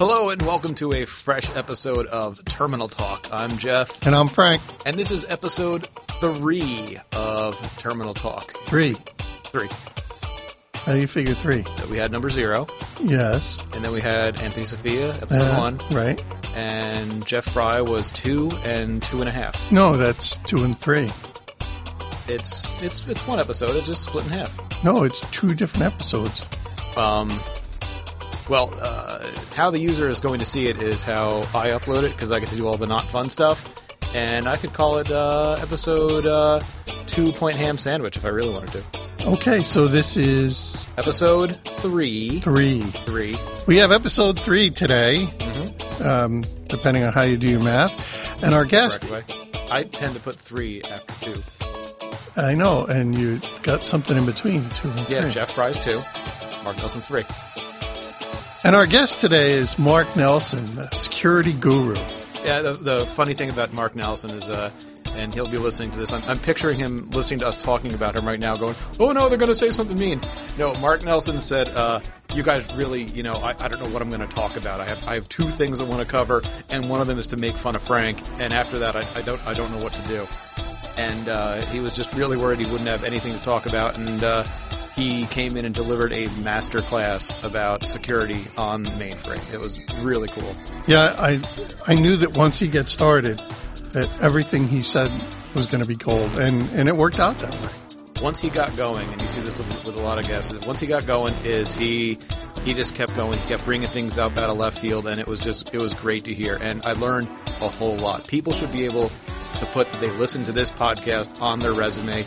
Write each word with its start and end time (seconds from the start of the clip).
Hello 0.00 0.30
and 0.30 0.40
welcome 0.42 0.74
to 0.76 0.92
a 0.94 1.04
fresh 1.04 1.54
episode 1.54 2.06
of 2.06 2.42
Terminal 2.46 2.88
Talk. 2.88 3.28
I'm 3.32 3.56
Jeff, 3.58 4.04
And 4.06 4.14
I'm 4.16 4.28
Frank. 4.28 4.62
and 4.86 4.98
this 4.98 5.10
is 5.10 5.24
episode 5.28 5.88
three 6.20 6.98
of 7.12 7.54
Terminal 7.78 8.14
Talk. 8.14 8.54
Three. 8.66 8.96
Three. 9.44 9.68
How 10.74 10.94
do 10.94 11.00
you 11.00 11.06
figure 11.06 11.34
three? 11.34 11.60
That 11.76 11.88
We 11.90 11.98
had 11.98 12.10
number 12.10 12.30
zero, 12.30 12.66
Yes. 13.02 13.56
and 13.74 13.84
then 13.84 13.92
we 13.92 14.00
had 14.00 14.40
Anthony 14.40 14.64
Sofia, 14.64 15.10
episode 15.10 15.42
Uh, 15.54 15.58
one, 15.58 15.80
Right. 15.90 16.24
and 16.54 17.24
Jeff 17.26 17.44
Frey 17.44 17.82
was 17.82 18.10
two 18.10 18.50
and 18.64 19.02
two 19.02 19.20
and 19.20 19.28
a 19.28 19.32
half. 19.32 19.70
No, 19.70 19.96
that's 19.98 20.38
two 20.46 20.64
and 20.64 20.78
three. 20.78 21.10
It's 22.26 22.68
it's 22.80 23.06
it's 23.06 23.26
one 23.26 23.38
episode. 23.40 23.76
It's 23.76 23.86
just 23.86 24.04
split 24.04 24.24
in 24.26 24.30
half. 24.32 24.58
No, 24.84 25.04
it's 25.04 25.20
two 25.32 25.52
different 25.54 25.92
episodes. 25.92 26.44
Um, 26.96 27.28
well, 28.50 28.74
uh, 28.82 29.26
how 29.54 29.70
the 29.70 29.78
user 29.78 30.08
is 30.08 30.20
going 30.20 30.40
to 30.40 30.44
see 30.44 30.66
it 30.66 30.82
is 30.82 31.02
how 31.04 31.38
I 31.54 31.70
upload 31.70 32.02
it 32.04 32.12
because 32.12 32.30
I 32.32 32.40
get 32.40 32.48
to 32.50 32.56
do 32.56 32.66
all 32.66 32.76
the 32.76 32.86
not 32.86 33.08
fun 33.10 33.30
stuff, 33.30 33.66
and 34.14 34.46
I 34.48 34.56
could 34.56 34.72
call 34.74 34.98
it 34.98 35.10
uh, 35.10 35.56
episode 35.62 36.26
uh, 36.26 36.60
two 37.06 37.32
point 37.32 37.56
ham 37.56 37.78
sandwich 37.78 38.16
if 38.16 38.26
I 38.26 38.28
really 38.28 38.52
wanted 38.52 38.72
to. 38.72 39.26
Okay, 39.28 39.62
so 39.62 39.86
this 39.86 40.16
is 40.16 40.76
Episode 40.98 41.56
three, 41.80 42.40
three. 42.40 42.80
three. 42.82 43.36
We 43.66 43.76
have 43.78 43.92
episode 43.92 44.38
three 44.38 44.68
today, 44.70 45.26
Mm-hmm. 45.38 46.02
um, 46.06 46.42
depending 46.66 47.04
on 47.04 47.12
how 47.12 47.22
you 47.22 47.36
do 47.38 47.48
your 47.48 47.60
math. 47.60 48.42
And 48.42 48.54
our 48.54 48.64
guest, 48.64 49.04
I 49.70 49.84
tend 49.84 50.14
to 50.14 50.20
put 50.20 50.36
three 50.36 50.82
after 50.82 51.32
two. 51.32 51.42
I 52.36 52.54
know, 52.54 52.84
and 52.86 53.16
you 53.16 53.40
got 53.62 53.86
something 53.86 54.16
in 54.16 54.24
between 54.26 54.68
two 54.70 54.88
and 54.90 55.08
Yeah, 55.08 55.22
three. 55.22 55.30
Jeff 55.32 55.52
Frey's 55.52 55.78
two, 55.78 56.00
Mark 56.64 56.76
Nelson 56.78 57.00
three. 57.02 57.24
And 58.62 58.76
our 58.76 58.86
guest 58.86 59.20
today 59.20 59.52
is 59.52 59.78
Mark 59.78 60.14
Nelson, 60.16 60.64
a 60.78 60.94
security 60.94 61.54
guru. 61.54 61.94
Yeah, 62.44 62.60
the, 62.60 62.74
the 62.74 63.06
funny 63.06 63.32
thing 63.32 63.48
about 63.48 63.72
Mark 63.72 63.96
Nelson 63.96 64.30
is, 64.30 64.50
uh, 64.50 64.70
and 65.16 65.32
he'll 65.32 65.48
be 65.48 65.56
listening 65.56 65.90
to 65.92 65.98
this. 65.98 66.12
I'm, 66.12 66.22
I'm 66.24 66.38
picturing 66.38 66.78
him 66.78 67.08
listening 67.10 67.40
to 67.40 67.46
us 67.46 67.56
talking 67.56 67.94
about 67.94 68.14
him 68.14 68.26
right 68.26 68.38
now, 68.38 68.56
going, 68.56 68.74
"Oh 68.98 69.12
no, 69.12 69.30
they're 69.30 69.38
going 69.38 69.48
to 69.50 69.54
say 69.54 69.70
something 69.70 69.98
mean." 69.98 70.20
No, 70.58 70.74
Mark 70.74 71.02
Nelson 71.04 71.40
said, 71.40 71.68
uh, 71.68 72.00
"You 72.34 72.42
guys 72.42 72.70
really, 72.74 73.04
you 73.04 73.22
know, 73.22 73.32
I, 73.32 73.54
I 73.58 73.68
don't 73.68 73.82
know 73.82 73.90
what 73.90 74.02
I'm 74.02 74.10
going 74.10 74.20
to 74.20 74.26
talk 74.26 74.56
about. 74.58 74.78
I 74.78 74.84
have 74.84 75.08
I 75.08 75.14
have 75.14 75.26
two 75.30 75.44
things 75.44 75.80
I 75.80 75.84
want 75.84 76.02
to 76.04 76.08
cover, 76.08 76.42
and 76.68 76.88
one 76.90 77.00
of 77.00 77.06
them 77.06 77.18
is 77.18 77.26
to 77.28 77.38
make 77.38 77.52
fun 77.52 77.74
of 77.74 77.82
Frank, 77.82 78.18
and 78.38 78.52
after 78.52 78.78
that, 78.78 78.94
I, 78.94 79.06
I 79.16 79.22
don't 79.22 79.40
I 79.46 79.54
don't 79.54 79.70
know 79.72 79.82
what 79.82 79.94
to 79.94 80.02
do." 80.02 80.26
And 80.98 81.28
uh, 81.30 81.62
he 81.62 81.80
was 81.80 81.96
just 81.96 82.12
really 82.12 82.36
worried 82.36 82.58
he 82.58 82.66
wouldn't 82.66 82.88
have 82.88 83.04
anything 83.04 83.32
to 83.32 83.42
talk 83.42 83.64
about, 83.64 83.96
and 83.96 84.22
uh, 84.22 84.44
he 85.00 85.24
came 85.26 85.56
in 85.56 85.64
and 85.64 85.74
delivered 85.74 86.12
a 86.12 86.28
master 86.42 86.82
class 86.82 87.42
about 87.42 87.84
security 87.86 88.40
on 88.56 88.84
mainframe. 88.84 89.52
It 89.52 89.58
was 89.58 89.78
really 90.02 90.28
cool. 90.28 90.54
Yeah, 90.86 91.14
I 91.18 91.40
I 91.86 91.94
knew 91.94 92.16
that 92.16 92.36
once 92.36 92.58
he 92.58 92.68
gets 92.68 92.92
started, 92.92 93.38
that 93.92 94.18
everything 94.22 94.68
he 94.68 94.80
said 94.82 95.10
was 95.54 95.66
going 95.66 95.82
to 95.82 95.88
be 95.88 95.96
gold, 95.96 96.36
and 96.38 96.62
and 96.72 96.88
it 96.88 96.96
worked 96.96 97.18
out 97.18 97.38
that 97.38 97.52
way. 97.52 98.22
once 98.22 98.38
he 98.38 98.50
got 98.50 98.74
going, 98.76 99.08
and 99.08 99.20
you 99.22 99.28
see 99.28 99.40
this 99.40 99.58
with, 99.58 99.84
with 99.84 99.96
a 99.96 100.00
lot 100.00 100.18
of 100.18 100.26
guests, 100.26 100.52
once 100.66 100.80
he 100.80 100.86
got 100.86 101.06
going, 101.06 101.34
is 101.44 101.74
he 101.74 102.18
he 102.64 102.74
just 102.74 102.94
kept 102.94 103.14
going. 103.16 103.38
He 103.38 103.48
kept 103.48 103.64
bringing 103.64 103.88
things 103.88 104.18
up 104.18 104.36
out 104.36 104.50
of 104.50 104.58
left 104.58 104.78
field, 104.78 105.06
and 105.06 105.20
it 105.20 105.26
was 105.26 105.40
just 105.40 105.74
it 105.74 105.78
was 105.80 105.94
great 105.94 106.24
to 106.24 106.34
hear. 106.34 106.58
And 106.60 106.82
I 106.84 106.92
learned 106.92 107.28
a 107.60 107.68
whole 107.68 107.96
lot. 107.96 108.26
People 108.26 108.52
should 108.52 108.72
be 108.72 108.84
able 108.84 109.10
to 109.58 109.66
put 109.72 109.90
they 109.92 110.10
listen 110.10 110.44
to 110.44 110.52
this 110.52 110.70
podcast 110.70 111.40
on 111.40 111.58
their 111.58 111.72
resume, 111.72 112.24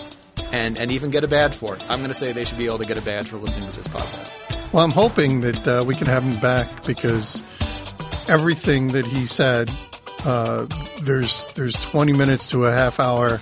and 0.53 0.77
and 0.79 0.89
even 0.91 1.09
get 1.09 1.25
a 1.25 1.27
badge 1.27 1.55
for 1.55 1.75
it. 1.75 1.81
I'm 1.89 1.99
going 1.99 2.07
to 2.09 2.13
say 2.15 2.31
they 2.31 2.45
should 2.45 2.57
be 2.57 2.65
able 2.67 2.77
to 2.77 2.85
get 2.85 2.97
a 2.97 3.01
badge 3.01 3.27
for 3.27 3.35
listening 3.37 3.69
to 3.69 3.75
this 3.75 3.87
podcast. 3.89 4.31
Well, 4.71 4.83
I'm 4.85 4.91
hoping 4.91 5.41
that 5.41 5.67
uh, 5.67 5.83
we 5.85 5.95
can 5.95 6.07
have 6.07 6.23
him 6.23 6.39
back 6.39 6.85
because 6.85 7.43
everything 8.27 8.89
that 8.89 9.05
he 9.05 9.25
said, 9.25 9.69
uh, 10.25 10.65
there's 11.01 11.45
there's 11.55 11.75
20 11.81 12.13
minutes 12.13 12.49
to 12.51 12.65
a 12.65 12.71
half 12.71 12.99
hour 12.99 13.41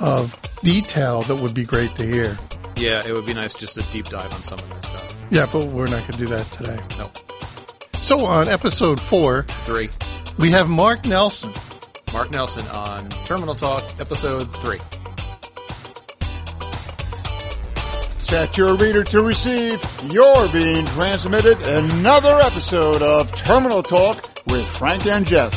of 0.00 0.36
detail 0.62 1.22
that 1.22 1.36
would 1.36 1.54
be 1.54 1.64
great 1.64 1.94
to 1.96 2.06
hear. 2.06 2.38
Yeah, 2.76 3.04
it 3.06 3.12
would 3.12 3.26
be 3.26 3.34
nice 3.34 3.54
just 3.54 3.76
a 3.76 3.92
deep 3.92 4.06
dive 4.06 4.32
on 4.32 4.42
some 4.44 4.58
of 4.60 4.68
that 4.70 4.84
stuff. 4.84 5.28
Yeah, 5.30 5.46
but 5.52 5.66
we're 5.66 5.88
not 5.88 6.00
going 6.06 6.12
to 6.12 6.18
do 6.18 6.26
that 6.26 6.46
today. 6.52 6.78
No, 6.96 7.10
So 8.00 8.24
on 8.24 8.48
episode 8.48 9.00
four, 9.00 9.42
three. 9.66 9.90
we 10.38 10.50
have 10.52 10.68
Mark 10.68 11.04
Nelson. 11.04 11.52
Mark 12.12 12.30
Nelson 12.30 12.64
on 12.68 13.08
Terminal 13.26 13.54
Talk, 13.56 13.82
episode 14.00 14.54
three. 14.62 14.78
Set 18.28 18.58
your 18.58 18.76
reader 18.76 19.02
to 19.04 19.22
receive. 19.22 19.82
You're 20.12 20.52
being 20.52 20.84
transmitted 20.84 21.58
another 21.62 22.38
episode 22.40 23.00
of 23.00 23.34
Terminal 23.34 23.82
Talk 23.82 24.42
with 24.48 24.66
Frank 24.66 25.06
and 25.06 25.26
Jeff. 25.26 25.54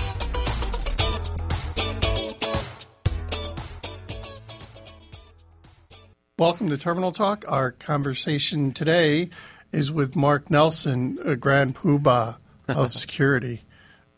Welcome 6.39 6.69
to 6.69 6.77
Terminal 6.77 7.11
Talk. 7.11 7.43
Our 7.45 7.71
conversation 7.73 8.71
today 8.71 9.31
is 9.73 9.91
with 9.91 10.15
Mark 10.15 10.49
Nelson, 10.49 11.19
a 11.25 11.35
grand 11.35 11.75
poobah 11.75 12.37
of 12.69 12.93
security 12.93 13.63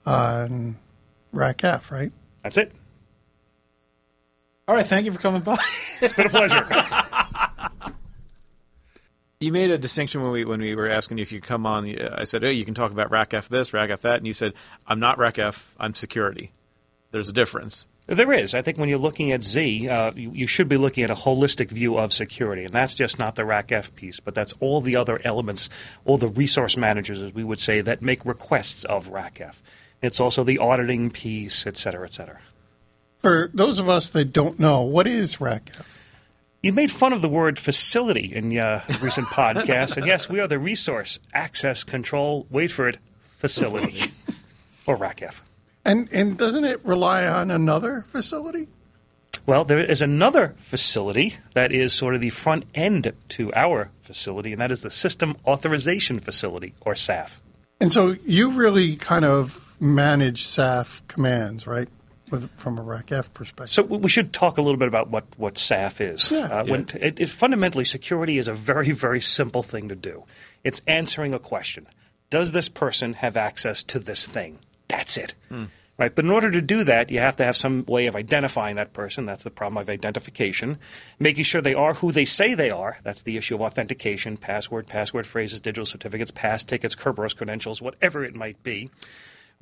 on 0.06 0.78
RACF, 1.34 1.90
right? 1.90 2.12
That's 2.44 2.58
it. 2.58 2.72
All 4.68 4.76
right, 4.76 4.86
thank 4.86 5.08
you 5.08 5.12
for 5.12 5.20
coming 5.20 5.42
by. 5.42 5.58
It's 6.02 6.14
been 6.14 6.28
a 6.28 6.30
pleasure. 6.30 6.68
You 9.44 9.52
made 9.52 9.72
a 9.72 9.78
distinction 9.78 10.22
when 10.22 10.32
we 10.32 10.46
when 10.46 10.62
we 10.62 10.74
were 10.74 10.88
asking 10.88 11.18
you 11.18 11.22
if 11.22 11.34
you 11.34 11.42
come 11.42 11.66
on. 11.66 12.00
uh, 12.00 12.16
I 12.18 12.24
said, 12.24 12.46
"Oh, 12.46 12.50
you 12.50 12.64
can 12.64 12.74
talk 12.74 12.92
about 12.92 13.12
RACF 13.12 13.50
this, 13.50 13.72
RACF 13.72 14.00
that," 14.00 14.16
and 14.16 14.26
you 14.26 14.32
said, 14.32 14.54
"I'm 14.88 15.02
not 15.02 15.18
RACF. 15.18 15.64
I'm 15.78 15.96
security." 15.96 16.54
There's 17.12 17.28
a 17.28 17.34
difference. 17.34 17.90
there 18.08 18.32
is. 18.32 18.56
I 18.56 18.62
think 18.62 18.78
when 18.78 18.88
you're 18.88 18.98
looking 18.98 19.34
at 19.34 19.44
Z, 19.44 19.90
uh, 19.90 20.14
you, 20.16 20.32
you 20.34 20.48
should 20.48 20.70
be 20.70 20.78
looking 20.78 21.04
at 21.04 21.12
a 21.12 21.16
holistic 21.16 21.72
view 21.72 21.98
of 21.98 22.14
security, 22.14 22.64
and 22.64 22.74
that's 22.74 22.96
just 22.96 23.20
not 23.20 23.36
the 23.36 23.44
RACF 23.44 23.94
piece, 23.96 24.22
but 24.22 24.34
that's 24.34 24.54
all 24.62 24.80
the 24.80 24.96
other 24.96 25.20
elements, 25.26 25.70
all 26.06 26.18
the 26.18 26.30
resource 26.30 26.78
managers, 26.78 27.22
as 27.22 27.34
we 27.34 27.44
would 27.44 27.60
say, 27.60 27.82
that 27.82 28.02
make 28.02 28.26
requests 28.26 28.86
of 28.86 29.10
RACF. 29.10 29.62
It's 30.02 30.22
also 30.22 30.46
the 30.46 30.58
auditing 30.58 31.12
piece, 31.12 31.68
et 31.68 31.76
cetera, 31.76 32.06
et 32.06 32.14
cetera. 32.14 32.40
For 33.20 33.52
those 33.54 33.78
of 33.78 33.90
us 33.90 34.10
that 34.12 34.32
don't 34.32 34.58
know, 34.58 34.82
what 34.82 35.06
is 35.06 35.42
Rack 35.42 35.70
F? 36.64 36.68
You 36.68 36.74
made 36.74 36.92
fun 36.92 37.14
of 37.14 37.22
the 37.22 37.30
word 37.30 37.60
facility 37.60 38.34
in 38.34 38.58
uh, 38.58 38.84
recent 39.02 39.28
podcasts, 39.32 39.98
and 39.98 40.06
yes, 40.06 40.30
we 40.30 40.40
are 40.40 40.48
the 40.48 40.60
Resource 40.60 41.20
Access 41.34 41.84
Control, 41.84 42.48
wait 42.50 42.72
for 42.72 42.88
it, 42.88 42.98
facility, 43.32 44.12
or 44.86 44.98
RACF. 44.98 45.42
And 45.86 46.08
and 46.12 46.38
doesn't 46.38 46.64
it 46.64 46.80
rely 46.86 47.28
on 47.28 47.52
another 47.52 48.06
facility? 48.10 48.68
Well, 49.46 49.66
there 49.66 49.84
is 49.84 50.02
another 50.02 50.56
facility 50.60 51.36
that 51.54 51.74
is 51.74 51.92
sort 51.92 52.16
of 52.16 52.22
the 52.22 52.30
front 52.30 52.66
end 52.74 53.12
to 53.30 53.54
our 53.54 53.90
facility, 54.02 54.54
and 54.54 54.62
that 54.62 54.72
is 54.72 54.82
the 54.82 54.90
System 54.90 55.36
Authorization 55.46 56.20
Facility, 56.20 56.74
or 56.82 56.94
SAF. 56.94 57.40
And 57.82 57.92
so 57.92 58.16
you 58.26 58.52
really 58.52 58.96
kind 58.96 59.26
of 59.26 59.76
manage 59.82 60.46
SAF 60.46 61.02
commands, 61.10 61.68
right? 61.68 61.90
With, 62.34 62.50
from 62.58 62.80
a 62.80 62.84
RACF 62.84 63.32
perspective. 63.36 63.70
So 63.70 63.84
we 63.84 63.98
we 64.00 64.10
should 64.10 64.34
talk 64.34 64.58
a 64.58 64.62
little 64.64 64.80
bit 64.80 64.88
about 64.88 65.08
what, 65.10 65.26
what 65.38 65.54
SAF 65.56 66.02
is. 66.02 66.32
Yeah. 66.32 66.46
Uh, 66.46 66.66
when, 66.66 66.88
it, 66.96 67.20
it, 67.20 67.30
fundamentally, 67.30 67.86
security 67.86 68.40
is 68.40 68.48
a 68.48 68.56
very, 68.56 68.90
very 68.90 69.22
simple 69.22 69.62
thing 69.62 69.90
to 69.90 69.96
do. 69.96 70.24
It's 70.64 70.82
answering 70.88 71.36
a 71.36 71.40
question. 71.40 71.86
Does 72.32 72.52
this 72.52 72.70
person 72.70 73.14
have 73.14 73.38
access 73.38 73.84
to 73.84 74.00
this 74.00 74.26
thing? 74.26 74.58
That's 74.88 75.16
it. 75.16 75.36
Right? 76.00 76.16
But 76.16 76.26
in 76.26 76.32
order 76.32 76.50
to 76.50 76.62
do 76.62 76.84
that, 76.86 77.12
you 77.12 77.20
have 77.20 77.36
to 77.36 77.46
have 77.46 77.56
some 77.56 77.86
way 77.88 78.08
of 78.08 78.16
identifying 78.16 78.78
that 78.78 78.94
person. 78.94 79.28
That's 79.28 79.44
the 79.44 79.52
problem 79.52 79.78
of 79.78 79.88
identification. 79.88 80.80
Making 81.20 81.44
sure 81.44 81.62
they 81.62 81.76
are 81.76 81.94
who 81.94 82.12
they 82.12 82.26
say 82.26 82.56
they 82.56 82.72
are. 82.72 82.98
That's 83.04 83.22
the 83.22 83.38
issue 83.38 83.54
of 83.54 83.62
authentication, 83.62 84.38
password, 84.38 84.88
password 84.88 85.28
phrases, 85.28 85.62
digital 85.62 85.86
certificates, 85.86 86.32
pass 86.32 86.64
tickets, 86.64 86.96
Kerberos 86.96 87.38
credentials, 87.38 87.80
whatever 87.80 88.24
it 88.24 88.34
might 88.34 88.64
be. 88.64 88.90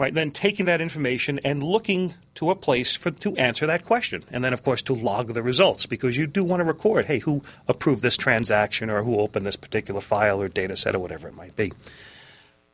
Right, 0.02 0.16
then 0.16 0.32
taking 0.32 0.66
that 0.66 0.82
information 0.82 1.40
and 1.46 1.62
looking 1.62 2.16
to 2.34 2.50
a 2.50 2.56
place 2.56 2.96
for 2.96 3.12
to 3.12 3.38
answer 3.38 3.68
that 3.68 3.86
question, 3.86 4.26
and 4.32 4.44
then 4.44 4.52
of 4.52 4.64
course 4.64 4.82
to 4.82 4.96
log 4.96 5.36
the 5.36 5.44
results 5.44 5.86
because 5.86 6.18
you 6.18 6.26
do 6.26 6.44
want 6.44 6.60
to 6.60 6.64
record, 6.64 7.06
hey, 7.06 7.20
who 7.20 7.44
approved 7.68 8.02
this 8.02 8.18
transaction 8.18 8.90
or 8.90 9.04
who 9.04 9.20
opened 9.20 9.46
this 9.46 9.56
particular 9.56 10.02
file 10.02 10.42
or 10.42 10.48
data 10.48 10.76
set 10.76 10.96
or 10.96 11.00
whatever 11.00 11.28
it 11.28 11.36
might 11.36 11.56
be. 11.56 11.72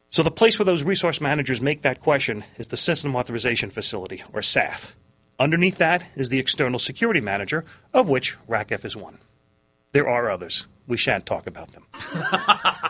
So 0.10 0.24
the 0.24 0.32
place 0.32 0.58
where 0.58 0.66
those 0.66 0.84
resource 0.84 1.20
managers 1.20 1.60
make 1.60 1.82
that 1.82 2.00
question 2.00 2.46
is 2.58 2.68
the 2.68 2.78
System 2.78 3.14
Authorization 3.14 3.72
Facility, 3.72 4.24
or 4.32 4.40
SAF. 4.40 4.94
Underneath 5.38 5.80
that 5.80 6.06
is 6.16 6.30
the 6.30 6.40
External 6.40 6.80
Security 6.80 7.20
Manager, 7.20 7.66
of 7.94 8.08
which 8.08 8.38
RACF 8.48 8.86
is 8.86 8.96
one. 8.96 9.18
There 9.92 10.08
are 10.08 10.30
others. 10.30 10.66
We 10.88 10.96
shan't 10.96 11.26
talk 11.26 11.46
about 11.46 11.74
them. 11.74 11.88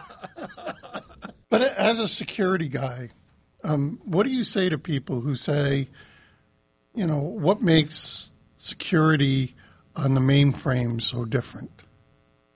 But 1.50 1.62
as 1.62 2.00
a 2.00 2.08
security 2.08 2.68
guy, 2.68 3.10
um, 3.68 4.00
what 4.06 4.26
do 4.26 4.32
you 4.32 4.46
say 4.46 4.70
to 4.70 4.78
people 4.78 5.20
who 5.20 5.36
say, 5.36 5.90
you 6.96 7.06
know, 7.06 7.20
what 7.20 7.62
makes 7.62 8.34
security 8.56 9.56
on 9.96 10.14
the 10.14 10.22
mainframe 10.22 11.02
so 11.02 11.26
different? 11.26 11.72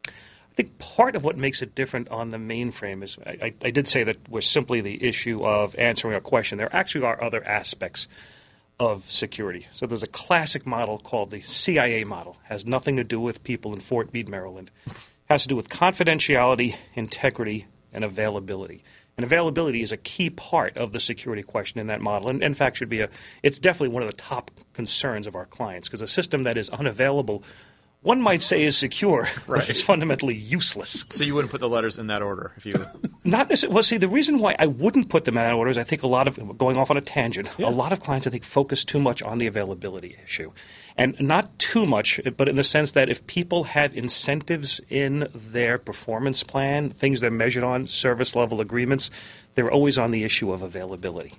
I 0.08 0.54
think 0.54 0.80
part 0.80 1.16
of 1.16 1.24
what 1.24 1.38
makes 1.38 1.62
it 1.62 1.76
different 1.76 2.08
on 2.10 2.30
the 2.30 2.38
mainframe 2.38 3.04
is 3.04 3.18
I, 3.26 3.54
I, 3.62 3.72
did 3.72 3.88
say 3.88 4.04
that 4.04 4.30
was 4.30 4.46
simply 4.46 4.80
the 4.82 5.04
issue 5.04 5.46
of 5.46 5.76
answering 5.78 6.16
a 6.16 6.22
question. 6.22 6.58
There 6.58 6.74
actually 6.74 7.06
are 7.06 7.22
other 7.22 7.46
aspects 7.48 8.08
of 8.80 9.10
security. 9.12 9.68
So 9.74 9.86
there's 9.86 10.04
a 10.04 10.08
classic 10.08 10.66
model 10.66 10.98
called 10.98 11.32
the 11.32 11.42
CIA 11.42 12.04
model. 12.04 12.38
It 12.46 12.54
Has 12.54 12.66
nothing 12.66 12.96
to 12.98 13.04
do 13.04 13.20
with 13.20 13.44
people 13.44 13.74
in 13.74 13.80
Fort 13.80 14.14
Meade, 14.14 14.30
Maryland. 14.30 14.72
It 14.88 14.94
Has 15.30 15.44
to 15.44 15.50
do 15.50 15.56
with 15.56 15.70
confidentiality, 15.70 16.76
integrity, 16.96 17.68
and 17.94 18.04
availability. 18.04 18.84
And 19.22 19.26
availability 19.28 19.84
is 19.84 19.92
a 19.92 19.98
key 19.98 20.32
part 20.32 20.76
of 20.76 20.94
the 20.94 21.00
security 21.00 21.44
question 21.44 21.80
in 21.80 21.86
that 21.86 22.02
model. 22.02 22.28
And 22.28 22.44
in 22.44 22.56
fact, 22.56 22.78
should 22.78 22.90
be 22.90 23.02
a. 23.02 23.10
It's 23.44 23.60
definitely 23.60 23.90
one 23.90 24.02
of 24.02 24.10
the 24.10 24.18
top 24.18 24.50
concerns 24.74 25.28
of 25.28 25.36
our 25.36 25.46
clients 25.46 25.88
because 25.88 26.02
a 26.02 26.08
system 26.08 26.42
that 26.42 26.58
is 26.58 26.72
unavailable 26.72 27.44
one 28.04 28.20
might 28.22 28.42
say 28.42 28.64
is 28.64 28.76
secure, 28.78 29.24
Right. 29.24 29.48
but 29.60 29.70
it's 29.70 29.82
fundamentally 29.82 30.36
useless. 30.36 31.06
So 31.10 31.24
you 31.24 31.36
wouldn't 31.36 31.52
put 31.52 31.62
the 31.62 31.70
letters 31.70 31.98
in 31.98 32.08
that 32.08 32.22
order 32.22 32.52
if 32.58 32.66
you. 32.66 32.74
Not 33.24 33.50
necessarily. 33.50 33.76
Well, 33.76 33.84
see, 33.84 33.98
the 33.98 34.08
reason 34.08 34.40
why 34.40 34.56
I 34.58 34.66
wouldn't 34.66 35.10
put 35.10 35.26
them 35.26 35.38
in 35.38 35.44
that 35.44 35.54
order 35.54 35.70
is 35.70 35.78
I 35.78 35.84
think 35.84 36.02
a 36.02 36.08
lot 36.08 36.28
of 36.28 36.58
going 36.58 36.78
off 36.78 36.90
on 36.90 36.98
a 36.98 37.02
tangent. 37.02 37.50
A 37.60 37.70
lot 37.70 37.94
of 37.94 38.00
clients, 38.00 38.26
I 38.26 38.32
think, 38.32 38.44
focus 38.44 38.84
too 38.84 39.00
much 39.00 39.22
on 39.22 39.38
the 39.38 39.46
availability 39.48 40.18
issue, 40.24 40.52
and 40.98 41.20
not 41.22 41.58
too 41.60 41.86
much, 41.86 42.20
but 42.38 42.50
in 42.50 42.56
the 42.56 42.64
sense 42.64 42.94
that 42.94 43.10
if 43.10 43.26
people 43.28 43.66
have 43.66 43.96
incentives 43.96 44.82
in 44.90 45.28
their 45.36 45.78
performance 45.78 46.42
plan, 46.44 46.90
things 46.90 47.20
they're 47.22 47.30
measured 47.30 47.64
on, 47.64 47.86
service 47.86 48.36
level 48.36 48.60
agreements, 48.62 49.12
they're 49.54 49.72
always 49.72 49.98
on 50.00 50.12
the 50.12 50.24
issue 50.24 50.52
of 50.52 50.64
availability. 50.64 51.34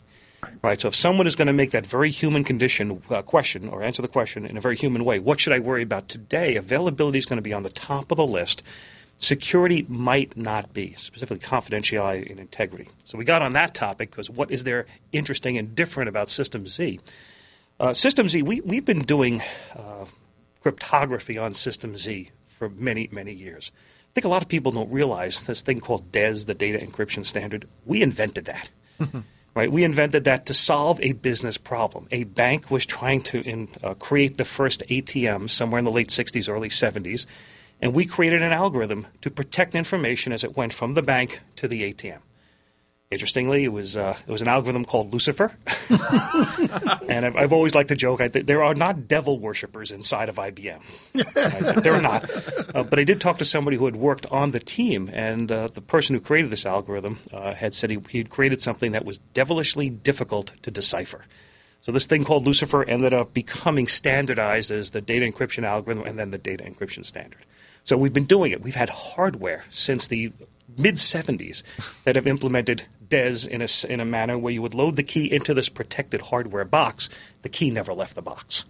Right. 0.63 0.81
So 0.81 0.89
if 0.89 0.95
someone 0.95 1.27
is 1.27 1.37
going 1.37 1.47
to 1.47 1.53
make 1.53 1.71
that 1.71 1.87
very 1.87 2.11
human 2.11 2.43
condition 2.43 3.03
uh, 3.11 3.23
question 3.23 3.69
or 3.69 3.83
answer 3.83 4.03
the 4.03 4.09
question 4.09 4.45
in 4.45 4.57
a 4.57 4.61
very 4.61 4.77
human 4.77 5.05
way, 5.05 5.19
what 5.19 5.39
should 5.39 5.53
I 5.53 5.61
worry 5.61 5.83
about 5.83 6.09
today? 6.09 6.57
Availability 6.57 7.19
is 7.19 7.27
going 7.27 7.37
to 7.37 7.43
be 7.43 7.53
on 7.53 7.63
the 7.63 7.71
top 7.71 8.11
of 8.11 8.17
the 8.17 8.27
list. 8.27 8.63
Security 9.19 9.87
might 9.89 10.37
not 10.37 10.73
be, 10.73 10.95
specifically 10.95 11.39
confidentiality 11.39 12.29
and 12.29 12.41
integrity. 12.41 12.89
So 13.05 13.17
we 13.19 13.25
got 13.25 13.41
on 13.41 13.53
that 13.53 13.73
topic 13.73 14.11
because 14.11 14.29
what 14.29 14.51
is 14.51 14.65
there 14.65 14.87
interesting 15.13 15.57
and 15.59 15.77
different 15.77 16.09
about 16.09 16.29
System 16.29 16.67
Z? 16.67 16.99
Uh, 17.79 17.93
System 17.93 18.29
Z, 18.29 18.43
we, 18.43 18.61
we've 18.63 18.85
been 18.85 19.03
doing 19.03 19.43
uh, 19.77 20.07
cryptography 20.61 21.39
on 21.39 21.55
System 21.55 21.97
Z 21.97 22.31
for 22.47 22.69
many, 22.69 23.09
many 23.13 23.33
years. 23.33 23.71
I 23.77 24.13
think 24.15 24.25
a 24.25 24.29
lot 24.29 24.43
of 24.43 24.49
people 24.49 24.73
don't 24.73 24.91
realize 24.91 25.43
this 25.43 25.63
thing 25.63 25.79
called 25.79 26.11
DES, 26.11 26.47
the 26.47 26.55
Data 26.55 26.85
Encryption 26.85 27.25
Standard. 27.25 27.69
We 27.87 28.03
invented 28.03 28.47
that. 28.47 28.71
right? 29.55 29.71
We 29.71 29.85
invented 29.85 30.25
that 30.25 30.47
to 30.47 30.55
solve 30.55 31.01
a 31.03 31.13
business 31.13 31.59
problem. 31.59 32.09
A 32.11 32.25
bank 32.25 32.71
was 32.71 32.87
trying 32.87 33.21
to 33.23 33.41
in, 33.41 33.69
uh, 33.83 33.95
create 33.95 34.39
the 34.39 34.45
first 34.45 34.83
ATM 34.89 35.51
somewhere 35.51 35.79
in 35.79 35.85
the 35.85 35.91
late 35.91 36.09
60s, 36.09 36.49
early 36.49 36.69
70s, 36.69 37.27
and 37.81 37.95
we 37.95 38.07
created 38.07 38.43
an 38.43 38.53
algorithm 38.53 39.07
to 39.21 39.31
protect 39.31 39.75
information 39.75 40.33
as 40.33 40.45
it 40.45 40.57
went 40.57 40.73
from 40.73 40.95
the 40.95 41.03
bank 41.03 41.41
to 41.57 41.69
the 41.69 41.83
ATM. 41.93 42.21
Interestingly, 43.13 43.65
it 43.65 43.73
was 43.73 43.95
uh, 43.95 44.17
it 44.27 44.33
was 44.33 44.41
an 44.41 44.49
algorithm 44.49 44.87
called 44.87 45.13
Lucifer, 45.13 45.53
and 47.07 47.27
I've, 47.27 47.37
I've 47.37 47.53
always 47.53 47.75
liked 47.75 47.91
to 47.91 47.95
joke 47.95 48.23
I, 48.23 48.29
there 48.29 48.65
are 48.65 48.75
not 48.75 49.07
devil 49.07 49.39
worshippers 49.39 49.93
inside 49.93 50.31
of 50.31 50.37
IBM. 50.37 50.81
Right? 51.15 51.83
There 51.83 51.93
are 51.93 52.01
not. 52.01 52.31
Uh, 52.75 52.83
but 52.85 52.99
I 52.99 53.05
did 53.05 53.21
talk 53.21 53.37
to 53.37 53.45
somebody 53.45 53.77
who 53.77 53.85
had 53.85 53.97
worked 53.97 54.25
on 54.31 54.53
the 54.53 54.61
team, 54.61 55.11
and 55.13 55.53
uh, 55.53 55.69
the 55.75 55.83
person 55.83 56.15
who 56.15 56.23
created 56.23 56.51
this 56.51 56.65
algorithm 56.65 57.19
uh, 57.35 57.53
had 57.53 57.75
said 57.75 57.91
he 57.91 57.99
he'd 58.09 58.31
created 58.31 58.63
something 58.63 58.93
that 58.93 59.05
was 59.05 59.19
devilishly 59.35 59.91
difficult 59.91 60.55
to 60.63 60.71
decipher. 60.71 61.27
So 61.83 61.93
this 61.93 62.07
thing 62.07 62.25
called 62.25 62.47
Lucifer 62.47 62.83
ended 62.83 63.13
up 63.13 63.35
becoming 63.35 63.89
standardized 63.89 64.71
as 64.71 64.93
the 64.93 65.03
data 65.03 65.27
encryption 65.27 65.65
algorithm 65.65 66.07
and 66.07 66.19
then 66.19 66.31
the 66.31 66.39
data 66.39 66.65
encryption 66.65 67.05
standard. 67.05 67.45
So 67.85 67.99
we've 67.99 68.13
been 68.13 68.25
doing 68.25 68.53
it. 68.53 68.63
We've 68.63 68.75
had 68.75 68.89
hardware 68.89 69.65
since 69.69 70.07
the 70.07 70.33
mid 70.79 70.97
70s 70.97 71.63
that 72.05 72.17
have 72.17 72.27
implemented 72.27 72.85
DES 73.13 73.47
in 73.47 73.63
a, 73.63 73.69
in 73.89 74.01
a 74.01 74.05
manner 74.05 74.39
where 74.39 74.53
you 74.53 74.63
would 74.63 74.75
load 74.75 74.97
the 74.97 75.03
key 75.03 75.31
into 75.31 75.53
this 75.55 75.69
protected 75.69 76.23
hardware 76.23 76.65
box. 76.65 77.11
The 77.43 77.49
key 77.49 77.71
never 77.71 77.93
left 77.93 78.15
the 78.15 78.23
box. 78.23 78.65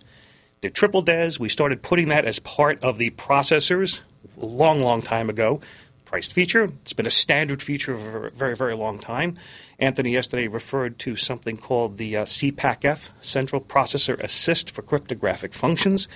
Did 0.61 0.75
triple 0.75 1.03
DES. 1.03 1.41
We 1.41 1.49
started 1.49 1.83
putting 1.83 2.09
that 2.09 2.25
as 2.25 2.39
part 2.41 2.83
of 2.83 2.99
the 2.99 3.11
processors 3.11 4.01
a 4.41 4.45
long, 4.45 4.83
long 4.83 5.01
time 5.01 5.31
ago. 5.31 5.61
Priced 6.05 6.33
feature. 6.33 6.65
It's 6.83 6.93
been 6.93 7.07
a 7.07 7.11
standard 7.11 7.63
feature 7.63 7.97
for 7.97 8.27
a 8.27 8.31
very, 8.33 8.57
very 8.57 8.75
long 8.75 8.99
time. 8.99 9.35
Anthony 9.79 10.13
yesterday 10.13 10.49
referred 10.49 10.99
to 11.01 11.17
something 11.17 11.57
called 11.57 11.97
the 11.97 12.17
uh, 12.19 12.25
CPACF, 12.25 13.11
Central 13.21 13.63
Processor 13.63 14.21
Assist 14.21 14.71
for 14.71 14.83
Cryptographic 14.83 15.55
Functions. 15.55 16.09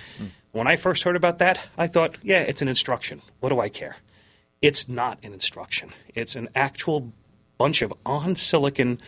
When 0.51 0.67
I 0.67 0.75
first 0.75 1.03
heard 1.03 1.15
about 1.15 1.39
that, 1.39 1.61
I 1.77 1.87
thought, 1.87 2.17
yeah, 2.21 2.41
it's 2.41 2.61
an 2.61 2.67
instruction. 2.67 3.21
What 3.39 3.49
do 3.49 3.59
I 3.59 3.69
care? 3.69 3.97
It's 4.61 4.87
not 4.87 5.17
an 5.23 5.33
instruction. 5.33 5.89
It's 6.13 6.35
an 6.35 6.49
actual 6.55 7.11
bunch 7.57 7.81
of 7.81 7.93
on 8.05 8.35
silicon. 8.35 8.99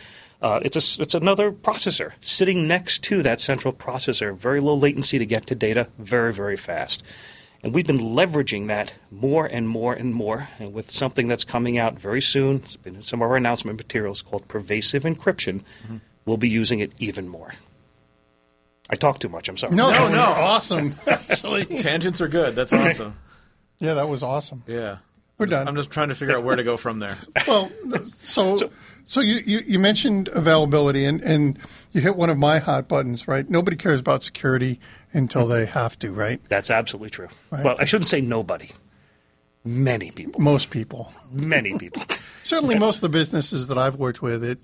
Uh, 0.42 0.58
it's 0.62 0.76
a, 0.98 1.02
it's 1.02 1.14
another 1.14 1.52
processor 1.52 2.12
sitting 2.20 2.66
next 2.66 3.02
to 3.04 3.22
that 3.22 3.40
central 3.40 3.74
processor. 3.74 4.34
Very 4.36 4.60
low 4.60 4.74
latency 4.74 5.18
to 5.18 5.26
get 5.26 5.46
to 5.48 5.54
data, 5.54 5.88
very 5.98 6.32
very 6.32 6.56
fast. 6.56 7.02
And 7.62 7.74
we've 7.74 7.86
been 7.86 7.98
leveraging 7.98 8.68
that 8.68 8.94
more 9.10 9.44
and 9.44 9.68
more 9.68 9.92
and 9.92 10.14
more. 10.14 10.48
And 10.58 10.72
with 10.72 10.90
something 10.90 11.28
that's 11.28 11.44
coming 11.44 11.76
out 11.76 11.98
very 12.00 12.22
soon, 12.22 12.56
it's 12.56 12.76
been 12.76 12.96
in 12.96 13.02
some 13.02 13.20
of 13.20 13.28
our 13.30 13.36
announcement 13.36 13.76
materials 13.76 14.22
called 14.22 14.48
pervasive 14.48 15.02
encryption. 15.02 15.60
We'll 16.24 16.38
be 16.38 16.48
using 16.48 16.80
it 16.80 16.92
even 16.98 17.28
more. 17.28 17.52
I 18.88 18.96
talk 18.96 19.18
too 19.20 19.28
much. 19.28 19.50
I'm 19.50 19.58
sorry. 19.58 19.74
No, 19.74 19.90
No, 19.90 20.08
no, 20.08 20.14
no. 20.14 20.22
awesome. 20.22 20.94
Actually, 21.06 21.66
Tangents 21.66 22.22
are 22.22 22.28
good. 22.28 22.54
That's 22.56 22.72
awesome. 22.72 23.14
yeah, 23.78 23.92
that 23.92 24.08
was 24.08 24.22
awesome. 24.22 24.64
Yeah. 24.66 24.96
We're 25.40 25.46
I'm 25.46 25.50
just- 25.50 25.58
done. 25.58 25.68
I'm 25.68 25.76
just 25.76 25.90
trying 25.90 26.08
to 26.10 26.14
figure 26.14 26.36
out 26.36 26.44
where 26.44 26.54
to 26.56 26.62
go 26.62 26.76
from 26.76 26.98
there. 27.00 27.16
Well, 27.48 27.68
so 28.18 28.70
so 29.06 29.20
you, 29.20 29.42
you, 29.44 29.58
you 29.66 29.78
mentioned 29.80 30.28
availability, 30.28 31.04
and, 31.04 31.20
and 31.22 31.58
you 31.92 32.00
hit 32.00 32.14
one 32.14 32.30
of 32.30 32.38
my 32.38 32.58
hot 32.60 32.86
buttons, 32.86 33.26
right? 33.26 33.48
Nobody 33.50 33.76
cares 33.76 33.98
about 33.98 34.22
security 34.22 34.78
until 35.12 35.46
they 35.48 35.66
have 35.66 35.98
to, 36.00 36.12
right? 36.12 36.40
That's 36.48 36.70
absolutely 36.70 37.10
true. 37.10 37.26
Right. 37.50 37.64
Well, 37.64 37.76
I 37.80 37.86
shouldn't 37.86 38.06
say 38.06 38.20
nobody. 38.20 38.70
Many 39.64 40.10
people. 40.10 40.40
Most 40.40 40.70
people. 40.70 41.12
Many 41.32 41.76
people. 41.76 42.02
Certainly, 42.44 42.78
most 42.78 42.96
of 42.96 43.00
the 43.02 43.08
businesses 43.08 43.66
that 43.66 43.76
I've 43.78 43.96
worked 43.96 44.22
with, 44.22 44.42
it, 44.44 44.58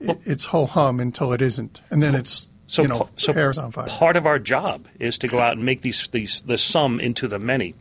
it 0.00 0.18
it's 0.24 0.44
ho 0.46 0.66
hum 0.66 0.98
until 1.00 1.32
it 1.32 1.40
isn't, 1.40 1.80
and 1.90 2.02
then 2.02 2.14
it's 2.14 2.48
So, 2.66 2.82
you 2.82 2.88
know 2.88 2.98
pa- 3.00 3.08
so 3.16 3.32
hairs 3.32 3.58
on 3.58 3.70
fire. 3.70 3.86
part 3.88 4.16
of 4.16 4.26
our 4.26 4.38
job 4.38 4.86
is 4.98 5.18
to 5.18 5.28
go 5.28 5.38
out 5.38 5.52
and 5.54 5.64
make 5.64 5.82
these, 5.82 6.08
these 6.08 6.42
the 6.42 6.58
sum 6.58 6.98
into 7.00 7.28
the 7.28 7.38
many. 7.38 7.74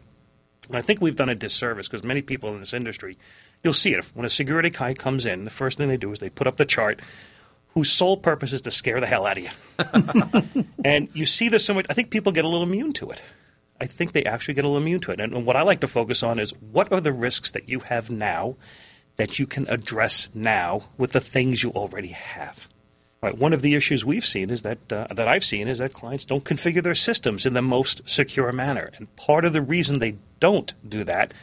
And 0.74 0.80
I 0.80 0.82
think 0.82 1.02
we've 1.02 1.16
done 1.16 1.30
a 1.30 1.36
disservice 1.36 1.88
because 1.88 2.04
many 2.04 2.24
people 2.24 2.52
in 2.52 2.60
this 2.60 2.74
industry, 2.74 3.16
you'll 3.64 3.74
see 3.74 3.94
it. 3.94 4.06
When 4.16 4.26
a 4.26 4.30
security 4.30 4.72
guy 4.72 4.96
comes 4.96 5.28
in, 5.28 5.44
the 5.44 5.52
first 5.52 5.78
thing 5.78 5.88
they 5.88 5.98
do 5.98 6.12
is 6.12 6.18
they 6.18 6.32
put 6.32 6.48
up 6.48 6.58
the 6.58 6.66
chart 6.66 7.00
whose 7.76 7.92
sole 7.92 8.18
purpose 8.18 8.54
is 8.54 8.62
to 8.64 8.72
scare 8.72 9.00
the 9.00 9.06
hell 9.06 9.28
out 9.28 9.38
of 9.38 9.44
you. 9.44 10.64
and 10.84 11.10
you 11.14 11.28
see 11.28 11.48
this 11.48 11.64
so 11.64 11.76
much. 11.76 11.86
I 11.92 11.94
think 11.94 12.10
people 12.10 12.32
get 12.32 12.44
a 12.44 12.48
little 12.48 12.66
immune 12.66 12.92
to 12.94 13.12
it. 13.12 13.22
I 13.80 13.86
think 13.86 14.14
they 14.14 14.24
actually 14.24 14.56
get 14.56 14.66
a 14.66 14.68
little 14.68 14.82
immune 14.82 15.02
to 15.02 15.12
it. 15.12 15.20
And, 15.20 15.32
and 15.32 15.46
what 15.46 15.56
I 15.56 15.62
like 15.62 15.82
to 15.82 15.88
focus 15.88 16.24
on 16.24 16.40
is 16.40 16.50
what 16.60 16.92
are 16.92 17.00
the 17.00 17.14
risks 17.14 17.52
that 17.52 17.70
you 17.70 17.82
have 17.82 18.10
now 18.10 18.56
that 19.18 19.38
you 19.38 19.46
can 19.46 19.70
address 19.70 20.30
now 20.34 20.82
with 20.98 21.12
the 21.12 21.20
things 21.20 21.62
you 21.62 21.70
already 21.70 22.08
have. 22.08 22.68
Right. 23.24 23.38
One 23.38 23.54
of 23.54 23.62
the 23.62 23.74
issues 23.74 24.04
we've 24.04 24.26
seen 24.26 24.50
is 24.50 24.64
that 24.64 24.92
uh, 24.92 25.08
that 25.14 25.30
I've 25.30 25.46
seen 25.46 25.70
is 25.70 25.78
that 25.78 25.94
clients 25.94 26.26
don't 26.26 26.44
configure 26.44 26.84
their 26.84 26.94
systems 26.94 27.46
in 27.46 27.54
the 27.54 27.62
most 27.62 28.02
secure 28.06 28.52
manner, 28.52 28.92
and 28.98 29.16
part 29.16 29.46
of 29.46 29.54
the 29.54 29.62
reason 29.62 30.00
they 30.00 30.18
don't 30.42 30.74
do 30.86 31.06
that 31.06 31.34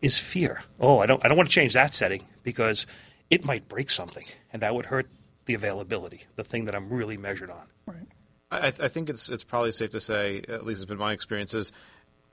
is 0.00 0.18
fear. 0.18 0.62
Oh, 0.78 1.00
I 1.00 1.06
don't 1.06 1.24
I 1.24 1.28
don't 1.28 1.36
want 1.36 1.48
to 1.48 1.52
change 1.52 1.72
that 1.72 1.94
setting 1.94 2.22
because 2.44 2.86
it 3.28 3.44
might 3.44 3.68
break 3.68 3.90
something, 3.90 4.24
and 4.52 4.62
that 4.62 4.72
would 4.72 4.86
hurt 4.86 5.08
the 5.46 5.54
availability, 5.54 6.26
the 6.36 6.44
thing 6.44 6.66
that 6.66 6.76
I'm 6.76 6.88
really 6.90 7.16
measured 7.16 7.50
on. 7.50 8.06
I, 8.52 8.68
I 8.68 8.86
think 8.86 9.10
it's 9.10 9.28
it's 9.28 9.42
probably 9.42 9.72
safe 9.72 9.90
to 9.90 10.00
say, 10.00 10.44
at 10.48 10.64
least 10.64 10.80
it's 10.80 10.88
been 10.88 10.96
my 10.96 11.12
experience, 11.12 11.54
is 11.54 11.72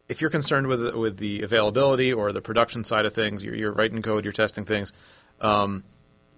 if 0.07 0.21
you're 0.21 0.29
concerned 0.29 0.67
with 0.67 0.93
with 0.93 1.17
the 1.17 1.41
availability 1.41 2.13
or 2.13 2.31
the 2.31 2.41
production 2.41 2.83
side 2.83 3.07
of 3.07 3.13
things, 3.15 3.43
you're, 3.43 3.55
you're 3.55 3.71
writing 3.71 4.03
code, 4.03 4.23
you're 4.23 4.33
testing 4.33 4.65
things. 4.65 4.93
Um, 5.41 5.83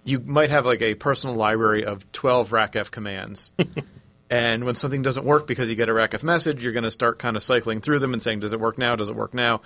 you 0.05 0.19
might 0.19 0.51
have 0.51 0.65
like 0.65 0.81
a 0.81 0.95
personal 0.95 1.35
library 1.35 1.83
of 1.83 2.09
12 2.13 2.51
RACF 2.51 2.91
commands. 2.91 3.51
and 4.29 4.63
when 4.63 4.75
something 4.75 5.01
doesn't 5.01 5.25
work 5.25 5.47
because 5.47 5.67
you 5.67 5.75
get 5.75 5.89
a 5.89 5.93
RACF 5.93 6.23
message, 6.23 6.63
you're 6.63 6.73
going 6.73 6.83
to 6.83 6.91
start 6.91 7.19
kind 7.19 7.35
of 7.35 7.43
cycling 7.43 7.81
through 7.81 7.99
them 7.99 8.13
and 8.13 8.21
saying, 8.21 8.39
does 8.39 8.53
it 8.53 8.59
work 8.59 8.77
now? 8.77 8.95
Does 8.95 9.09
it 9.09 9.15
work 9.15 9.33
now? 9.33 9.61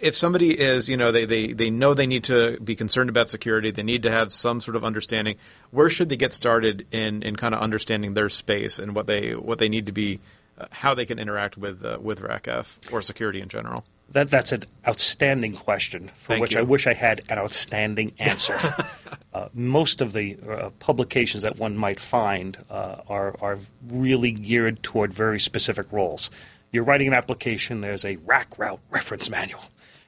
If 0.00 0.16
somebody 0.16 0.58
is, 0.58 0.88
you 0.88 0.96
know, 0.96 1.12
they, 1.12 1.26
they, 1.26 1.52
they 1.52 1.70
know 1.70 1.92
they 1.92 2.06
need 2.06 2.24
to 2.24 2.58
be 2.58 2.74
concerned 2.74 3.10
about 3.10 3.28
security, 3.28 3.70
they 3.70 3.82
need 3.82 4.04
to 4.04 4.10
have 4.10 4.32
some 4.32 4.62
sort 4.62 4.74
of 4.74 4.84
understanding. 4.84 5.36
Where 5.70 5.90
should 5.90 6.08
they 6.08 6.16
get 6.16 6.32
started 6.32 6.86
in, 6.90 7.22
in 7.22 7.36
kind 7.36 7.54
of 7.54 7.60
understanding 7.60 8.14
their 8.14 8.30
space 8.30 8.78
and 8.78 8.94
what 8.94 9.06
they 9.06 9.34
what 9.36 9.58
they 9.58 9.68
need 9.68 9.86
to 9.86 9.92
be, 9.92 10.20
uh, 10.56 10.64
how 10.70 10.94
they 10.94 11.04
can 11.04 11.18
interact 11.18 11.58
with 11.58 11.84
uh, 11.84 11.98
with 12.00 12.22
RACF 12.22 12.90
or 12.90 13.02
security 13.02 13.42
in 13.42 13.50
general? 13.50 13.84
That 14.10 14.30
that's 14.30 14.52
an 14.52 14.64
outstanding 14.86 15.52
question 15.52 16.08
for 16.16 16.28
Thank 16.28 16.40
which 16.40 16.54
you. 16.54 16.60
I 16.60 16.62
wish 16.62 16.86
I 16.86 16.94
had 16.94 17.22
an 17.28 17.38
outstanding 17.38 18.12
answer. 18.18 18.58
uh, 19.34 19.48
most 19.52 20.00
of 20.00 20.14
the 20.14 20.38
uh, 20.48 20.70
publications 20.78 21.42
that 21.42 21.58
one 21.58 21.76
might 21.76 22.00
find 22.00 22.56
uh, 22.70 23.02
are 23.08 23.36
are 23.40 23.58
really 23.86 24.30
geared 24.30 24.82
toward 24.82 25.12
very 25.12 25.38
specific 25.38 25.92
roles. 25.92 26.30
You're 26.72 26.84
writing 26.84 27.08
an 27.08 27.14
application. 27.14 27.80
There's 27.80 28.04
a 28.04 28.16
RACROUTE 28.16 28.80
reference 28.90 29.28
manual. 29.28 29.62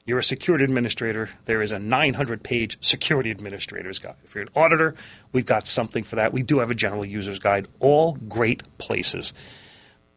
You're 0.06 0.18
a 0.18 0.24
security 0.24 0.64
administrator. 0.64 1.28
There 1.44 1.62
is 1.62 1.72
a 1.72 1.78
900 1.78 2.42
page 2.42 2.78
security 2.80 3.30
administrator's 3.30 3.98
guide. 3.98 4.16
If 4.24 4.34
you're 4.34 4.42
an 4.42 4.48
auditor, 4.56 4.94
we've 5.32 5.46
got 5.46 5.66
something 5.66 6.02
for 6.02 6.16
that. 6.16 6.32
We 6.32 6.42
do 6.42 6.58
have 6.58 6.70
a 6.70 6.74
general 6.74 7.04
user's 7.04 7.38
guide. 7.38 7.68
All 7.80 8.14
great 8.28 8.62
places. 8.78 9.34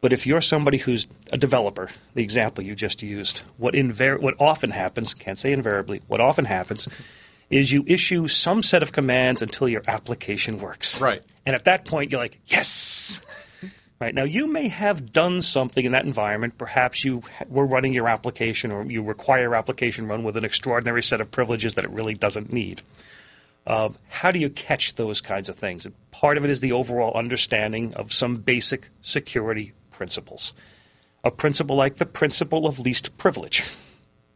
But 0.03 0.11
if 0.11 0.27
you're 0.27 0.41
somebody 0.41 0.79
who's 0.79 1.07
a 1.31 1.37
developer, 1.37 1.87
the 2.13 2.23
example 2.23 2.61
you 2.61 2.75
just 2.75 3.01
used, 3.01 3.37
what, 3.55 3.73
invar- 3.73 4.19
what 4.19 4.35
often 4.37 4.69
happens, 4.69 5.13
can't 5.13 5.39
say 5.39 5.53
invariably, 5.53 6.01
what 6.07 6.19
often 6.19 6.43
happens 6.43 6.89
is 7.49 7.71
you 7.71 7.85
issue 7.87 8.27
some 8.27 8.63
set 8.63 8.83
of 8.83 8.91
commands 8.91 9.41
until 9.41 9.69
your 9.69 9.81
application 9.87 10.57
works. 10.57 10.99
Right. 10.99 11.21
And 11.45 11.55
at 11.55 11.63
that 11.63 11.85
point, 11.85 12.11
you're 12.11 12.19
like, 12.19 12.37
yes! 12.47 13.21
Right. 14.01 14.13
Now, 14.13 14.23
you 14.23 14.45
may 14.45 14.67
have 14.67 15.13
done 15.13 15.41
something 15.41 15.85
in 15.85 15.93
that 15.93 16.03
environment. 16.03 16.57
Perhaps 16.57 17.05
you 17.05 17.23
were 17.47 17.65
running 17.65 17.93
your 17.93 18.09
application 18.09 18.73
or 18.73 18.83
you 18.83 19.03
require 19.03 19.43
your 19.43 19.55
application 19.55 20.09
run 20.09 20.25
with 20.25 20.35
an 20.35 20.43
extraordinary 20.43 21.01
set 21.01 21.21
of 21.21 21.31
privileges 21.31 21.75
that 21.75 21.85
it 21.85 21.91
really 21.91 22.13
doesn't 22.13 22.51
need. 22.51 22.81
Um, 23.65 23.95
how 24.09 24.31
do 24.31 24.39
you 24.39 24.49
catch 24.49 24.95
those 24.95 25.21
kinds 25.21 25.47
of 25.47 25.55
things? 25.55 25.85
And 25.85 25.95
part 26.11 26.35
of 26.35 26.43
it 26.43 26.49
is 26.49 26.59
the 26.59 26.73
overall 26.73 27.13
understanding 27.13 27.93
of 27.95 28.11
some 28.11 28.35
basic 28.35 28.89
security 28.99 29.71
principles. 29.93 30.53
A 31.23 31.31
principle 31.31 31.75
like 31.75 31.95
the 31.95 32.05
principle 32.05 32.67
of 32.67 32.79
least 32.79 33.17
privilege, 33.17 33.63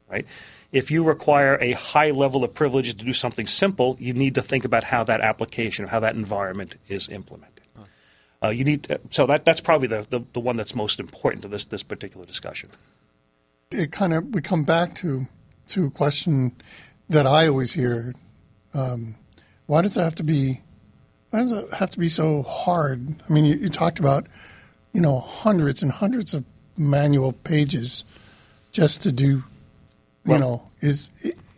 right? 0.09 0.25
If 0.71 0.91
you 0.91 1.03
require 1.03 1.57
a 1.59 1.73
high 1.73 2.11
level 2.11 2.43
of 2.43 2.53
privilege 2.53 2.95
to 2.95 3.05
do 3.05 3.13
something 3.13 3.47
simple, 3.47 3.97
you 3.99 4.13
need 4.13 4.35
to 4.35 4.41
think 4.41 4.63
about 4.63 4.85
how 4.85 5.03
that 5.03 5.21
application 5.21 5.85
or 5.85 5.87
how 5.89 5.99
that 5.99 6.15
environment 6.15 6.75
is 6.87 7.09
implemented. 7.09 7.57
Uh, 8.43 8.49
you 8.49 8.63
need 8.63 8.83
to, 8.83 8.99
so 9.09 9.25
that 9.25 9.45
that's 9.45 9.61
probably 9.61 9.87
the, 9.87 10.05
the, 10.09 10.21
the 10.33 10.39
one 10.39 10.57
that's 10.57 10.75
most 10.75 10.99
important 10.99 11.41
to 11.41 11.47
this 11.47 11.65
this 11.65 11.81
particular 11.81 12.25
discussion. 12.25 12.69
It 13.71 13.91
kind 13.91 14.13
of 14.13 14.33
we 14.33 14.41
come 14.41 14.63
back 14.63 14.93
to 14.95 15.27
to 15.69 15.85
a 15.85 15.89
question 15.89 16.55
that 17.09 17.25
I 17.25 17.47
always 17.47 17.73
hear: 17.73 18.13
um, 18.73 19.15
Why 19.65 19.81
does 19.81 19.97
it 19.97 20.01
have 20.01 20.15
to 20.15 20.23
be? 20.23 20.61
Why 21.31 21.41
does 21.41 21.51
it 21.51 21.73
have 21.73 21.89
to 21.91 21.99
be 21.99 22.09
so 22.09 22.43
hard? 22.43 23.23
I 23.27 23.33
mean, 23.33 23.43
you, 23.43 23.55
you 23.55 23.69
talked 23.69 23.97
about 23.97 24.27
you 24.97 25.01
know 25.03 25.19
hundreds 25.19 25.83
and 25.83 25.91
hundreds 25.91 26.33
of 26.33 26.43
manual 26.75 27.31
pages 27.31 28.03
just 28.71 29.03
to 29.03 29.11
do. 29.11 29.27
You 29.27 29.43
Well- 30.25 30.39
know, 30.39 30.63
is 30.81 31.09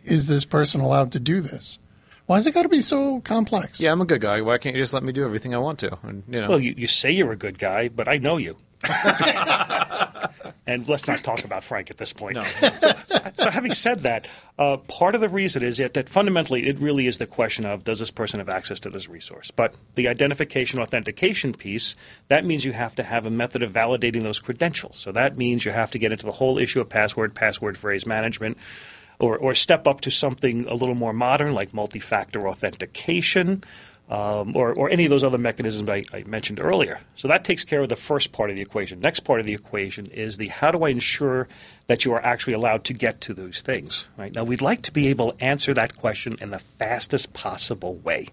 is 0.04 0.28
this 0.28 0.44
person 0.44 0.82
allowed 0.82 1.10
to 1.12 1.18
do 1.20 1.40
this? 1.40 1.78
Why 2.26 2.36
has 2.36 2.46
it 2.46 2.52
got 2.52 2.62
to 2.64 2.68
be 2.68 2.82
so 2.82 3.20
complex? 3.22 3.80
Yeah, 3.80 3.92
I'm 3.92 4.00
a 4.02 4.04
good 4.04 4.20
guy. 4.20 4.42
Why 4.42 4.58
can't 4.58 4.76
you 4.76 4.82
just 4.82 4.92
let 4.92 5.02
me 5.02 5.12
do 5.12 5.24
everything 5.24 5.54
I 5.54 5.58
want 5.58 5.78
to? 5.80 5.98
And 6.02 6.22
you 6.28 6.40
know, 6.42 6.48
Well, 6.50 6.60
you, 6.60 6.74
you 6.76 6.86
say 6.86 7.10
you're 7.10 7.32
a 7.32 7.36
good 7.36 7.58
guy, 7.58 7.88
but 7.88 8.06
I 8.08 8.18
know 8.18 8.36
you. 8.36 8.56
and 10.66 10.88
let's 10.88 11.06
not 11.08 11.24
talk 11.24 11.44
about 11.44 11.64
Frank 11.64 11.90
at 11.90 11.98
this 11.98 12.12
point. 12.12 12.34
no. 12.34 12.44
So, 13.36 13.50
having 13.50 13.72
said 13.72 14.02
that, 14.04 14.26
uh, 14.58 14.78
part 14.78 15.14
of 15.14 15.20
the 15.20 15.28
reason 15.28 15.62
is 15.62 15.78
that, 15.78 15.94
that 15.94 16.08
fundamentally 16.08 16.66
it 16.66 16.78
really 16.78 17.06
is 17.06 17.18
the 17.18 17.26
question 17.26 17.66
of 17.66 17.84
does 17.84 17.98
this 17.98 18.10
person 18.10 18.38
have 18.40 18.48
access 18.48 18.80
to 18.80 18.90
this 18.90 19.08
resource? 19.08 19.50
But 19.50 19.76
the 19.94 20.08
identification 20.08 20.80
authentication 20.80 21.52
piece, 21.52 21.96
that 22.28 22.44
means 22.44 22.64
you 22.64 22.72
have 22.72 22.94
to 22.96 23.02
have 23.02 23.26
a 23.26 23.30
method 23.30 23.62
of 23.62 23.72
validating 23.72 24.22
those 24.22 24.40
credentials. 24.40 24.96
So 24.96 25.12
that 25.12 25.36
means 25.36 25.64
you 25.64 25.72
have 25.72 25.90
to 25.90 25.98
get 25.98 26.12
into 26.12 26.26
the 26.26 26.32
whole 26.32 26.58
issue 26.58 26.80
of 26.80 26.88
password, 26.88 27.34
password 27.34 27.76
phrase 27.76 28.06
management. 28.06 28.58
Or, 29.18 29.36
or 29.36 29.54
step 29.54 29.86
up 29.86 30.00
to 30.02 30.10
something 30.10 30.66
a 30.66 30.72
little 30.72 30.94
more 30.94 31.12
modern 31.12 31.52
like 31.52 31.74
multi 31.74 31.98
factor 31.98 32.48
authentication, 32.48 33.62
um, 34.10 34.56
or, 34.56 34.74
or 34.74 34.90
any 34.90 35.04
of 35.04 35.10
those 35.10 35.24
other 35.24 35.38
mechanisms 35.38 35.88
I, 35.88 36.02
I 36.12 36.24
mentioned 36.24 36.60
earlier. 36.60 37.00
So 37.14 37.28
that 37.28 37.44
takes 37.44 37.64
care 37.64 37.80
of 37.80 37.88
the 37.88 37.96
first 37.96 38.32
part 38.32 38.50
of 38.50 38.56
the 38.56 38.62
equation. 38.62 39.00
Next 39.00 39.20
part 39.20 39.40
of 39.40 39.46
the 39.46 39.54
equation 39.54 40.06
is 40.06 40.36
the 40.36 40.48
how 40.48 40.72
do 40.72 40.82
I 40.82 40.90
ensure 40.90 41.48
that 41.86 42.04
you 42.04 42.12
are 42.12 42.24
actually 42.24 42.54
allowed 42.54 42.84
to 42.84 42.92
get 42.92 43.20
to 43.22 43.34
those 43.34 43.62
things. 43.62 44.08
Right 44.18 44.34
now, 44.34 44.44
we'd 44.44 44.60
like 44.60 44.82
to 44.82 44.92
be 44.92 45.08
able 45.08 45.32
to 45.32 45.42
answer 45.42 45.72
that 45.74 45.96
question 45.96 46.36
in 46.40 46.50
the 46.50 46.58
fastest 46.58 47.32
possible 47.32 47.94
way. 47.94 48.28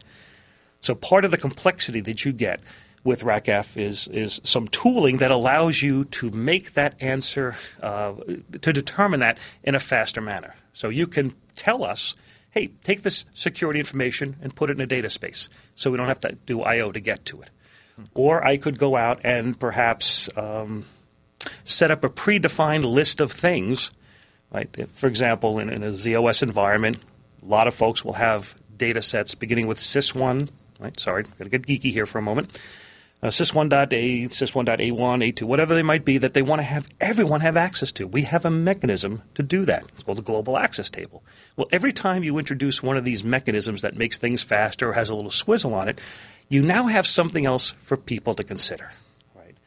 So 0.79 0.95
part 0.95 1.25
of 1.25 1.31
the 1.31 1.37
complexity 1.37 2.01
that 2.01 2.25
you 2.25 2.33
get 2.33 2.59
with 3.03 3.21
RACF 3.21 3.77
is 3.77 4.07
is 4.09 4.41
some 4.43 4.67
tooling 4.67 5.17
that 5.17 5.31
allows 5.31 5.81
you 5.81 6.03
to 6.05 6.29
make 6.31 6.73
that 6.73 6.95
answer 7.01 7.55
uh, 7.81 8.13
to 8.61 8.73
determine 8.73 9.21
that 9.21 9.37
in 9.63 9.75
a 9.75 9.79
faster 9.79 10.21
manner. 10.21 10.55
So 10.73 10.89
you 10.89 11.07
can 11.07 11.33
tell 11.55 11.83
us, 11.83 12.15
hey, 12.51 12.71
take 12.83 13.03
this 13.03 13.25
security 13.33 13.79
information 13.79 14.35
and 14.41 14.55
put 14.55 14.69
it 14.69 14.73
in 14.73 14.81
a 14.81 14.87
data 14.87 15.09
space, 15.09 15.49
so 15.75 15.91
we 15.91 15.97
don't 15.97 16.07
have 16.07 16.19
to 16.21 16.37
do 16.45 16.61
I/O 16.61 16.91
to 16.91 16.99
get 16.99 17.25
to 17.25 17.41
it. 17.41 17.49
Or 18.13 18.45
I 18.45 18.57
could 18.57 18.77
go 18.77 18.95
out 18.95 19.21
and 19.23 19.59
perhaps 19.59 20.29
um, 20.37 20.85
set 21.63 21.91
up 21.91 22.03
a 22.03 22.09
predefined 22.09 22.85
list 22.85 23.19
of 23.19 23.31
things. 23.31 23.91
Right? 24.51 24.69
If, 24.77 24.91
for 24.91 25.07
example, 25.07 25.59
in, 25.59 25.69
in 25.69 25.83
a 25.83 25.91
z/OS 25.91 26.41
environment, 26.41 26.97
a 27.41 27.45
lot 27.45 27.67
of 27.67 27.73
folks 27.73 28.05
will 28.05 28.13
have 28.13 28.55
data 28.75 29.01
sets 29.01 29.35
beginning 29.35 29.67
with 29.67 29.79
sys1. 29.79 30.49
Right? 30.79 30.99
Sorry, 30.99 31.23
going 31.23 31.49
to 31.49 31.57
get 31.57 31.63
geeky 31.63 31.91
here 31.91 32.05
for 32.05 32.19
a 32.19 32.21
moment. 32.21 32.59
Uh, 33.27 33.29
sys1.a, 33.29 34.29
sys1.a1, 34.29 35.33
a2, 35.33 35.43
whatever 35.43 35.75
they 35.75 35.83
might 35.83 36.05
be 36.05 36.17
that 36.17 36.33
they 36.33 36.41
want 36.41 36.59
to 36.59 36.63
have 36.63 36.87
everyone 37.01 37.41
have 37.41 37.57
access 37.57 37.91
to. 37.91 38.07
We 38.07 38.21
have 38.21 38.45
a 38.45 38.49
mechanism 38.49 39.21
to 39.33 39.43
do 39.43 39.65
that. 39.65 39.83
It's 39.93 40.03
called 40.03 40.19
the 40.19 40.23
global 40.23 40.55
access 40.55 40.89
table. 40.89 41.25
Well, 41.57 41.67
every 41.69 41.91
time 41.91 42.23
you 42.23 42.37
introduce 42.37 42.81
one 42.81 42.95
of 42.95 43.03
these 43.03 43.25
mechanisms 43.25 43.81
that 43.81 43.97
makes 43.97 44.17
things 44.17 44.43
faster 44.43 44.91
or 44.91 44.93
has 44.93 45.09
a 45.09 45.15
little 45.15 45.29
swizzle 45.29 45.73
on 45.73 45.89
it, 45.89 45.99
you 46.47 46.61
now 46.61 46.83
have 46.87 47.05
something 47.05 47.45
else 47.45 47.71
for 47.81 47.97
people 47.97 48.33
to 48.33 48.45
consider. 48.45 48.93
Right? 49.35 49.57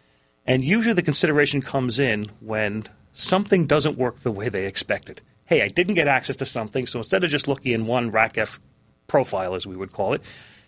And 0.46 0.64
usually 0.64 0.94
the 0.94 1.02
consideration 1.02 1.60
comes 1.60 1.98
in 1.98 2.30
when 2.40 2.84
something 3.12 3.66
doesn't 3.66 3.98
work 3.98 4.20
the 4.20 4.32
way 4.32 4.48
they 4.48 4.64
expected. 4.64 5.20
Hey, 5.44 5.60
I 5.60 5.68
didn't 5.68 5.96
get 5.96 6.08
access 6.08 6.36
to 6.36 6.46
something, 6.46 6.86
so 6.86 7.00
instead 7.00 7.24
of 7.24 7.30
just 7.30 7.46
looking 7.46 7.72
in 7.72 7.86
one 7.86 8.10
RACF 8.10 8.58
profile, 9.06 9.54
as 9.54 9.66
we 9.66 9.76
would 9.76 9.92
call 9.92 10.14
it, 10.14 10.22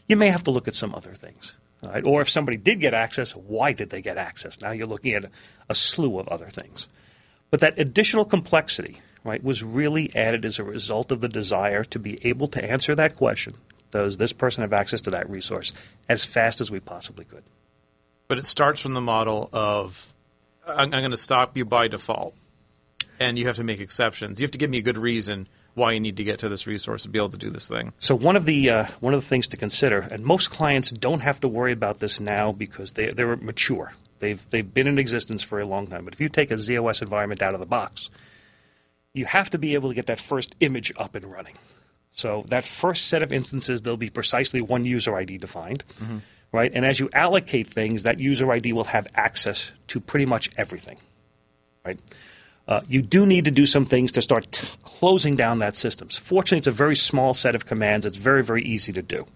you 0.08 0.16
may 0.18 0.28
have 0.28 0.44
to 0.44 0.50
look 0.50 0.68
at 0.68 0.74
some 0.74 0.94
other 0.94 1.14
things. 1.14 1.56
Right? 1.82 2.06
Or 2.06 2.20
if 2.20 2.30
somebody 2.30 2.56
did 2.56 2.80
get 2.80 2.94
access, 2.94 3.32
why 3.32 3.72
did 3.72 3.90
they 3.90 4.02
get 4.02 4.16
access? 4.16 4.60
Now 4.60 4.70
you're 4.70 4.86
looking 4.86 5.14
at 5.14 5.30
a, 5.68 5.74
slew 5.74 6.18
of 6.20 6.28
other 6.28 6.46
things. 6.46 6.86
But 7.50 7.60
that 7.60 7.78
additional 7.78 8.24
complexity, 8.24 9.00
right, 9.24 9.42
was 9.42 9.64
really 9.64 10.14
added 10.14 10.44
as 10.44 10.58
a 10.58 10.64
result 10.64 11.10
of 11.10 11.20
the 11.20 11.28
desire 11.28 11.82
to 11.84 11.98
be 11.98 12.24
able 12.26 12.46
to 12.48 12.64
answer 12.64 12.94
that 12.94 13.16
question 13.16 13.54
does 13.90 14.16
this 14.16 14.32
person 14.32 14.62
have 14.62 14.72
access 14.72 15.02
to 15.02 15.10
that 15.10 15.28
resource 15.28 15.72
as 16.08 16.24
fast 16.24 16.60
as 16.60 16.70
we 16.70 16.80
possibly 16.80 17.24
could? 17.24 17.44
But 18.26 18.38
it 18.38 18.46
starts 18.46 18.80
from 18.80 18.94
the 18.94 19.00
model 19.00 19.50
of 19.52 20.12
I'm, 20.66 20.94
I'm 20.94 21.02
going 21.02 21.10
to 21.10 21.16
stop 21.16 21.56
you 21.56 21.64
by 21.64 21.88
default, 21.88 22.34
and 23.20 23.38
you 23.38 23.46
have 23.46 23.56
to 23.56 23.64
make 23.64 23.80
exceptions. 23.80 24.40
You 24.40 24.44
have 24.44 24.52
to 24.52 24.58
give 24.58 24.70
me 24.70 24.78
a 24.78 24.82
good 24.82 24.96
reason 24.96 25.48
why 25.74 25.92
you 25.92 26.00
need 26.00 26.16
to 26.18 26.24
get 26.24 26.38
to 26.40 26.48
this 26.48 26.66
resource 26.66 27.04
to 27.04 27.08
be 27.08 27.18
able 27.18 27.30
to 27.30 27.38
do 27.38 27.50
this 27.50 27.68
thing. 27.68 27.92
So 27.98 28.14
one 28.14 28.36
of 28.36 28.44
the 28.44 28.70
uh, 28.70 28.86
one 29.00 29.14
of 29.14 29.20
the 29.20 29.26
things 29.26 29.48
to 29.48 29.56
consider, 29.56 30.00
and 30.00 30.24
most 30.24 30.50
clients 30.50 30.90
don't 30.90 31.20
have 31.20 31.40
to 31.40 31.48
worry 31.48 31.72
about 31.72 32.00
this 32.00 32.20
now 32.20 32.52
because 32.52 32.92
they 32.92 33.10
they're 33.10 33.36
mature. 33.36 33.92
They've 34.18 34.44
they've 34.50 34.74
been 34.74 34.86
in 34.86 34.98
existence 34.98 35.42
for 35.42 35.60
a 35.60 35.66
long 35.66 35.86
time. 35.86 36.04
But 36.04 36.14
if 36.14 36.20
you 36.20 36.28
take 36.28 36.50
a 36.50 36.58
z/OS 36.58 37.02
environment 37.02 37.42
out 37.42 37.54
of 37.54 37.60
the 37.60 37.66
box, 37.66 38.10
you 39.14 39.24
have 39.24 39.50
to 39.50 39.58
be 39.58 39.74
able 39.74 39.88
to 39.88 39.94
get 39.94 40.06
that 40.06 40.20
first 40.20 40.56
image 40.60 40.92
up 40.96 41.14
and 41.14 41.24
running. 41.30 41.54
So 42.12 42.44
that 42.48 42.64
first 42.64 43.08
set 43.08 43.22
of 43.22 43.32
instances, 43.32 43.82
there'll 43.82 43.96
be 43.96 44.10
precisely 44.10 44.60
one 44.60 44.84
user 44.84 45.16
ID 45.16 45.38
defined, 45.38 45.82
right? 46.52 46.70
And 46.74 46.84
as 46.84 47.00
you 47.00 47.08
allocate 47.14 47.66
things, 47.66 48.02
that 48.02 48.20
user 48.20 48.52
ID 48.52 48.74
will 48.74 48.84
have 48.84 49.06
access 49.14 49.72
to 49.88 49.98
pretty 49.98 50.26
much 50.26 50.50
everything, 50.58 50.98
right? 51.86 51.98
Uh, 52.72 52.80
you 52.88 53.02
do 53.02 53.26
need 53.26 53.44
to 53.44 53.50
do 53.50 53.66
some 53.66 53.84
things 53.84 54.10
to 54.12 54.22
start 54.22 54.50
t- 54.50 54.66
closing 54.82 55.36
down 55.36 55.58
that 55.58 55.76
system. 55.76 56.08
Fortunately, 56.08 56.56
it's 56.56 56.66
a 56.66 56.70
very 56.70 56.96
small 56.96 57.34
set 57.34 57.54
of 57.54 57.66
commands. 57.66 58.06
It's 58.06 58.16
very, 58.16 58.42
very 58.42 58.62
easy 58.62 58.94
to 58.94 59.02
do, 59.02 59.26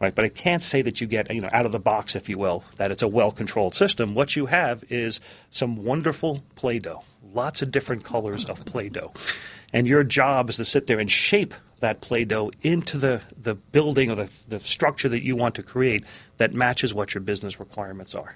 right? 0.00 0.12
But 0.12 0.24
I 0.24 0.28
can't 0.28 0.60
say 0.60 0.82
that 0.82 1.00
you 1.00 1.06
get, 1.06 1.32
you 1.32 1.40
know, 1.40 1.48
out 1.52 1.66
of 1.66 1.70
the 1.70 1.78
box, 1.78 2.16
if 2.16 2.28
you 2.28 2.36
will, 2.36 2.64
that 2.78 2.90
it's 2.90 3.02
a 3.02 3.06
well-controlled 3.06 3.76
system. 3.76 4.16
What 4.16 4.34
you 4.34 4.46
have 4.46 4.82
is 4.88 5.20
some 5.50 5.84
wonderful 5.84 6.42
Play-Doh, 6.56 7.04
lots 7.32 7.62
of 7.62 7.70
different 7.70 8.02
colors 8.02 8.44
of 8.46 8.64
Play-Doh, 8.64 9.12
and 9.72 9.86
your 9.86 10.02
job 10.02 10.50
is 10.50 10.56
to 10.56 10.64
sit 10.64 10.88
there 10.88 10.98
and 10.98 11.08
shape 11.08 11.54
that 11.78 12.00
Play-Doh 12.00 12.50
into 12.62 12.98
the, 12.98 13.22
the 13.40 13.54
building 13.54 14.10
or 14.10 14.16
the, 14.16 14.30
the 14.48 14.58
structure 14.58 15.08
that 15.10 15.24
you 15.24 15.36
want 15.36 15.54
to 15.54 15.62
create 15.62 16.04
that 16.38 16.54
matches 16.54 16.92
what 16.92 17.14
your 17.14 17.22
business 17.22 17.60
requirements 17.60 18.16
are. 18.16 18.34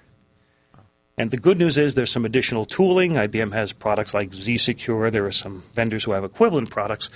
And 1.17 1.31
the 1.31 1.37
good 1.37 1.57
news 1.57 1.77
is 1.77 1.95
there's 1.95 2.11
some 2.11 2.25
additional 2.25 2.65
tooling. 2.65 3.13
IBM 3.13 3.53
has 3.53 3.71
products 3.71 4.13
like 4.13 4.31
zSecure. 4.31 5.11
There 5.11 5.25
are 5.25 5.31
some 5.31 5.63
vendors 5.73 6.03
who 6.03 6.11
have 6.11 6.25
equivalent 6.25 6.69
products 6.69 7.09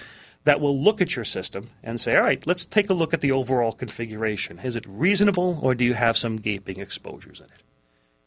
that 0.46 0.62
will 0.62 0.79
look 0.82 1.01
at 1.01 1.15
your 1.15 1.25
system 1.25 1.70
and 1.84 2.00
say, 2.00 2.15
all 2.15 2.24
right, 2.24 2.46
let's 2.48 2.65
take 2.65 2.89
a 2.89 2.94
look 2.94 3.13
at 3.13 3.20
the 3.20 3.34
overall 3.34 3.74
configuration. 3.74 4.60
Is 4.60 4.77
it 4.77 4.86
reasonable 4.88 5.60
or 5.62 5.75
do 5.75 5.84
you 5.84 5.96
have 5.96 6.18
some 6.18 6.38
gaping 6.38 6.79
exposures 6.79 7.39
in 7.39 7.48
it? 7.48 7.63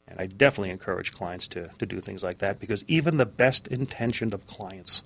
And 0.06 0.20
I 0.20 0.26
definitely 0.26 0.72
encourage 0.72 1.12
clients 1.12 1.48
to, 1.48 1.70
to 1.78 1.86
do 1.86 2.00
things 2.00 2.22
like 2.22 2.38
that 2.38 2.60
because 2.60 2.84
even 2.86 3.16
the 3.16 3.24
best 3.24 3.66
intentioned 3.68 4.34
of 4.34 4.46
clients 4.46 5.02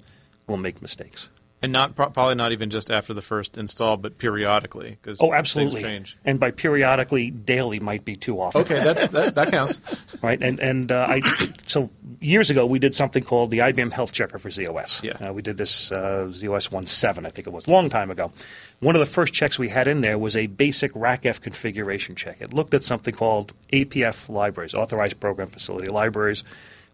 will 0.49 0.57
make 0.57 0.83
mistakes. 0.83 1.31
And 1.63 1.73
not 1.73 1.95
probably 1.95 2.35
not 2.35 2.53
even 2.53 2.69
just 2.69 2.91
after 2.91 3.15
the 3.15 3.23
first 3.23 3.57
install, 3.57 3.97
but 3.97 4.19
periodically. 4.19 4.99
Cause 5.03 5.19
Oh, 5.21 5.33
absolutely. 5.33 5.83
Change. 5.83 6.17
And 6.25 6.39
by 6.39 6.51
periodically, 6.51 7.31
daily 7.31 7.81
might 7.81 8.05
be 8.05 8.15
too 8.15 8.41
often. 8.41 8.61
Okay, 8.61 8.85
that's 8.85 9.09
that, 9.09 9.35
that 9.37 9.51
counts. 9.51 9.81
right? 10.23 10.41
And 10.41 10.61
and 10.61 10.93
uh, 10.93 11.07
I 11.09 11.23
so 11.65 11.89
years 12.21 12.51
ago 12.51 12.67
we 12.67 12.79
did 12.79 12.95
something 12.95 13.23
called 13.23 13.51
the 13.51 13.59
IBM 13.59 13.91
Health 13.91 14.13
Checker 14.13 14.39
for 14.39 14.51
z/OS. 14.51 15.03
Yeah. 15.03 15.13
Uh, 15.15 15.33
we 15.33 15.41
did 15.41 15.57
this 15.57 15.91
uh, 15.91 16.31
z/OS 16.31 16.69
1.7, 16.69 17.27
I 17.27 17.31
think 17.31 17.47
it 17.47 17.53
was, 17.53 17.67
a 17.67 17.71
long 17.71 17.89
time 17.89 18.11
ago. 18.11 18.33
One 18.81 18.95
of 18.95 19.01
the 19.01 19.07
first 19.07 19.33
checks 19.33 19.59
we 19.59 19.69
had 19.69 19.89
in 19.89 20.03
there 20.03 20.19
was 20.19 20.37
a 20.37 20.49
basic 20.49 20.93
RACF 20.93 21.41
configuration 21.41 22.15
check. 22.15 22.37
It 22.41 22.53
looked 22.53 22.75
at 22.75 22.85
something 22.85 23.15
called 23.15 23.55
APF 23.73 24.29
libraries, 24.29 24.75
Authorized 24.75 25.19
Program 25.21 25.49
Facility 25.49 25.89
Libraries, 25.89 26.45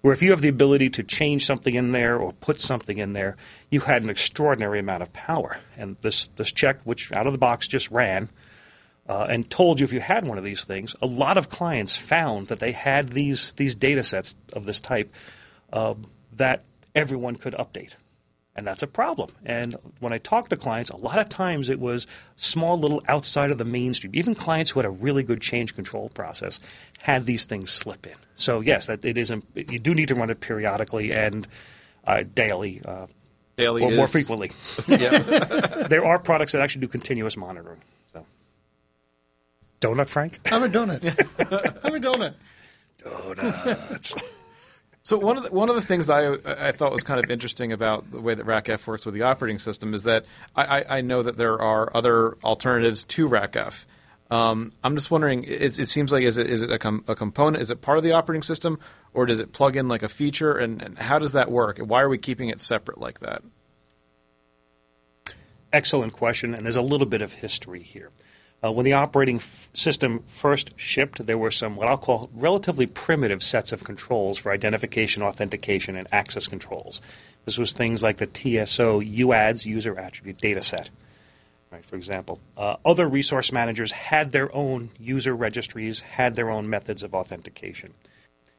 where 0.03 0.13
if 0.13 0.23
you 0.23 0.31
have 0.31 0.43
the 0.43 0.49
ability 0.49 0.91
to 0.91 1.03
change 1.03 1.47
something 1.47 1.75
in 1.75 1.93
there 1.93 2.19
or 2.19 2.33
put 2.33 2.61
something 2.61 2.99
in 2.99 3.13
there, 3.13 3.37
you 3.71 3.81
had 3.81 4.03
an 4.03 4.11
extraordinary 4.11 4.79
amount 4.79 5.03
of 5.03 5.13
power. 5.13 5.59
And 5.77 5.97
this 6.03 6.27
this 6.37 6.53
check, 6.53 6.81
which 6.85 7.11
out 7.13 7.27
of 7.27 7.33
the 7.33 7.39
box 7.39 7.67
just 7.69 7.91
ran, 7.91 8.29
uh, 9.09 9.27
and 9.31 9.49
told 9.49 9.81
you 9.81 9.85
if 9.85 9.93
you 9.93 10.01
had 10.01 10.27
one 10.27 10.39
of 10.39 10.45
these 10.45 10.65
things, 10.65 10.95
a 11.01 11.07
lot 11.07 11.39
of 11.39 11.49
clients 11.49 11.97
found 11.97 12.49
that 12.49 12.61
they 12.61 12.73
had 12.73 13.11
these 13.11 13.53
these 13.55 13.75
data 13.75 14.03
sets 14.03 14.37
of 14.53 14.67
this 14.67 14.81
type 14.81 15.13
uh, 15.73 15.95
that 16.37 16.65
everyone 16.95 17.37
could 17.37 17.55
update. 17.55 17.95
And 18.55 18.67
that's 18.67 18.83
a 18.83 18.87
problem. 18.87 19.31
And 19.47 19.77
when 20.01 20.13
I 20.13 20.19
talk 20.19 20.51
to 20.51 20.57
clients, 20.57 20.91
a 20.91 20.97
lot 20.97 21.19
of 21.19 21.29
times 21.31 21.71
it 21.71 21.81
was 21.81 22.07
small 22.37 22.79
little 22.79 23.03
outside 23.09 23.51
of 23.51 23.57
the 23.57 23.65
mainstream. 23.65 24.13
Even 24.15 24.35
clients 24.35 24.71
who 24.71 24.79
had 24.79 24.85
a 24.85 24.91
really 24.91 25.23
good 25.23 25.41
change 25.41 25.75
control 25.75 26.11
process 26.11 26.61
had 26.99 27.25
these 27.25 27.47
things 27.47 27.71
slip 27.71 28.07
in. 28.07 28.15
So 28.35 28.61
yes, 28.61 28.89
that 28.89 29.05
it 29.07 29.17
isn't. 29.17 29.45
You 29.55 29.79
do 29.79 29.95
need 29.95 30.09
to 30.09 30.15
run 30.15 30.29
it 30.29 30.41
periodically 30.41 31.13
and 31.13 31.49
uh, 32.05 32.25
daily, 32.35 32.83
uh, 32.85 33.07
Daily 33.57 33.83
or 33.83 33.91
more 33.91 34.07
frequently. 34.07 34.51
There 34.87 36.05
are 36.05 36.19
products 36.19 36.53
that 36.53 36.63
actually 36.63 36.83
do 36.83 36.89
continuous 36.89 37.37
monitoring. 37.37 37.81
So, 38.13 38.25
donut, 39.81 40.09
Frank. 40.09 40.41
I'm 40.51 40.63
a 40.63 40.69
donut. 40.69 41.05
I'm 41.85 41.95
a 41.95 42.01
donut. 42.01 42.35
Donuts. 42.99 44.15
So 45.05 45.19
one 45.19 45.37
of 45.37 45.45
the, 45.45 45.51
one 45.51 45.69
of 45.69 45.75
the 45.75 45.83
things 45.83 46.09
I 46.09 46.35
I 46.45 46.73
thought 46.73 46.93
was 46.93 47.03
kind 47.03 47.23
of 47.23 47.31
interesting 47.31 47.73
about 47.73 48.11
the 48.13 48.21
way 48.21 48.35
that 48.35 48.47
RACF 48.47 48.87
works 48.87 49.05
with 49.05 49.15
the 49.15 49.23
operating 49.23 49.59
system 49.59 49.95
is 49.95 50.05
that 50.05 50.25
I, 50.55 50.85
I, 50.89 51.01
know 51.01 51.25
that 51.25 51.37
there 51.37 51.61
are 51.61 51.95
other 51.95 52.37
alternatives 52.45 53.03
to 53.05 53.29
RACF. 53.29 53.85
Um, 54.31 54.73
I'm 54.85 54.95
just 54.95 55.11
wondering. 55.11 55.43
It, 55.43 55.79
it 55.79 55.89
seems 55.89 56.13
like 56.13 56.23
is 56.23 56.39
it 56.39 56.49
is 56.49 56.63
it 56.63 56.71
a, 56.71 56.79
com- 56.79 57.05
a 57.09 57.17
component? 57.17 57.63
Is 57.63 57.73
it 57.73 57.83
part 57.83 57.99
of 57.99 58.05
the 58.05 58.13
operating 58.13 58.43
system, 58.43 58.79
or 59.13 59.27
does 59.27 59.41
it 59.41 59.53
plug 59.53 59.77
in 59.77 59.89
like 59.89 60.05
a 60.05 60.09
feature? 60.09 60.57
And, 60.57 60.81
and 60.81 60.99
how 60.99 61.19
does 61.19 61.33
that 61.33 61.51
work? 61.51 61.81
And 61.81 61.89
why 61.89 62.01
are 62.01 62.09
we 62.09 62.17
keeping 62.17 62.49
it 62.49 62.61
separate 62.61 62.99
like 62.99 63.21
that? 63.21 63.43
Excellent 65.73 66.13
question, 66.13 66.55
and 66.55 66.65
there's 66.65 66.77
a 66.77 66.83
little 66.83 67.07
bit 67.07 67.23
of 67.23 67.33
history 67.33 67.83
here. 67.83 68.11
Uh, 68.65 68.71
when 68.71 68.85
the 68.85 68.93
operating 68.93 69.37
f- 69.37 69.69
system 69.75 70.23
first 70.29 70.79
shipped, 70.79 71.27
there 71.27 71.39
were 71.39 71.51
some 71.51 71.75
what 71.75 71.89
I'll 71.89 71.99
call 71.99 72.31
relatively 72.33 72.87
primitive 72.87 73.43
sets 73.43 73.73
of 73.73 73.83
controls 73.83 74.39
for 74.39 74.53
identification, 74.53 75.23
authentication, 75.23 75.97
and 75.97 76.07
access 76.13 76.47
controls. 76.47 77.01
This 77.45 77.59
was 77.59 77.73
things 77.73 78.03
like 78.03 78.19
the 78.19 78.27
TSO 78.27 79.01
UADS 79.01 79.67
user 79.67 79.99
attribute 79.99 80.39
data 80.39 80.63
set. 80.63 80.91
Right, 81.73 81.85
for 81.85 81.97
example, 81.97 82.39
uh, 82.57 82.77
other 82.85 83.09
resource 83.09 83.51
managers 83.51 83.93
had 83.93 84.31
their 84.31 84.55
own 84.55 84.91
user 85.01 85.35
registries, 85.35 86.03
had 86.03 86.35
their 86.35 86.51
own 86.51 86.69
methods 86.69 87.03
of 87.03 87.15
authentication. 87.15 87.95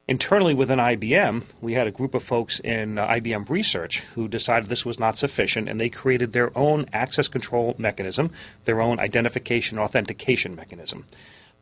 Internally 0.06 0.54
within 0.54 0.80
IBM, 0.80 1.44
we 1.62 1.76
had 1.76 1.88
a 1.88 1.92
group 1.92 2.14
of 2.14 2.22
folks 2.22 2.60
in 2.60 2.98
uh, 2.98 3.08
IBM 3.08 3.50
Research 3.50 4.00
who 4.16 4.28
decided 4.28 4.68
this 4.68 4.86
was 4.86 5.00
not 5.00 5.18
sufficient, 5.18 5.70
and 5.70 5.80
they 5.80 5.88
created 5.88 6.34
their 6.34 6.56
own 6.58 6.86
access 6.92 7.30
control 7.30 7.74
mechanism, 7.78 8.30
their 8.66 8.82
own 8.82 9.00
identification 9.00 9.80
authentication 9.80 10.56
mechanism. 10.56 11.06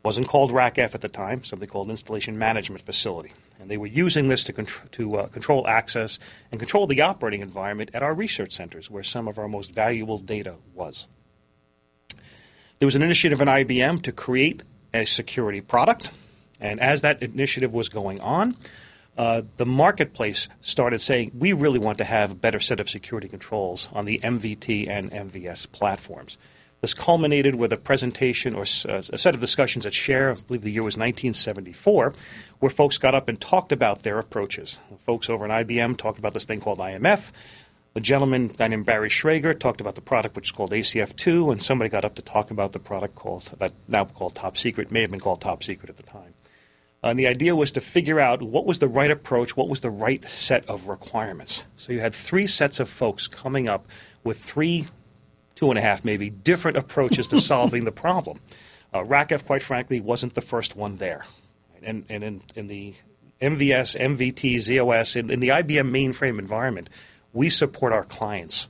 wasn't 0.02 0.26
called 0.26 0.50
RACF 0.50 0.92
at 0.92 1.02
the 1.02 1.08
time, 1.08 1.44
something 1.44 1.68
called 1.68 1.88
Installation 1.88 2.36
Management 2.36 2.82
Facility. 2.82 3.30
And 3.60 3.70
they 3.70 3.76
were 3.76 3.86
using 3.86 4.26
this 4.26 4.42
to, 4.44 4.52
contr- 4.52 4.90
to 4.90 5.18
uh, 5.18 5.26
control 5.28 5.68
access 5.68 6.18
and 6.50 6.58
control 6.58 6.88
the 6.88 7.00
operating 7.00 7.42
environment 7.42 7.90
at 7.94 8.02
our 8.02 8.12
research 8.12 8.50
centers, 8.50 8.90
where 8.90 9.04
some 9.04 9.28
of 9.28 9.38
our 9.38 9.46
most 9.46 9.72
valuable 9.72 10.18
data 10.18 10.56
was. 10.74 11.06
There 12.80 12.86
was 12.86 12.96
an 12.96 13.02
initiative 13.02 13.40
in 13.40 13.46
IBM 13.46 14.02
to 14.02 14.10
create 14.10 14.62
a 14.92 15.04
security 15.04 15.60
product, 15.60 16.10
and 16.62 16.80
as 16.80 17.02
that 17.02 17.22
initiative 17.22 17.74
was 17.74 17.88
going 17.88 18.20
on, 18.20 18.56
uh, 19.18 19.42
the 19.58 19.66
marketplace 19.66 20.48
started 20.62 21.00
saying, 21.00 21.32
we 21.34 21.52
really 21.52 21.78
want 21.78 21.98
to 21.98 22.04
have 22.04 22.30
a 22.30 22.34
better 22.34 22.60
set 22.60 22.80
of 22.80 22.88
security 22.88 23.28
controls 23.28 23.90
on 23.92 24.06
the 24.06 24.18
MVT 24.22 24.88
and 24.88 25.10
MVS 25.10 25.70
platforms. 25.70 26.38
This 26.80 26.94
culminated 26.94 27.54
with 27.54 27.72
a 27.72 27.76
presentation 27.76 28.54
or 28.54 28.62
uh, 28.88 29.02
a 29.12 29.18
set 29.18 29.34
of 29.34 29.40
discussions 29.40 29.86
at 29.86 29.94
Share, 29.94 30.32
I 30.32 30.34
believe 30.34 30.62
the 30.62 30.72
year 30.72 30.82
was 30.82 30.96
1974, 30.96 32.14
where 32.58 32.70
folks 32.70 32.98
got 32.98 33.14
up 33.14 33.28
and 33.28 33.40
talked 33.40 33.70
about 33.70 34.02
their 34.02 34.18
approaches. 34.18 34.80
Folks 35.00 35.30
over 35.30 35.44
in 35.44 35.50
IBM 35.50 35.96
talked 35.96 36.18
about 36.18 36.34
this 36.34 36.44
thing 36.44 36.60
called 36.60 36.78
IMF. 36.78 37.30
A 37.94 38.00
gentleman 38.00 38.48
guy 38.48 38.68
named 38.68 38.86
Barry 38.86 39.10
Schrager 39.10 39.56
talked 39.56 39.80
about 39.80 39.94
the 39.94 40.00
product 40.00 40.34
which 40.34 40.48
is 40.48 40.50
called 40.52 40.72
ACF2, 40.72 41.52
and 41.52 41.62
somebody 41.62 41.90
got 41.90 42.04
up 42.04 42.14
to 42.14 42.22
talk 42.22 42.50
about 42.50 42.72
the 42.72 42.78
product 42.80 43.14
called 43.14 43.52
that 43.58 43.72
now 43.86 44.06
called 44.06 44.34
Top 44.34 44.56
Secret, 44.56 44.90
may 44.90 45.02
have 45.02 45.10
been 45.10 45.20
called 45.20 45.40
Top 45.42 45.62
Secret 45.62 45.90
at 45.90 45.98
the 45.98 46.02
time. 46.02 46.34
And 47.02 47.18
the 47.18 47.26
idea 47.26 47.56
was 47.56 47.72
to 47.72 47.80
figure 47.80 48.20
out 48.20 48.42
what 48.42 48.64
was 48.64 48.78
the 48.78 48.88
right 48.88 49.10
approach, 49.10 49.56
what 49.56 49.68
was 49.68 49.80
the 49.80 49.90
right 49.90 50.22
set 50.24 50.68
of 50.68 50.86
requirements. 50.86 51.64
So 51.76 51.92
you 51.92 52.00
had 52.00 52.14
three 52.14 52.46
sets 52.46 52.78
of 52.78 52.88
folks 52.88 53.26
coming 53.26 53.68
up 53.68 53.86
with 54.22 54.38
three, 54.38 54.86
two 55.56 55.70
and 55.70 55.78
a 55.78 55.82
half 55.82 56.04
maybe, 56.04 56.30
different 56.30 56.76
approaches 56.76 57.26
to 57.28 57.40
solving 57.40 57.84
the 57.84 57.92
problem. 57.92 58.40
Uh, 58.94 59.00
RACF, 59.00 59.44
quite 59.46 59.62
frankly, 59.62 60.00
wasn't 60.00 60.34
the 60.34 60.40
first 60.40 60.76
one 60.76 60.98
there. 60.98 61.24
And, 61.82 62.04
and 62.08 62.22
in, 62.22 62.40
in 62.54 62.66
the 62.68 62.94
MVS, 63.40 63.98
MVT, 63.98 64.60
z/OS, 64.60 65.16
in, 65.16 65.30
in 65.30 65.40
the 65.40 65.48
IBM 65.48 65.90
mainframe 65.90 66.38
environment, 66.38 66.88
we 67.32 67.48
support 67.50 67.92
our 67.92 68.04
clients 68.04 68.68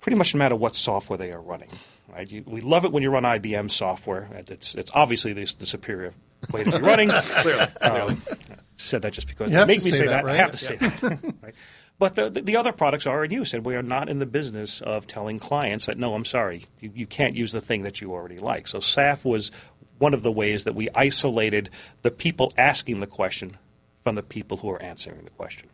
pretty 0.00 0.16
much 0.16 0.34
no 0.34 0.38
matter 0.38 0.56
what 0.56 0.74
software 0.74 1.16
they 1.16 1.30
are 1.30 1.40
running. 1.40 1.68
Right? 2.08 2.28
You, 2.28 2.42
we 2.46 2.60
love 2.60 2.84
it 2.84 2.90
when 2.90 3.02
you 3.02 3.10
run 3.10 3.22
IBM 3.22 3.70
software. 3.70 4.28
It's, 4.48 4.74
it's 4.74 4.90
obviously 4.94 5.32
the, 5.32 5.44
the 5.58 5.66
superior 5.66 6.14
way 6.50 6.64
to 6.64 6.70
be 6.70 6.78
running. 6.78 7.10
Clearly, 7.40 7.66
clearly. 7.80 8.16
said 8.76 9.02
that 9.02 9.12
just 9.12 9.28
because 9.28 9.50
You 9.52 9.58
they 9.58 9.64
make 9.66 9.84
me 9.84 9.90
say 9.90 9.98
say 9.98 10.06
that, 10.06 10.24
that. 10.24 10.32
I 10.32 10.36
have 10.36 10.50
to 10.52 10.58
say 10.58 10.76
that. 10.76 11.34
right? 11.42 11.54
But 11.98 12.14
the, 12.14 12.30
the, 12.30 12.40
the 12.40 12.56
other 12.56 12.72
products 12.72 13.06
are 13.06 13.22
in 13.24 13.30
use, 13.30 13.52
and 13.52 13.64
we 13.64 13.76
are 13.76 13.82
not 13.82 14.08
in 14.08 14.20
the 14.20 14.26
business 14.26 14.80
of 14.80 15.06
telling 15.06 15.38
clients 15.38 15.84
that, 15.84 15.98
no, 15.98 16.14
I'm 16.14 16.24
sorry, 16.24 16.64
you, 16.80 16.90
you 16.94 17.06
can't 17.06 17.36
use 17.36 17.52
the 17.52 17.60
thing 17.60 17.82
that 17.82 18.00
you 18.00 18.12
already 18.12 18.38
like. 18.38 18.66
So 18.66 18.78
SAF 18.78 19.22
was 19.22 19.50
one 19.98 20.14
of 20.14 20.22
the 20.22 20.32
ways 20.32 20.64
that 20.64 20.74
we 20.74 20.88
isolated 20.94 21.68
the 22.00 22.10
people 22.10 22.54
asking 22.56 23.00
the 23.00 23.06
question 23.06 23.58
from 24.02 24.14
the 24.14 24.22
people 24.22 24.56
who 24.56 24.70
are 24.70 24.80
answering 24.80 25.24
the 25.24 25.30
question. 25.30 25.68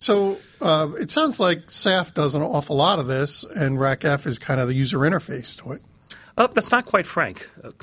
So 0.00 0.38
uh, 0.60 0.88
it 0.98 1.10
sounds 1.10 1.38
like 1.38 1.66
SAF 1.66 2.14
does 2.14 2.34
an 2.34 2.42
awful 2.42 2.74
lot 2.76 2.98
of 2.98 3.06
this, 3.06 3.44
and 3.44 3.78
RACF 3.78 4.26
is 4.26 4.38
kind 4.38 4.58
of 4.58 4.68
the 4.68 4.74
user 4.74 4.98
interface 4.98 5.62
to 5.62 5.72
it. 5.72 5.82
Oh, 6.38 6.46
that's 6.46 6.70
not 6.70 6.86
quite 6.86 7.06
frank. 7.06 7.48
Uh, 7.62 7.70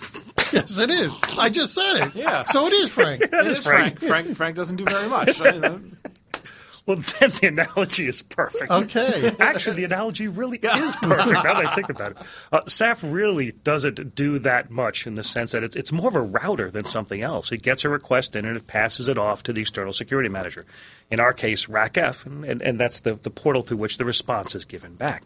Yes, 0.51 0.79
it 0.79 0.89
is. 0.89 1.15
I 1.37 1.49
just 1.49 1.75
said 1.75 2.07
it. 2.07 2.15
Yeah. 2.15 2.43
So 2.43 2.65
it 2.65 2.73
is 2.73 2.89
Frank. 2.89 3.21
It 3.31 3.47
is 3.47 3.63
Frank. 3.63 3.99
Frank. 3.99 4.35
Frank 4.35 4.55
doesn't 4.55 4.77
do 4.77 4.83
very 4.85 5.07
much. 5.17 5.39
well, 5.39 6.95
then 7.19 7.29
the 7.39 7.47
analogy 7.49 8.07
is 8.07 8.23
perfect. 8.23 8.71
Okay. 8.71 9.31
Actually, 9.39 9.75
the 9.75 9.83
analogy 9.83 10.27
really 10.27 10.57
is 10.57 10.95
perfect 10.95 11.29
now 11.29 11.43
that 11.43 11.67
I 11.67 11.75
think 11.75 11.89
about 11.89 12.11
it. 12.13 12.17
Uh, 12.51 12.61
SAF 12.61 12.99
really 13.03 13.51
doesn't 13.51 14.15
do 14.15 14.39
that 14.39 14.71
much 14.71 15.05
in 15.05 15.13
the 15.13 15.21
sense 15.21 15.51
that 15.51 15.63
it's, 15.63 15.75
it's 15.75 15.91
more 15.91 16.07
of 16.07 16.15
a 16.15 16.21
router 16.21 16.71
than 16.71 16.83
something 16.85 17.21
else. 17.21 17.51
It 17.51 17.61
gets 17.61 17.85
a 17.85 17.89
request 17.89 18.35
in 18.35 18.45
and 18.45 18.57
it 18.57 18.65
passes 18.65 19.07
it 19.07 19.19
off 19.19 19.43
to 19.43 19.53
the 19.53 19.61
external 19.61 19.93
security 19.93 20.29
manager. 20.29 20.65
In 21.11 21.19
our 21.19 21.31
case, 21.33 21.67
RACF, 21.67 22.25
and, 22.25 22.43
and, 22.43 22.61
and 22.63 22.79
that's 22.79 23.01
the, 23.01 23.13
the 23.21 23.29
portal 23.29 23.61
through 23.61 23.77
which 23.77 23.99
the 23.99 24.05
response 24.05 24.55
is 24.55 24.65
given 24.65 24.95
back. 24.95 25.25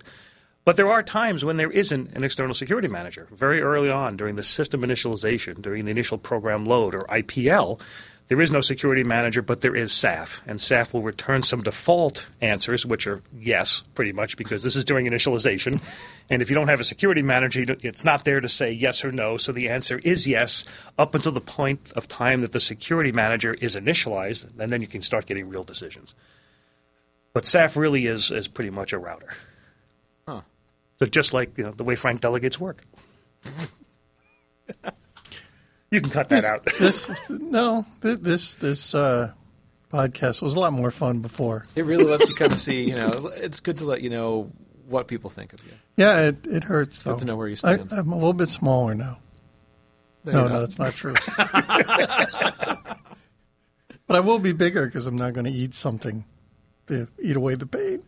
But 0.66 0.78
there 0.78 0.90
are 0.90 1.04
times 1.04 1.44
when 1.44 1.58
there 1.58 1.72
isn't 1.72 2.16
an 2.16 2.24
external 2.24 2.54
security 2.54 2.88
manager. 2.88 3.28
Very 3.32 3.62
early 3.62 3.90
on, 3.90 4.16
during 4.16 4.38
the 4.38 4.44
system 4.44 4.82
initialization, 4.82 5.62
during 5.62 5.84
the 5.86 5.92
initial 5.92 6.18
program 6.18 6.66
load 6.66 6.96
or 6.96 7.04
IPL, 7.08 7.82
there 8.30 8.40
is 8.40 8.52
no 8.52 8.62
security 8.62 9.04
manager, 9.04 9.42
but 9.42 9.60
there 9.60 9.76
is 9.76 9.92
SAF. 9.92 10.40
And 10.48 10.60
SAF 10.60 10.94
will 10.94 11.02
return 11.02 11.42
some 11.42 11.62
default 11.62 12.28
answers, 12.40 12.86
which 12.86 13.06
are 13.06 13.22
yes, 13.38 13.84
pretty 13.94 14.14
much, 14.14 14.38
because 14.38 14.64
this 14.64 14.78
is 14.78 14.86
during 14.86 15.06
initialization. 15.06 15.82
And 16.30 16.42
if 16.42 16.50
you 16.50 16.56
don't 16.56 16.70
have 16.70 16.80
a 16.80 16.86
security 16.86 17.22
manager, 17.22 17.76
it's 17.82 18.06
not 18.06 18.24
there 18.24 18.40
to 18.40 18.48
say 18.48 18.72
yes 18.72 19.04
or 19.04 19.12
no. 19.12 19.36
So 19.36 19.52
the 19.52 19.70
answer 19.70 20.00
is 20.06 20.26
yes 20.26 20.64
up 20.98 21.14
until 21.14 21.34
the 21.34 21.42
point 21.42 21.92
of 21.98 22.08
time 22.08 22.40
that 22.40 22.54
the 22.54 22.62
security 22.62 23.12
manager 23.12 23.54
is 23.60 23.76
initialized, 23.76 24.46
and 24.58 24.72
then 24.72 24.80
you 24.80 24.88
can 24.88 25.02
start 25.02 25.26
getting 25.26 25.50
real 25.50 25.66
decisions. 25.66 26.16
But 27.34 27.44
SAF 27.44 27.76
really 27.76 28.08
is, 28.08 28.32
is 28.32 28.48
pretty 28.48 28.70
much 28.70 28.94
a 28.94 28.98
router. 28.98 29.34
So 31.04 31.08
just 31.08 31.34
like 31.34 31.58
you 31.58 31.66
know, 31.66 31.72
the 31.72 31.84
way 31.84 31.98
Frank 31.98 32.22
delegates 32.22 32.58
work. 32.58 32.82
you 35.92 36.00
can 36.00 36.10
cut 36.10 36.30
that 36.30 36.46
out. 36.46 36.66
This 36.80 37.12
no, 37.28 37.86
this 38.00 38.56
this 38.56 38.96
uh, 38.96 39.34
podcast 39.92 40.42
was 40.42 40.56
a 40.56 40.60
lot 40.62 40.72
more 40.72 40.92
fun 40.92 41.20
before. 41.20 41.68
It 41.76 41.84
really 41.84 42.06
lets 42.06 42.30
you 42.30 42.36
kind 42.36 42.54
of 42.54 42.60
see. 42.60 42.84
You 42.84 42.96
know, 42.96 43.34
it's 43.36 43.60
good 43.60 43.80
to 43.80 43.86
let 43.86 44.02
you 44.02 44.10
know 44.12 44.50
what 44.88 45.10
people 45.10 45.30
think 45.30 45.52
of 45.52 45.62
you. 45.66 45.74
Yeah, 45.98 46.30
it, 46.30 46.48
it 46.48 46.64
hurts. 46.64 47.04
good 47.04 47.16
though. 47.16 47.20
to 47.20 47.26
know 47.26 47.36
where 47.36 47.50
you 47.50 47.58
I, 47.66 47.76
stand. 47.76 47.92
I'm 47.92 48.14
a 48.14 48.16
little 48.16 48.32
bit 48.32 48.48
smaller 48.48 48.96
now. 48.96 49.20
No, 50.24 50.32
No, 50.32 50.48
no, 50.48 50.62
that's 50.62 50.80
not 50.80 50.94
true. 50.94 51.16
but 51.38 52.96
I 54.08 54.22
will 54.22 54.40
be 54.40 54.54
bigger 54.54 54.86
because 54.86 55.06
I'm 55.06 55.18
not 55.18 55.34
going 55.34 55.48
to 55.48 55.52
eat 55.52 55.74
something 55.74 56.24
to 56.88 57.10
eat 57.22 57.36
away 57.36 57.56
the 57.56 57.66
pain. 57.66 58.04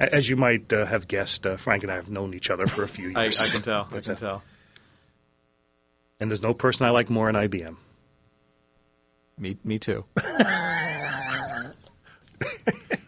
As 0.00 0.28
you 0.28 0.36
might 0.36 0.72
uh, 0.72 0.86
have 0.86 1.06
guessed, 1.06 1.46
uh, 1.46 1.56
Frank 1.56 1.82
and 1.82 1.92
I 1.92 1.96
have 1.96 2.10
known 2.10 2.34
each 2.34 2.50
other 2.50 2.66
for 2.66 2.82
a 2.82 2.88
few 2.88 3.12
I, 3.16 3.26
I 3.26 3.30
can 3.30 3.62
tell. 3.62 3.88
I 3.92 4.00
can 4.00 4.16
tell. 4.16 4.42
And 6.18 6.30
there's 6.30 6.42
no 6.42 6.54
person 6.54 6.86
I 6.86 6.90
like 6.90 7.10
more 7.10 7.28
in 7.28 7.34
IBM. 7.36 7.76
Me, 9.38 9.56
me 9.64 9.78
too. 9.78 10.04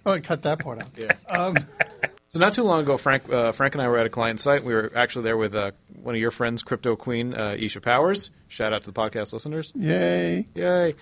Oh, 0.07 0.13
I 0.13 0.21
cut 0.21 0.43
that 0.43 0.59
part 0.59 0.81
out. 0.81 0.89
Yeah. 0.97 1.13
so 2.29 2.39
not 2.39 2.53
too 2.53 2.63
long 2.63 2.81
ago, 2.83 2.99
Frank, 2.99 3.31
uh, 3.33 3.53
Frank 3.53 3.75
and 3.75 3.81
I 3.81 3.89
were 3.89 3.97
at 3.97 4.05
a 4.05 4.11
client 4.11 4.39
site. 4.39 4.63
We 4.63 4.75
were 4.75 4.93
actually 4.95 5.25
there 5.25 5.37
with 5.37 5.55
uh, 5.55 5.71
one 6.03 6.15
of 6.15 6.21
your 6.21 6.31
friends, 6.31 6.63
Crypto 6.63 6.95
Queen, 6.95 7.33
uh, 7.35 7.57
Eysha 7.59 7.81
Powers. 7.81 8.31
Shout 8.49 8.73
out 8.75 8.85
to 8.85 8.91
the 8.91 9.01
podcast 9.01 9.33
listeners. 9.33 9.73
Yay. 9.75 10.47
Yay! 10.55 10.95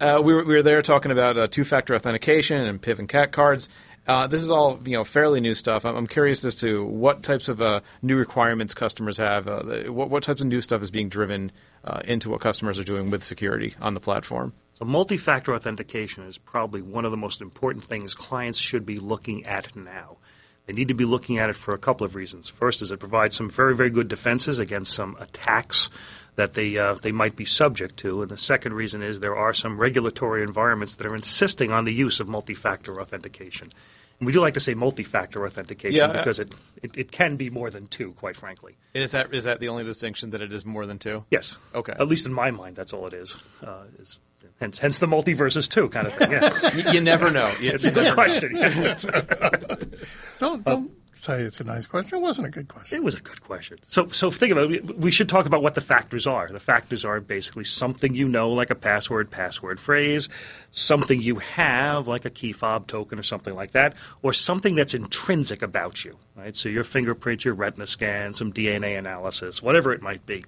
Uh, 0.00 0.20
we, 0.24 0.32
were, 0.34 0.44
we 0.44 0.54
were 0.54 0.62
there 0.62 0.80
talking 0.80 1.12
about 1.12 1.36
uh, 1.36 1.46
two-factor 1.48 1.94
authentication 1.94 2.62
and 2.62 2.80
PIV 2.80 3.00
and 3.00 3.08
CAC 3.08 3.30
cards. 3.30 3.68
Uh, 4.06 4.26
this 4.26 4.42
is 4.42 4.50
all 4.50 4.78
you 4.84 4.92
know, 4.92 5.04
fairly 5.04 5.40
new 5.40 5.54
stuff. 5.54 5.84
I'm, 5.84 5.96
I'm 5.96 6.06
curious 6.06 6.44
as 6.44 6.54
to 6.56 6.84
what 6.84 7.22
types 7.22 7.48
of 7.48 7.60
uh, 7.60 7.80
new 8.02 8.16
requirements 8.16 8.72
customers 8.72 9.16
have. 9.16 9.48
Uh, 9.48 9.84
what, 9.90 10.10
what 10.10 10.22
types 10.22 10.40
of 10.40 10.46
new 10.46 10.60
stuff 10.60 10.82
is 10.82 10.90
being 10.90 11.08
driven 11.08 11.50
uh, 11.84 12.00
into 12.04 12.30
what 12.30 12.40
customers 12.40 12.78
are 12.78 12.84
doing 12.84 13.10
with 13.10 13.24
security 13.24 13.74
on 13.80 13.94
the 13.94 14.00
platform? 14.00 14.52
So 14.74 14.84
multi-factor 14.84 15.54
authentication 15.54 16.24
is 16.24 16.38
probably 16.38 16.82
one 16.82 17.04
of 17.04 17.10
the 17.10 17.16
most 17.16 17.40
important 17.40 17.84
things 17.84 18.14
clients 18.14 18.58
should 18.58 18.84
be 18.86 18.98
looking 18.98 19.46
at 19.46 19.74
now. 19.74 20.18
They 20.66 20.72
need 20.72 20.88
to 20.88 20.94
be 20.94 21.04
looking 21.04 21.38
at 21.38 21.48
it 21.48 21.56
for 21.56 21.74
a 21.74 21.78
couple 21.78 22.04
of 22.04 22.14
reasons. 22.14 22.48
First 22.48 22.82
is 22.82 22.90
it 22.90 22.98
provides 22.98 23.36
some 23.36 23.48
very, 23.48 23.74
very 23.74 23.90
good 23.90 24.08
defenses 24.08 24.58
against 24.58 24.92
some 24.92 25.16
attacks 25.18 25.90
that 26.36 26.54
they 26.54 26.76
uh, 26.78 26.94
they 26.94 27.12
might 27.12 27.36
be 27.36 27.44
subject 27.44 27.96
to, 27.98 28.22
and 28.22 28.30
the 28.30 28.36
second 28.38 28.74
reason 28.74 29.02
is 29.02 29.20
there 29.20 29.36
are 29.36 29.52
some 29.52 29.78
regulatory 29.78 30.42
environments 30.42 30.94
that 30.94 31.06
are 31.06 31.14
insisting 31.14 31.72
on 31.72 31.84
the 31.84 31.92
use 31.92 32.20
of 32.20 32.28
multi-factor 32.28 33.00
authentication. 33.00 33.72
And 34.18 34.26
we 34.26 34.32
do 34.32 34.40
like 34.40 34.54
to 34.54 34.60
say 34.60 34.72
multi-factor 34.74 35.44
authentication 35.44 35.98
Yeah, 35.98 36.12
because 36.12 36.38
it, 36.38 36.54
it, 36.82 36.96
it 36.96 37.12
can 37.12 37.36
be 37.36 37.50
more 37.50 37.68
than 37.68 37.86
two, 37.86 38.12
quite 38.12 38.36
frankly. 38.36 38.76
Is 38.94 39.12
that 39.12 39.34
is 39.34 39.44
that 39.44 39.60
the 39.60 39.68
only 39.68 39.84
distinction 39.84 40.30
that 40.30 40.40
it 40.40 40.52
is 40.52 40.64
more 40.64 40.86
than 40.86 40.98
two? 40.98 41.24
Yes. 41.30 41.58
Okay. 41.74 41.92
At 41.98 42.08
least 42.08 42.24
in 42.24 42.32
my 42.32 42.50
mind, 42.50 42.76
that's 42.76 42.92
all 42.92 43.06
it 43.06 43.12
is. 43.12 43.36
Uh, 43.62 43.84
is 43.98 44.18
hence, 44.58 44.78
hence 44.78 44.98
the 44.98 45.06
multi 45.06 45.34
versus 45.34 45.68
two 45.68 45.88
kind 45.90 46.06
of 46.06 46.14
thing. 46.14 46.30
Yeah. 46.30 46.50
you, 46.74 46.92
you 46.92 47.00
never 47.00 47.30
know. 47.30 47.52
You, 47.60 47.72
it's 47.72 47.84
you 47.84 47.90
a 47.90 47.92
good 47.92 48.04
never 48.04 48.16
know. 48.16 48.94
question. 48.94 49.92
Don't 50.38 50.64
don't 50.64 50.90
say 51.16 51.42
it's 51.42 51.60
a 51.60 51.64
nice 51.64 51.86
question. 51.86 52.18
It 52.18 52.22
wasn't 52.22 52.48
a 52.48 52.50
good 52.50 52.68
question. 52.68 52.98
It 52.98 53.04
was 53.04 53.14
a 53.14 53.20
good 53.20 53.42
question. 53.42 53.78
So, 53.88 54.08
so 54.08 54.30
think 54.30 54.52
about 54.52 54.72
it. 54.72 54.98
We 54.98 55.10
should 55.10 55.28
talk 55.28 55.46
about 55.46 55.62
what 55.62 55.74
the 55.74 55.80
factors 55.80 56.26
are. 56.26 56.48
The 56.48 56.60
factors 56.60 57.04
are 57.04 57.20
basically 57.20 57.64
something 57.64 58.14
you 58.14 58.28
know, 58.28 58.50
like 58.50 58.70
a 58.70 58.74
password, 58.74 59.30
password 59.30 59.80
phrase, 59.80 60.28
something 60.70 61.20
you 61.20 61.36
have, 61.36 62.06
like 62.08 62.24
a 62.24 62.30
key 62.30 62.52
fob 62.52 62.86
token 62.86 63.18
or 63.18 63.22
something 63.22 63.54
like 63.54 63.72
that, 63.72 63.94
or 64.22 64.32
something 64.32 64.74
that's 64.74 64.94
intrinsic 64.94 65.62
about 65.62 66.04
you, 66.04 66.16
right? 66.36 66.54
So 66.56 66.68
your 66.68 66.84
fingerprint, 66.84 67.44
your 67.44 67.54
retina 67.54 67.86
scan, 67.86 68.34
some 68.34 68.52
DNA 68.52 68.98
analysis, 68.98 69.62
whatever 69.62 69.92
it 69.92 70.02
might 70.02 70.24
be. 70.26 70.44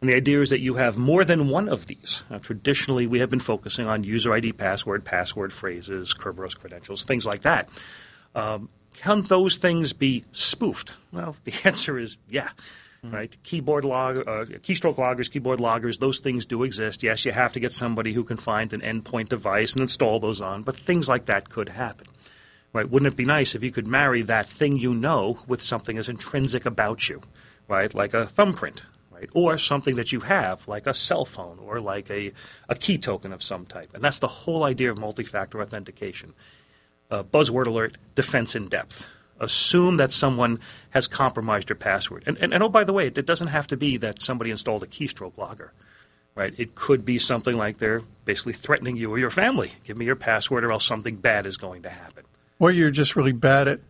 And 0.00 0.10
the 0.10 0.16
idea 0.16 0.42
is 0.42 0.50
that 0.50 0.60
you 0.60 0.74
have 0.74 0.98
more 0.98 1.24
than 1.24 1.48
one 1.48 1.68
of 1.68 1.86
these. 1.86 2.22
Now, 2.28 2.38
traditionally, 2.38 3.06
we 3.06 3.20
have 3.20 3.30
been 3.30 3.40
focusing 3.40 3.86
on 3.86 4.04
user 4.04 4.34
ID, 4.34 4.52
password, 4.52 5.04
password 5.04 5.52
phrases, 5.52 6.12
Kerberos 6.12 6.58
credentials, 6.58 7.04
things 7.04 7.24
like 7.24 7.42
that. 7.42 7.68
Um, 8.34 8.68
can 8.94 9.22
those 9.22 9.58
things 9.58 9.92
be 9.92 10.24
spoofed? 10.32 10.94
Well, 11.12 11.36
the 11.44 11.54
answer 11.64 11.98
is 11.98 12.16
yeah. 12.28 12.50
Right, 13.12 13.36
keyboard 13.42 13.84
log, 13.84 14.16
uh, 14.26 14.46
keystroke 14.62 14.96
loggers, 14.96 15.28
keyboard 15.28 15.60
loggers, 15.60 15.98
those 15.98 16.20
things 16.20 16.46
do 16.46 16.62
exist. 16.62 17.02
Yes, 17.02 17.26
you 17.26 17.32
have 17.32 17.52
to 17.52 17.60
get 17.60 17.70
somebody 17.74 18.14
who 18.14 18.24
can 18.24 18.38
find 18.38 18.72
an 18.72 18.80
endpoint 18.80 19.28
device 19.28 19.74
and 19.74 19.82
install 19.82 20.20
those 20.20 20.40
on, 20.40 20.62
but 20.62 20.74
things 20.74 21.06
like 21.06 21.26
that 21.26 21.50
could 21.50 21.68
happen. 21.68 22.06
Right? 22.72 22.88
Wouldn't 22.88 23.12
it 23.12 23.16
be 23.16 23.26
nice 23.26 23.54
if 23.54 23.62
you 23.62 23.70
could 23.70 23.86
marry 23.86 24.22
that 24.22 24.46
thing 24.46 24.78
you 24.78 24.94
know 24.94 25.38
with 25.46 25.60
something 25.60 25.98
as 25.98 26.08
intrinsic 26.08 26.64
about 26.64 27.06
you, 27.10 27.20
right? 27.68 27.92
Like 27.92 28.14
a 28.14 28.24
thumbprint, 28.24 28.86
right? 29.10 29.28
Or 29.34 29.58
something 29.58 29.96
that 29.96 30.10
you 30.10 30.20
have, 30.20 30.66
like 30.66 30.86
a 30.86 30.94
cell 30.94 31.26
phone 31.26 31.58
or 31.58 31.80
like 31.80 32.10
a, 32.10 32.32
a 32.70 32.74
key 32.74 32.96
token 32.96 33.34
of 33.34 33.42
some 33.42 33.66
type. 33.66 33.90
And 33.92 34.02
that's 34.02 34.18
the 34.18 34.28
whole 34.28 34.64
idea 34.64 34.90
of 34.90 34.98
multi-factor 34.98 35.60
authentication 35.60 36.32
uh, 37.10 37.22
buzzword 37.22 37.66
alert, 37.66 37.96
defense 38.14 38.54
in 38.54 38.68
depth. 38.68 39.06
Assume 39.40 39.96
that 39.96 40.12
someone 40.12 40.60
has 40.90 41.06
compromised 41.06 41.68
your 41.68 41.76
password. 41.76 42.22
And, 42.26 42.38
and, 42.38 42.54
and 42.54 42.62
oh, 42.62 42.68
by 42.68 42.84
the 42.84 42.92
way, 42.92 43.06
it 43.08 43.26
doesn't 43.26 43.48
have 43.48 43.66
to 43.68 43.76
be 43.76 43.96
that 43.98 44.22
somebody 44.22 44.50
installed 44.50 44.82
a 44.82 44.86
keystroke 44.86 45.36
logger. 45.36 45.72
Right? 46.36 46.54
It 46.56 46.74
could 46.74 47.04
be 47.04 47.18
something 47.18 47.56
like 47.56 47.78
they're 47.78 48.02
basically 48.24 48.54
threatening 48.54 48.96
you 48.96 49.10
or 49.10 49.18
your 49.18 49.30
family. 49.30 49.72
Give 49.84 49.96
me 49.96 50.04
your 50.06 50.16
password 50.16 50.64
or 50.64 50.72
else 50.72 50.84
something 50.84 51.16
bad 51.16 51.46
is 51.46 51.56
going 51.56 51.82
to 51.82 51.90
happen. 51.90 52.24
Or 52.58 52.70
you're 52.72 52.90
just 52.90 53.14
really 53.16 53.32
bad 53.32 53.68
at 53.68 53.80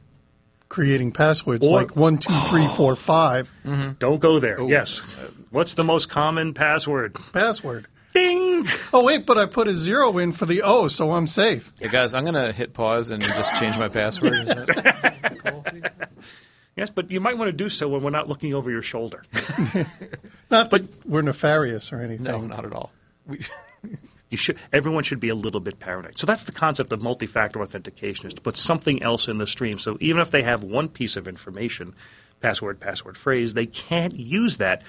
creating 0.69 1.13
passwords 1.13 1.67
Or- 1.67 1.73
like 1.73 1.97
one, 1.97 2.19
two, 2.19 2.35
three, 2.49 2.67
four, 2.69 2.97
five. 2.97 3.51
Don't 3.99 4.21
go 4.21 4.39
there. 4.41 4.61
Yes. 4.63 5.01
What's 5.51 5.75
the 5.75 5.85
most 5.85 6.09
common 6.09 6.53
password? 6.53 7.17
Password. 7.33 7.87
Ding! 8.63 8.73
Oh 8.93 9.05
wait, 9.05 9.27
but 9.27 9.39
I 9.39 9.47
put 9.47 9.69
a 9.69 9.75
zero 9.75 10.19
in 10.19 10.33
for 10.33 10.47
the 10.47 10.63
O, 10.63 10.89
so 10.89 11.13
I'm 11.13 11.27
safe. 11.27 11.73
Hey 11.81 11.89
guys, 11.89 12.15
I'm 12.15 12.25
gonna 12.25 12.53
hit 12.53 12.73
pause 12.75 13.11
and 13.11 13.23
just 13.23 13.59
change 13.59 13.79
my 13.79 13.89
password. 13.89 14.35
Is 14.35 14.49
that- 14.49 16.11
Yes, 16.77 16.91
but 16.91 17.09
you 17.11 17.21
might 17.21 17.39
want 17.39 17.49
to 17.49 17.53
do 17.53 17.69
so 17.69 17.87
when 17.89 18.03
we're 18.03 18.11
not 18.11 18.29
looking 18.29 18.53
over 18.53 18.69
your 18.69 18.83
shoulder. 18.83 19.23
Not 20.51 20.71
that 20.73 20.83
we're 21.07 21.23
nefarious 21.23 21.93
or 21.93 22.01
anything. 22.01 22.25
no, 22.25 22.41
not 22.41 22.65
at 22.65 22.73
all. 22.73 22.91
We, 23.27 23.41
You 24.31 24.37
should, 24.39 24.59
everyone 24.73 25.05
should 25.05 25.21
be 25.21 25.29
a 25.29 25.35
little 25.37 25.61
bit 25.61 25.79
paranoid. 25.79 26.19
So 26.19 26.27
that's 26.27 26.43
the 26.43 26.51
concept 26.51 26.93
of 26.93 27.01
multi-factor 27.01 27.61
authentication: 27.63 28.27
is 28.27 28.35
to 28.35 28.41
put 28.41 28.57
something 28.57 29.01
else 29.05 29.29
in 29.29 29.39
the 29.39 29.47
stream. 29.47 29.79
So 29.79 29.97
even 30.01 30.21
if 30.21 30.33
they 30.33 30.43
have 30.43 30.65
one 30.65 30.89
piece 30.89 31.17
of 31.17 31.29
information, 31.29 31.95
password, 32.41 32.81
password 32.81 33.17
phrase, 33.17 33.55
they 33.55 33.67
can't 33.67 34.19
use 34.19 34.57
that 34.57 34.83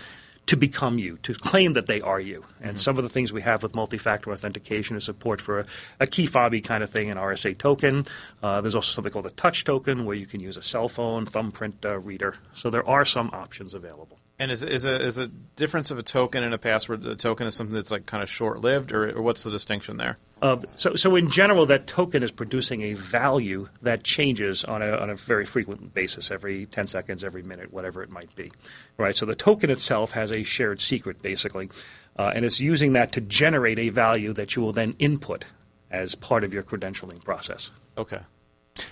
to 0.47 0.55
become 0.55 0.99
you, 0.99 1.17
to 1.23 1.33
claim 1.33 1.73
that 1.73 1.87
they 1.87 2.01
are 2.01 2.19
you. 2.19 2.45
And 2.61 2.79
some 2.79 2.97
of 2.97 3.03
the 3.03 3.09
things 3.09 3.33
we 3.33 3.41
have 3.41 3.63
with 3.63 3.75
multi-factor 3.75 4.31
authentication 4.31 4.95
is 4.95 5.03
support 5.03 5.41
for 5.41 5.61
a, 5.61 5.65
a 5.99 6.07
key 6.07 6.27
fobby 6.27 6.63
kind 6.63 6.83
of 6.83 6.89
thing, 6.89 7.09
an 7.09 7.17
RSA 7.17 7.57
token. 7.57 8.05
Uh, 8.43 8.61
there's 8.61 8.75
also 8.75 8.91
something 8.91 9.11
called 9.11 9.25
a 9.25 9.31
touch 9.31 9.63
token, 9.63 10.05
where 10.05 10.15
you 10.15 10.25
can 10.25 10.39
use 10.39 10.57
a 10.57 10.61
cell 10.61 10.87
phone, 10.87 11.25
thumbprint 11.25 11.83
uh, 11.85 11.99
reader. 11.99 12.35
So 12.53 12.69
there 12.69 12.87
are 12.87 13.05
some 13.05 13.29
options 13.33 13.73
available. 13.73 14.19
And 14.39 14.51
is 14.51 14.63
is 14.63 14.85
a 14.85 15.01
is 15.01 15.17
a 15.17 15.27
difference 15.27 15.91
of 15.91 15.97
a 15.97 16.03
token 16.03 16.43
and 16.43 16.53
a 16.53 16.57
password? 16.57 17.01
The 17.01 17.15
token 17.15 17.47
is 17.47 17.55
something 17.55 17.73
that's 17.73 17.91
like 17.91 18.05
kind 18.05 18.21
of 18.21 18.29
short 18.29 18.61
lived, 18.61 18.91
or, 18.91 19.17
or 19.17 19.21
what's 19.21 19.43
the 19.43 19.51
distinction 19.51 19.97
there? 19.97 20.17
Uh, 20.41 20.57
so, 20.75 20.95
so 20.95 21.15
in 21.15 21.29
general, 21.29 21.65
that 21.65 21.87
token 21.87 22.21
is 22.21 22.31
producing 22.31 22.81
a 22.81 22.93
value 22.93 23.69
that 23.81 24.03
changes 24.03 24.65
on 24.65 24.81
a, 24.81 24.91
on 24.97 25.09
a 25.09 25.15
very 25.15 25.45
frequent 25.45 25.93
basis, 25.93 26.29
every 26.29 26.65
10 26.65 26.87
seconds, 26.87 27.23
every 27.23 27.41
minute, 27.41 27.71
whatever 27.71 28.03
it 28.03 28.11
might 28.11 28.35
be. 28.35 28.51
Right? 28.97 29.15
So 29.15 29.25
the 29.25 29.35
token 29.35 29.69
itself 29.69 30.11
has 30.11 30.31
a 30.31 30.43
shared 30.43 30.81
secret, 30.81 31.21
basically, 31.21 31.69
uh, 32.17 32.33
and 32.35 32.43
it's 32.43 32.59
using 32.59 32.93
that 32.93 33.13
to 33.13 33.21
generate 33.21 33.79
a 33.79 33.89
value 33.89 34.33
that 34.33 34.55
you 34.55 34.61
will 34.61 34.73
then 34.73 34.95
input 34.99 35.45
as 35.89 36.15
part 36.15 36.43
of 36.43 36.53
your 36.53 36.63
credentialing 36.63 37.23
process. 37.23 37.71
Okay. 37.97 38.19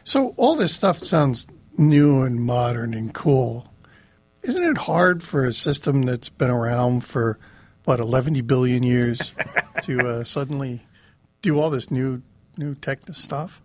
So 0.03 0.33
all 0.37 0.55
this 0.55 0.73
stuff 0.73 0.99
sounds 0.99 1.45
new 1.77 2.21
and 2.21 2.41
modern 2.41 2.93
and 2.93 3.13
cool. 3.13 3.72
Isn't 4.43 4.63
it 4.63 4.77
hard 4.77 5.23
for 5.23 5.45
a 5.45 5.53
system 5.53 6.01
that's 6.01 6.29
been 6.29 6.49
around 6.49 7.05
for 7.05 7.39
what 7.85 7.99
11 7.99 8.41
billion 8.45 8.83
years 8.83 9.31
to 9.83 9.99
uh, 9.99 10.23
suddenly 10.23 10.85
do 11.41 11.59
all 11.59 11.69
this 11.69 11.89
new 11.89 12.21
new 12.57 12.75
tech 12.75 12.99
stuff? 13.11 13.61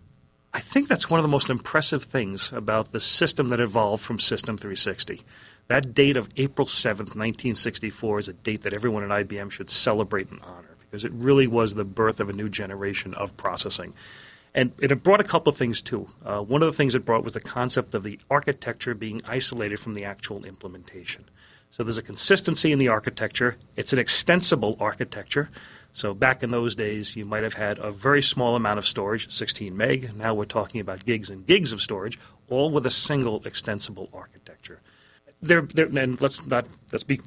I 0.53 0.59
think 0.61 0.87
that's 0.87 1.09
one 1.09 1.19
of 1.19 1.23
the 1.23 1.29
most 1.29 1.49
impressive 1.49 2.03
things 2.03 2.51
about 2.51 2.91
the 2.91 2.99
system 2.99 3.49
that 3.49 3.59
evolved 3.59 4.01
from 4.01 4.19
System 4.19 4.57
360. 4.57 5.21
That 5.67 5.93
date 5.93 6.17
of 6.17 6.29
April 6.37 6.65
7th, 6.65 7.15
1964 7.15 8.19
is 8.19 8.27
a 8.27 8.33
date 8.33 8.63
that 8.63 8.73
everyone 8.73 9.03
at 9.03 9.27
IBM 9.27 9.51
should 9.51 9.69
celebrate 9.69 10.31
and 10.31 10.39
honor 10.41 10.75
because 10.79 11.05
it 11.05 11.11
really 11.11 11.45
was 11.45 11.75
the 11.75 11.85
birth 11.85 12.19
of 12.19 12.29
a 12.29 12.33
new 12.33 12.49
generation 12.49 13.13
of 13.13 13.37
processing. 13.37 13.93
And 14.53 14.71
it 14.79 15.03
brought 15.03 15.19
a 15.19 15.25
couple 15.25 15.51
of 15.51 15.57
things 15.57 15.81
too. 15.81 16.07
Uh, 16.25 16.41
one 16.41 16.63
of 16.63 16.67
the 16.67 16.75
things 16.75 16.95
it 16.95 17.05
brought 17.05 17.23
was 17.23 17.33
the 17.33 17.39
concept 17.39 17.93
of 17.93 18.03
the 18.03 18.19
architecture 18.29 18.95
being 18.95 19.21
isolated 19.25 19.79
from 19.79 19.93
the 19.93 20.03
actual 20.05 20.43
implementation. 20.45 21.25
So 21.71 21.83
there's 21.83 21.99
a 21.99 22.03
consistency 22.03 22.71
in 22.71 22.79
the 22.79 22.87
architecture. 22.87 23.57
It's 23.75 23.93
an 23.93 23.99
extensible 23.99 24.75
architecture. 24.79 25.49
So 25.91 26.13
back 26.13 26.41
in 26.43 26.51
those 26.51 26.75
days, 26.75 27.15
you 27.15 27.25
might 27.25 27.43
have 27.43 27.53
had 27.53 27.77
a 27.77 27.91
very 27.91 28.21
small 28.21 28.55
amount 28.55 28.79
of 28.79 28.87
storage, 28.87 29.31
16 29.31 29.75
meg. 29.75 30.15
Now 30.15 30.33
we're 30.33 30.45
talking 30.45 30.81
about 30.81 31.05
gigs 31.05 31.29
and 31.29 31.45
gigs 31.45 31.71
of 31.71 31.81
storage, 31.81 32.17
all 32.47 32.71
with 32.71 32.85
a 32.85 32.91
single 32.91 33.43
extensible 33.45 34.09
architecture. 34.13 34.81
There, 35.41 35.67
and 35.75 36.19
let's 36.19 36.45
not 36.45 36.65
let's 36.91 37.03
be 37.03 37.21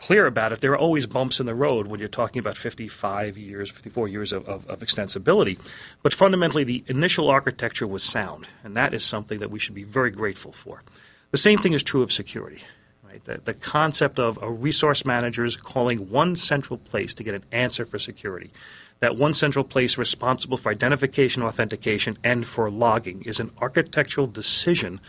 clear 0.00 0.26
about 0.26 0.50
it, 0.50 0.60
there 0.60 0.72
are 0.72 0.78
always 0.78 1.06
bumps 1.06 1.38
in 1.38 1.46
the 1.46 1.54
road 1.54 1.86
when 1.86 2.00
you're 2.00 2.08
talking 2.08 2.40
about 2.40 2.56
55 2.56 3.38
years, 3.38 3.70
54 3.70 4.08
years 4.08 4.32
of, 4.32 4.48
of, 4.48 4.68
of, 4.68 4.80
extensibility. 4.80 5.58
But 6.02 6.14
fundamentally, 6.14 6.64
the 6.64 6.82
initial 6.88 7.30
architecture 7.30 7.86
was 7.86 8.02
sound, 8.02 8.48
and 8.64 8.76
that 8.76 8.94
is 8.94 9.04
something 9.04 9.38
that 9.38 9.50
we 9.50 9.58
should 9.58 9.74
be 9.74 9.84
very 9.84 10.10
grateful 10.10 10.52
for. 10.52 10.82
The 11.30 11.38
same 11.38 11.58
thing 11.58 11.74
is 11.74 11.82
true 11.82 12.02
of 12.02 12.10
security. 12.10 12.62
Right? 13.04 13.24
The, 13.24 13.40
the 13.44 13.54
concept 13.54 14.18
of 14.18 14.38
a 14.42 14.50
resource 14.50 15.04
managers 15.04 15.56
calling 15.56 16.10
one 16.10 16.34
central 16.34 16.78
place 16.78 17.12
to 17.14 17.22
get 17.22 17.34
an 17.34 17.44
answer 17.52 17.84
for 17.84 17.98
security. 17.98 18.50
That 19.00 19.16
one 19.16 19.34
central 19.34 19.64
place 19.64 19.98
responsible 19.98 20.56
for 20.56 20.70
identification, 20.70 21.42
authentication, 21.42 22.16
and 22.24 22.46
for 22.46 22.70
logging 22.70 23.22
is 23.22 23.40
an 23.40 23.50
architectural 23.60 24.26
decision 24.26 25.00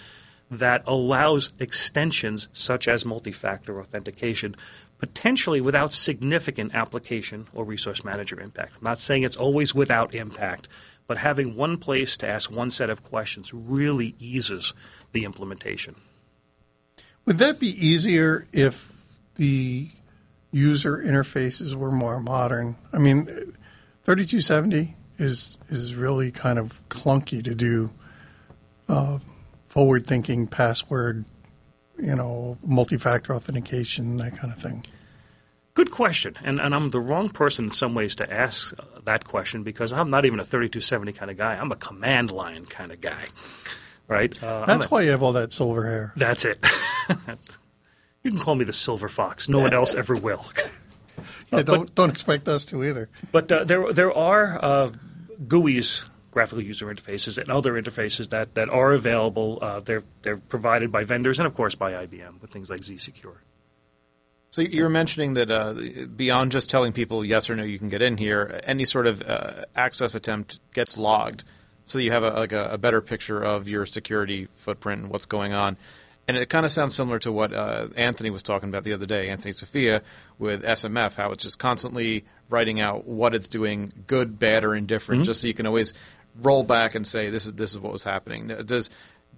that 0.51 0.83
allows 0.85 1.53
extensions 1.59 2.49
such 2.51 2.87
as 2.87 3.05
multi 3.05 3.31
factor 3.31 3.79
authentication 3.79 4.55
potentially 5.01 5.59
without 5.59 5.91
significant 5.91 6.75
application 6.75 7.47
or 7.53 7.65
resource 7.65 8.05
manager 8.05 8.39
impact. 8.39 8.73
I'm 8.77 8.83
not 8.83 8.99
saying 8.99 9.23
it's 9.23 9.35
always 9.35 9.73
without 9.73 10.13
impact, 10.13 10.69
but 11.07 11.17
having 11.17 11.55
one 11.55 11.77
place 11.77 12.15
to 12.17 12.29
ask 12.29 12.51
one 12.51 12.69
set 12.69 12.91
of 12.91 13.03
questions 13.03 13.51
really 13.51 14.13
eases 14.19 14.75
the 15.11 15.25
implementation. 15.25 15.95
Would 17.25 17.39
that 17.39 17.59
be 17.59 17.67
easier 17.67 18.47
if 18.53 19.11
the 19.35 19.89
user 20.51 20.97
interfaces 21.03 21.73
were 21.73 21.91
more 21.91 22.19
modern? 22.19 22.75
I 22.93 22.99
mean, 22.99 23.25
3270 24.03 24.95
is 25.17 25.57
is 25.69 25.95
really 25.95 26.31
kind 26.31 26.59
of 26.59 26.87
clunky 26.89 27.43
to 27.43 27.55
do 27.55 27.91
uh, 28.87 29.17
forward 29.65 30.05
thinking 30.05 30.45
password 30.45 31.25
you 31.97 32.15
know, 32.15 32.57
multi-factor 32.63 33.33
authentication, 33.33 34.17
that 34.17 34.37
kind 34.37 34.51
of 34.53 34.59
thing? 34.59 34.85
Good 35.73 35.91
question, 35.91 36.35
and 36.43 36.59
and 36.59 36.75
I'm 36.75 36.89
the 36.89 36.99
wrong 36.99 37.29
person 37.29 37.65
in 37.65 37.71
some 37.71 37.93
ways 37.93 38.15
to 38.15 38.31
ask 38.31 38.73
that 39.05 39.23
question 39.23 39.63
because 39.63 39.93
I'm 39.93 40.09
not 40.09 40.25
even 40.25 40.39
a 40.39 40.43
3270 40.43 41.13
kind 41.13 41.31
of 41.31 41.37
guy. 41.37 41.55
I'm 41.55 41.71
a 41.71 41.77
command 41.77 42.29
line 42.29 42.65
kind 42.65 42.91
of 42.91 42.99
guy, 42.99 43.23
right? 44.09 44.43
Uh, 44.43 44.65
that's 44.65 44.85
a, 44.85 44.89
why 44.89 45.03
you 45.03 45.11
have 45.11 45.23
all 45.23 45.31
that 45.31 45.53
silver 45.53 45.85
hair. 45.85 46.13
That's 46.17 46.43
it. 46.43 46.59
you 48.23 48.31
can 48.31 48.39
call 48.39 48.55
me 48.55 48.65
the 48.65 48.73
silver 48.73 49.07
fox. 49.07 49.47
No 49.47 49.59
one 49.59 49.73
else 49.73 49.95
ever 49.95 50.13
will. 50.13 50.45
yeah, 51.53 51.61
don't 51.61 51.85
but, 51.85 51.95
don't 51.95 52.09
expect 52.09 52.49
us 52.49 52.65
to 52.65 52.83
either. 52.83 53.09
But 53.31 53.49
uh, 53.49 53.63
there 53.63 53.93
there 53.93 54.11
are 54.11 54.59
uh, 54.61 54.91
GUIs 55.47 56.03
graphical 56.31 56.63
user 56.63 56.87
interfaces 56.87 57.37
and 57.37 57.49
other 57.49 57.73
interfaces 57.73 58.29
that, 58.29 58.55
that 58.55 58.69
are 58.69 58.93
available. 58.93 59.59
Uh, 59.61 59.79
they're, 59.81 60.03
they're 60.23 60.37
provided 60.37 60.91
by 60.91 61.03
vendors 61.03 61.39
and, 61.39 61.45
of 61.45 61.53
course, 61.53 61.75
by 61.75 61.91
IBM 61.91 62.41
with 62.41 62.51
things 62.51 62.69
like 62.69 62.81
zSecure. 62.81 63.37
So 64.49 64.61
you 64.61 64.83
were 64.83 64.89
mentioning 64.89 65.35
that 65.35 65.49
uh, 65.49 65.73
beyond 66.13 66.51
just 66.51 66.69
telling 66.69 66.91
people 66.91 67.23
yes 67.23 67.49
or 67.49 67.55
no 67.55 67.63
you 67.63 67.79
can 67.79 67.87
get 67.87 68.01
in 68.01 68.17
here, 68.17 68.59
any 68.65 68.83
sort 68.83 69.07
of 69.07 69.21
uh, 69.21 69.63
access 69.75 70.13
attempt 70.13 70.59
gets 70.73 70.97
logged, 70.97 71.45
so 71.85 71.99
you 71.99 72.11
have 72.11 72.23
a, 72.23 72.31
like 72.31 72.51
a, 72.51 72.71
a, 72.71 72.77
better 72.77 73.01
picture 73.01 73.41
of 73.41 73.67
your 73.67 73.85
security 73.85 74.49
footprint 74.57 75.03
and 75.03 75.11
what's 75.11 75.25
going 75.25 75.53
on. 75.53 75.77
And 76.27 76.37
it 76.37 76.49
kind 76.49 76.65
of 76.65 76.71
sounds 76.71 76.93
similar 76.93 77.17
to 77.19 77.31
what 77.31 77.53
uh, 77.53 77.87
Anthony 77.95 78.29
was 78.29 78.43
talking 78.43 78.69
about 78.69 78.83
the 78.83 78.93
other 78.93 79.05
day, 79.05 79.29
Anthony 79.29 79.53
Sofia, 79.53 80.01
with 80.37 80.63
SMF, 80.63 81.15
how 81.15 81.31
it's 81.31 81.43
just 81.43 81.57
constantly 81.57 82.25
writing 82.49 82.79
out 82.79 83.07
what 83.07 83.33
it's 83.33 83.47
doing, 83.47 83.91
good, 84.05 84.37
bad, 84.37 84.63
or 84.63 84.75
indifferent, 84.75 85.21
mm-hmm. 85.21 85.25
just 85.25 85.41
so 85.41 85.47
you 85.47 85.53
can 85.53 85.65
always 85.65 85.93
roll 86.35 86.63
back 86.63 86.95
and 86.95 87.07
say 87.07 87.29
this 87.29 87.45
is 87.45 87.53
this 87.53 87.71
is 87.71 87.79
what 87.79 87.91
was 87.91 88.03
happening. 88.03 88.47
Does 88.47 88.89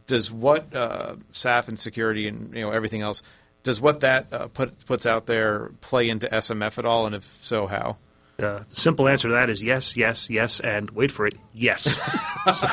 does 0.07 0.31
what 0.31 0.75
uh, 0.75 1.15
SAF 1.31 1.67
and 1.67 1.79
security 1.79 2.27
and 2.27 2.53
you 2.53 2.61
know 2.61 2.71
everything 2.71 3.01
else 3.01 3.23
does 3.63 3.79
what 3.79 4.01
that 4.01 4.31
uh, 4.31 4.47
put, 4.47 4.85
puts 4.85 5.05
out 5.05 5.25
there 5.25 5.71
play 5.81 6.09
into 6.09 6.27
SMF 6.27 6.77
at 6.77 6.85
all, 6.85 7.05
and 7.05 7.15
if 7.15 7.37
so, 7.41 7.65
how? 7.65 7.97
The 8.37 8.65
simple 8.69 9.07
answer 9.07 9.29
to 9.29 9.35
that 9.35 9.49
is 9.49 9.63
yes, 9.63 9.95
yes, 9.95 10.29
yes, 10.29 10.59
and 10.59 10.89
wait 10.91 11.11
for 11.11 11.27
it, 11.27 11.35
yes. 11.53 11.99
so, 12.53 12.67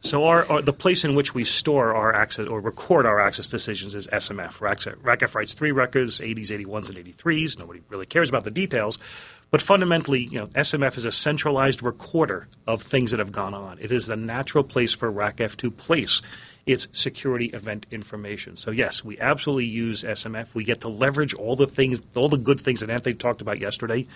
so 0.00 0.24
our, 0.24 0.44
our, 0.50 0.62
the 0.62 0.72
place 0.72 1.04
in 1.04 1.14
which 1.14 1.32
we 1.32 1.44
store 1.44 1.94
our 1.94 2.12
access 2.12 2.48
or 2.48 2.60
record 2.60 3.06
our 3.06 3.20
access 3.20 3.48
decisions 3.48 3.94
is 3.94 4.08
SMF. 4.08 4.58
RACF 4.58 5.34
writes 5.34 5.54
three 5.54 5.72
records, 5.72 6.20
80s, 6.20 6.48
81s, 6.48 6.88
and 6.88 6.98
83s. 6.98 7.58
Nobody 7.58 7.80
really 7.88 8.06
cares 8.06 8.28
about 8.28 8.44
the 8.44 8.50
details. 8.50 8.98
But 9.50 9.62
fundamentally, 9.62 10.24
you 10.24 10.38
know, 10.38 10.46
SMF 10.48 10.96
is 10.96 11.04
a 11.04 11.12
centralized 11.12 11.82
recorder 11.82 12.48
of 12.66 12.82
things 12.82 13.12
that 13.12 13.20
have 13.20 13.32
gone 13.32 13.54
on. 13.54 13.78
It 13.78 13.92
is 13.92 14.06
the 14.06 14.16
natural 14.16 14.64
place 14.64 14.92
for 14.92 15.10
RACF 15.10 15.56
to 15.58 15.70
place 15.70 16.20
its 16.66 16.88
security 16.92 17.46
event 17.46 17.86
information. 17.92 18.56
So 18.56 18.72
yes, 18.72 19.04
we 19.04 19.18
absolutely 19.18 19.66
use 19.66 20.02
SMF. 20.02 20.52
We 20.52 20.64
get 20.64 20.80
to 20.80 20.88
leverage 20.88 21.32
all 21.32 21.54
the 21.54 21.68
things, 21.68 22.02
all 22.16 22.28
the 22.28 22.36
good 22.36 22.60
things 22.60 22.80
that 22.80 22.90
Anthony 22.90 23.14
talked 23.14 23.40
about 23.40 23.60
yesterday. 23.60 24.06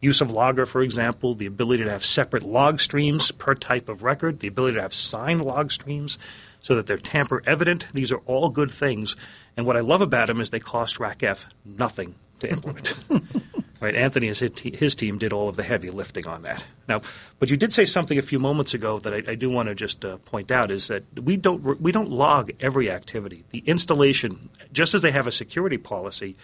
Use 0.00 0.20
of 0.20 0.30
Logger, 0.30 0.66
for 0.66 0.82
example, 0.82 1.34
the 1.34 1.46
ability 1.46 1.82
to 1.82 1.90
have 1.90 2.04
separate 2.04 2.44
log 2.44 2.80
streams 2.80 3.32
per 3.32 3.54
type 3.54 3.88
of 3.88 4.02
record, 4.02 4.40
the 4.40 4.48
ability 4.48 4.76
to 4.76 4.82
have 4.82 4.94
signed 4.94 5.42
log 5.42 5.72
streams 5.72 6.18
so 6.60 6.76
that 6.76 6.86
they're 6.86 6.98
tamper 6.98 7.42
evident. 7.46 7.88
These 7.92 8.12
are 8.12 8.20
all 8.26 8.50
good 8.50 8.70
things. 8.70 9.16
And 9.56 9.66
what 9.66 9.76
I 9.76 9.80
love 9.80 10.02
about 10.02 10.28
them 10.28 10.40
is 10.40 10.50
they 10.50 10.60
cost 10.60 10.98
RACF 10.98 11.44
nothing 11.64 12.14
to 12.40 12.50
implement. 12.50 12.94
Right, 13.78 13.94
Anthony 13.94 14.28
and 14.28 14.36
his 14.36 14.94
team 14.94 15.18
did 15.18 15.34
all 15.34 15.50
of 15.50 15.56
the 15.56 15.62
heavy 15.62 15.90
lifting 15.90 16.26
on 16.26 16.42
that. 16.42 16.64
Now, 16.88 17.02
but 17.38 17.50
you 17.50 17.58
did 17.58 17.74
say 17.74 17.84
something 17.84 18.18
a 18.18 18.22
few 18.22 18.38
moments 18.38 18.72
ago 18.72 18.98
that 19.00 19.12
I, 19.12 19.32
I 19.32 19.34
do 19.34 19.50
want 19.50 19.68
to 19.68 19.74
just 19.74 20.02
uh, 20.02 20.16
point 20.18 20.50
out 20.50 20.70
is 20.70 20.88
that 20.88 21.04
we 21.14 21.36
don't 21.36 21.78
we 21.80 21.92
don't 21.92 22.10
log 22.10 22.52
every 22.58 22.90
activity. 22.90 23.44
The 23.50 23.62
installation, 23.66 24.48
just 24.72 24.94
as 24.94 25.02
they 25.02 25.10
have 25.10 25.26
a 25.26 25.32
security 25.32 25.76
policy, 25.76 26.36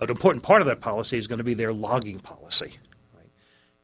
an 0.00 0.08
important 0.08 0.44
part 0.44 0.62
of 0.62 0.66
that 0.68 0.80
policy 0.80 1.18
is 1.18 1.26
going 1.26 1.38
to 1.38 1.44
be 1.44 1.52
their 1.52 1.74
logging 1.74 2.20
policy. 2.20 2.78
Right? 3.14 3.28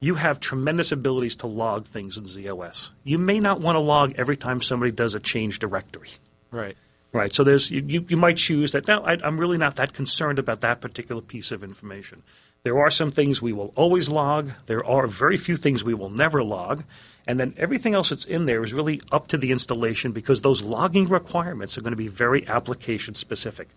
You 0.01 0.15
have 0.15 0.41
tremendous 0.41 0.91
abilities 0.91 1.37
to 1.37 1.47
log 1.47 1.85
things 1.85 2.17
in 2.17 2.27
z/OS. 2.27 2.91
You 3.03 3.19
may 3.19 3.39
not 3.39 3.61
want 3.61 3.77
to 3.77 3.81
log 3.81 4.15
every 4.17 4.39
time 4.39 4.63
somebody 4.63 4.93
does 4.93 5.15
a 5.15 5.21
change 5.21 5.59
directory. 5.59 6.11
Right. 6.51 6.77
Right. 7.13 7.33
So 7.35 7.45
there's 7.45 7.71
you, 7.71 8.07
you 8.09 8.17
might 8.17 8.39
choose 8.39 8.73
that. 8.73 8.89
Now 8.89 9.03
I, 9.05 9.19
I'm 9.23 9.39
really 9.39 9.59
not 9.59 9.77
that 9.77 9.93
concerned 9.93 10.39
about 10.39 10.63
that 10.63 10.81
particular 10.81 11.21
piece 11.21 11.53
of 11.53 11.63
information. 11.63 12.23
There 12.65 12.79
are 12.79 12.91
some 12.91 13.11
things 13.11 13.43
we 13.43 13.53
will 13.53 13.73
always 13.77 14.09
log. 14.09 14.51
There 14.67 14.85
are 14.85 15.07
very 15.07 15.37
few 15.37 15.57
things 15.57 15.85
we 15.85 15.93
will 15.93 16.09
never 16.09 16.43
log. 16.43 16.83
And 17.27 17.39
then 17.39 17.55
everything 17.59 17.95
else 17.95 18.09
that's 18.09 18.25
in 18.25 18.47
there 18.47 18.65
is 18.65 18.73
really 18.73 19.03
up 19.13 19.29
to 19.29 19.39
the 19.39 19.53
installation 19.53 20.13
because 20.13 20.41
those 20.41 20.63
logging 20.63 21.09
requirements 21.09 21.77
are 21.77 21.83
going 21.83 21.93
to 21.93 21.97
be 21.97 22.09
very 22.09 22.49
application 22.49 23.15
specific. 23.15 23.69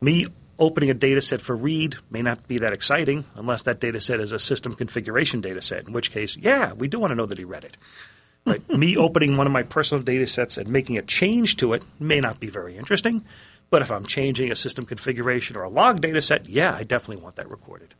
Me 0.00 0.26
opening 0.60 0.90
a 0.90 0.94
data 0.94 1.20
set 1.20 1.40
for 1.40 1.56
read 1.56 1.96
may 2.08 2.22
not 2.22 2.46
be 2.46 2.58
that 2.58 2.72
exciting 2.72 3.24
unless 3.36 3.62
that 3.64 3.80
data 3.80 4.00
set 4.00 4.20
is 4.20 4.30
a 4.30 4.38
system 4.38 4.74
configuration 4.74 5.40
data 5.40 5.60
set, 5.60 5.86
in 5.86 5.92
which 5.92 6.12
case, 6.12 6.36
yeah, 6.36 6.72
we 6.72 6.86
do 6.86 7.00
want 7.00 7.10
to 7.10 7.16
know 7.16 7.26
that 7.26 7.38
he 7.38 7.44
read 7.44 7.64
it. 7.64 7.76
Right? 8.44 8.68
Me 8.76 8.96
opening 8.96 9.36
one 9.36 9.46
of 9.46 9.52
my 9.52 9.64
personal 9.64 10.02
data 10.04 10.26
sets 10.26 10.56
and 10.56 10.68
making 10.68 10.98
a 10.98 11.02
change 11.02 11.56
to 11.56 11.72
it 11.72 11.84
may 11.98 12.20
not 12.20 12.38
be 12.38 12.48
very 12.48 12.76
interesting. 12.76 13.24
But 13.70 13.82
if 13.82 13.90
I'm 13.90 14.06
changing 14.06 14.50
a 14.50 14.56
system 14.56 14.86
configuration 14.86 15.56
or 15.56 15.62
a 15.62 15.68
log 15.68 16.00
data 16.00 16.22
set, 16.22 16.48
yeah, 16.48 16.74
I 16.74 16.84
definitely 16.84 17.22
want 17.22 17.36
that 17.36 17.50
recorded. 17.50 17.94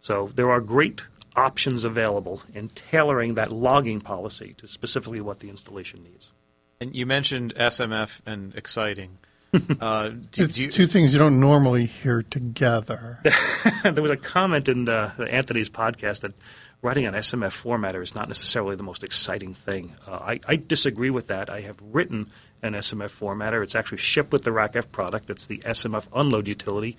So 0.00 0.30
there 0.34 0.50
are 0.50 0.60
great 0.60 1.02
options 1.34 1.84
available 1.84 2.42
in 2.54 2.68
tailoring 2.68 3.34
that 3.34 3.52
logging 3.52 4.00
policy 4.00 4.54
to 4.58 4.68
specifically 4.68 5.20
what 5.20 5.40
the 5.40 5.48
installation 5.48 6.02
needs. 6.02 6.32
And 6.80 6.94
you 6.94 7.06
mentioned 7.06 7.54
SMF 7.54 8.20
and 8.26 8.54
exciting. 8.54 9.18
Uh, 9.80 10.10
do, 10.32 10.46
do 10.46 10.64
you, 10.64 10.70
two 10.70 10.84
things 10.84 11.14
you 11.14 11.18
don't 11.18 11.40
normally 11.40 11.86
hear 11.86 12.22
together. 12.22 13.22
there 13.84 14.02
was 14.02 14.10
a 14.10 14.16
comment 14.16 14.68
in 14.68 14.86
uh, 14.86 15.14
Anthony's 15.30 15.70
podcast 15.70 16.20
that 16.20 16.34
writing 16.82 17.06
an 17.06 17.14
SMF 17.14 17.62
formatter 17.62 18.02
is 18.02 18.14
not 18.14 18.28
necessarily 18.28 18.76
the 18.76 18.82
most 18.82 19.02
exciting 19.02 19.54
thing. 19.54 19.94
Uh, 20.06 20.12
I, 20.12 20.40
I, 20.46 20.56
disagree 20.56 21.08
with 21.08 21.28
that. 21.28 21.48
I 21.48 21.62
have 21.62 21.80
written 21.80 22.30
an 22.62 22.74
SMF 22.74 23.10
formatter. 23.10 23.62
It's 23.62 23.74
actually 23.74 23.98
shipped 23.98 24.32
with 24.32 24.44
the 24.44 24.50
RACF 24.50 24.90
product. 24.92 25.30
It's 25.30 25.46
the 25.46 25.58
SMF 25.58 26.06
unload 26.14 26.48
utility. 26.48 26.96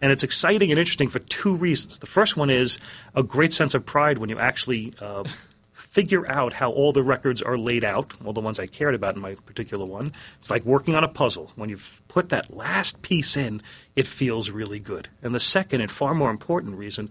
And 0.00 0.12
it's 0.12 0.22
exciting 0.22 0.70
and 0.70 0.78
interesting 0.78 1.08
for 1.08 1.20
two 1.20 1.54
reasons. 1.54 1.98
The 1.98 2.06
first 2.06 2.36
one 2.36 2.50
is 2.50 2.78
a 3.14 3.22
great 3.22 3.52
sense 3.52 3.74
of 3.74 3.86
pride 3.86 4.18
when 4.18 4.28
you 4.28 4.38
actually 4.38 4.92
uh, 5.00 5.24
figure 5.72 6.30
out 6.30 6.52
how 6.52 6.70
all 6.70 6.92
the 6.92 7.02
records 7.02 7.40
are 7.40 7.56
laid 7.56 7.84
out, 7.84 8.14
all 8.24 8.34
the 8.34 8.40
ones 8.40 8.58
I 8.58 8.66
cared 8.66 8.94
about 8.94 9.14
in 9.14 9.22
my 9.22 9.34
particular 9.46 9.86
one. 9.86 10.12
It's 10.38 10.50
like 10.50 10.64
working 10.64 10.94
on 10.94 11.04
a 11.04 11.08
puzzle. 11.08 11.52
When 11.56 11.70
you've 11.70 12.02
put 12.08 12.28
that 12.28 12.54
last 12.54 13.00
piece 13.00 13.36
in, 13.36 13.62
it 13.94 14.06
feels 14.06 14.50
really 14.50 14.78
good. 14.78 15.08
And 15.22 15.34
the 15.34 15.40
second 15.40 15.80
and 15.80 15.90
far 15.90 16.14
more 16.14 16.30
important 16.30 16.76
reason 16.76 17.10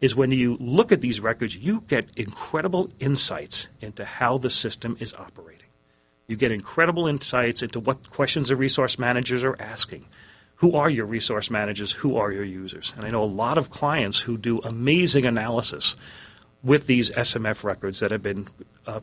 is 0.00 0.14
when 0.14 0.30
you 0.30 0.56
look 0.60 0.92
at 0.92 1.00
these 1.00 1.20
records, 1.20 1.56
you 1.56 1.82
get 1.88 2.16
incredible 2.16 2.90
insights 3.00 3.68
into 3.80 4.04
how 4.04 4.38
the 4.38 4.50
system 4.50 4.96
is 5.00 5.14
operating. 5.14 5.57
You 6.28 6.36
get 6.36 6.52
incredible 6.52 7.08
insights 7.08 7.62
into 7.62 7.80
what 7.80 8.10
questions 8.10 8.48
the 8.48 8.56
resource 8.56 8.98
managers 8.98 9.42
are 9.42 9.56
asking. 9.58 10.04
Who 10.56 10.76
are 10.76 10.90
your 10.90 11.06
resource 11.06 11.50
managers? 11.50 11.92
Who 11.92 12.16
are 12.18 12.30
your 12.30 12.44
users? 12.44 12.92
And 12.94 13.06
I 13.06 13.08
know 13.08 13.22
a 13.22 13.24
lot 13.24 13.56
of 13.56 13.70
clients 13.70 14.20
who 14.20 14.36
do 14.36 14.58
amazing 14.58 15.24
analysis 15.24 15.96
with 16.62 16.86
these 16.86 17.10
SMF 17.12 17.64
records 17.64 18.00
that 18.00 18.10
have 18.10 18.22
been 18.22 18.48
uh, 18.86 19.00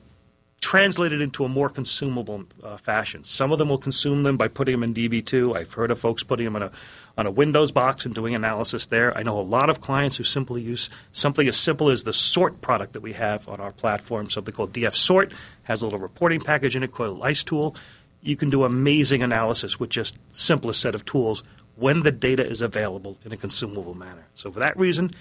translated 0.62 1.20
into 1.20 1.44
a 1.44 1.50
more 1.50 1.70
consumable 1.70 2.44
uh, 2.64 2.78
fashion. 2.78 3.24
Some 3.24 3.52
of 3.52 3.58
them 3.58 3.70
will 3.70 3.80
consume 3.80 4.22
them 4.22 4.38
by 4.38 4.48
putting 4.48 4.80
them 4.80 4.84
in 4.84 4.94
DB2. 4.94 5.58
I've 5.58 5.74
heard 5.74 5.90
of 5.90 5.98
folks 5.98 6.22
putting 6.22 6.46
them 6.46 6.56
in 6.58 6.64
a 6.64 6.72
on 7.17 7.25
a 7.25 7.32
Windows 7.32 7.71
box 7.71 8.06
and 8.06 8.13
doing 8.13 8.36
analysis 8.36 8.88
there. 8.88 9.17
I 9.17 9.23
know 9.23 9.39
a 9.39 9.41
lot 9.41 9.69
of 9.69 9.82
clients 9.82 10.17
who 10.17 10.23
simply 10.23 10.62
use 10.62 10.89
something 11.12 11.47
as 11.47 11.58
simple 11.58 11.89
as 11.89 12.04
the 12.04 12.13
sort 12.13 12.62
product 12.62 12.93
that 12.93 13.01
we 13.01 13.13
have 13.13 13.47
on 13.47 13.60
our 13.60 13.71
platform, 13.71 14.30
something 14.30 14.54
called 14.54 14.73
DFSORT, 14.73 15.34
has 15.63 15.82
a 15.82 15.86
little 15.86 15.99
reporting 15.99 16.41
package 16.41 16.75
in 16.75 16.84
it 16.84 16.91
called 16.91 17.21
ICETOOL. 17.21 17.75
You 18.21 18.36
can 18.36 18.49
do 18.49 18.63
amazing 18.63 19.23
analysis 19.23 19.80
with 19.80 19.89
just 19.89 20.19
simplest 20.32 20.82
set 20.82 20.95
of 20.95 21.06
tools 21.06 21.43
when 21.75 22.04
the 22.04 22.12
data 22.12 22.45
is 22.45 22.62
available 22.62 23.17
in 23.23 23.32
a 23.32 23.38
consumable 23.38 23.93
manner. 23.93 24.25
So 24.34 24.51
for 24.51 24.60
that 24.60 24.78
reason, 24.78 25.12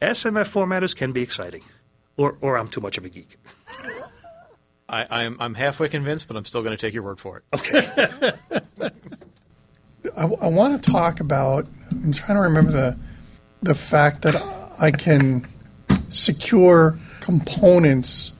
SMF 0.00 0.50
formatters 0.50 0.94
can 0.94 1.12
be 1.12 1.22
exciting. 1.22 1.62
Or, 2.16 2.36
or 2.40 2.58
I'm 2.58 2.68
too 2.68 2.80
much 2.80 2.98
of 2.98 3.04
a 3.04 3.08
geek. 3.08 3.38
I, 4.92 5.06
I'm 5.10 5.36
I'm 5.40 5.54
halfway 5.54 5.88
convinced, 5.88 6.28
but 6.28 6.36
I'm 6.36 6.44
still 6.44 6.62
going 6.62 6.76
to 6.76 6.80
take 6.80 6.92
your 6.92 7.02
word 7.02 7.18
for 7.18 7.38
it. 7.38 7.44
Okay. 7.54 8.60
I, 10.22 10.26
I 10.26 10.48
want 10.48 10.80
to 10.80 10.90
talk 10.90 11.18
about. 11.18 11.66
I'm 11.90 12.12
trying 12.12 12.36
to 12.36 12.42
remember 12.42 12.70
the 12.70 12.98
the 13.62 13.74
fact 13.74 14.22
that 14.22 14.36
I 14.80 14.92
can 14.92 15.46
secure 16.08 16.96
components 17.20 18.32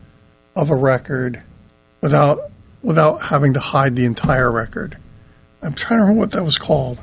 of 0.54 0.70
a 0.70 0.76
record 0.76 1.42
without 2.00 2.38
without 2.82 3.20
having 3.22 3.54
to 3.54 3.60
hide 3.60 3.96
the 3.96 4.04
entire 4.04 4.50
record. 4.52 4.96
I'm 5.60 5.74
trying 5.74 5.98
to 5.98 6.02
remember 6.04 6.20
what 6.20 6.30
that 6.32 6.44
was 6.44 6.56
called 6.56 7.00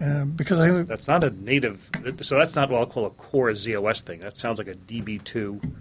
uh, 0.00 0.24
because 0.26 0.60
I 0.60 0.70
That's 0.82 1.08
not 1.08 1.24
a 1.24 1.30
native, 1.30 1.90
so 2.22 2.36
that's 2.36 2.54
not 2.54 2.70
what 2.70 2.78
I'll 2.78 2.86
call 2.86 3.06
a 3.06 3.10
core 3.10 3.52
z/OS 3.52 4.02
thing. 4.02 4.20
That 4.20 4.36
sounds 4.36 4.58
like 4.58 4.68
a 4.68 4.74
DB2. 4.74 5.72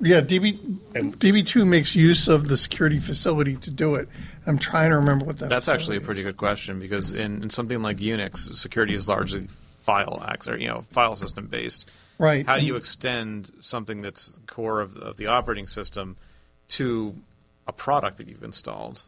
Yeah 0.00 0.20
DB 0.20 0.58
And- 0.94 1.18
DB2 1.18 1.66
makes 1.66 1.94
use 1.94 2.28
of 2.28 2.46
the 2.48 2.56
security 2.56 2.98
facility 2.98 3.56
to 3.56 3.70
do 3.70 3.94
it. 3.94 4.08
I'm 4.46 4.58
trying 4.58 4.90
to 4.90 4.96
remember 4.96 5.24
what 5.24 5.38
that. 5.38 5.48
That's 5.48 5.68
actually 5.68 5.96
a 5.96 6.00
pretty 6.00 6.20
is. 6.20 6.26
good 6.26 6.36
question 6.36 6.78
because 6.78 7.14
in, 7.14 7.42
in 7.42 7.50
something 7.50 7.82
like 7.82 7.98
Unix, 7.98 8.54
security 8.56 8.94
is 8.94 9.08
largely 9.08 9.48
file 9.80 10.22
access, 10.26 10.52
or, 10.52 10.56
you 10.58 10.68
know, 10.68 10.84
file 10.92 11.14
system 11.16 11.46
based. 11.46 11.88
right. 12.18 12.46
How 12.46 12.58
do 12.58 12.64
you 12.66 12.76
extend 12.76 13.50
something 13.60 14.02
that's 14.02 14.38
core 14.46 14.80
of, 14.80 14.96
of 14.96 15.16
the 15.16 15.26
operating 15.26 15.66
system 15.66 16.16
to 16.68 17.14
a 17.66 17.72
product 17.72 18.18
that 18.18 18.28
you've 18.28 18.42
installed? 18.42 19.02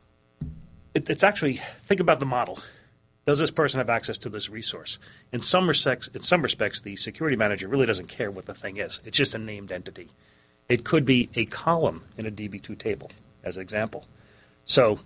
It, 0.95 1.09
it's 1.11 1.23
actually 1.23 1.61
think 1.81 2.01
about 2.01 2.21
the 2.21 2.27
model. 2.27 2.59
Does 3.27 3.39
this 3.41 3.51
person 3.51 3.79
have 3.79 3.91
access 3.91 4.19
to 4.19 4.29
this 4.29 4.49
resource? 4.49 4.99
In 5.33 5.41
some 5.41 5.67
respects, 5.67 6.09
in 6.15 6.23
some 6.23 6.43
respects, 6.43 6.81
the 6.83 6.95
security 6.97 7.37
manager 7.37 7.67
really 7.69 7.85
doesn't 7.87 8.09
care 8.09 8.31
what 8.31 8.47
the 8.47 8.55
thing 8.55 8.77
is. 8.77 9.03
It's 9.05 9.17
just 9.19 9.35
a 9.35 9.39
named 9.39 9.73
entity. 9.73 10.09
It 10.69 10.85
could 10.85 11.05
be 11.05 11.31
a 11.35 11.45
column 11.47 12.03
in 12.17 12.27
a 12.27 12.31
DB2 12.31 12.79
table, 12.79 13.11
as 13.45 13.57
an 13.57 13.63
example. 13.63 14.05
So 14.65 14.99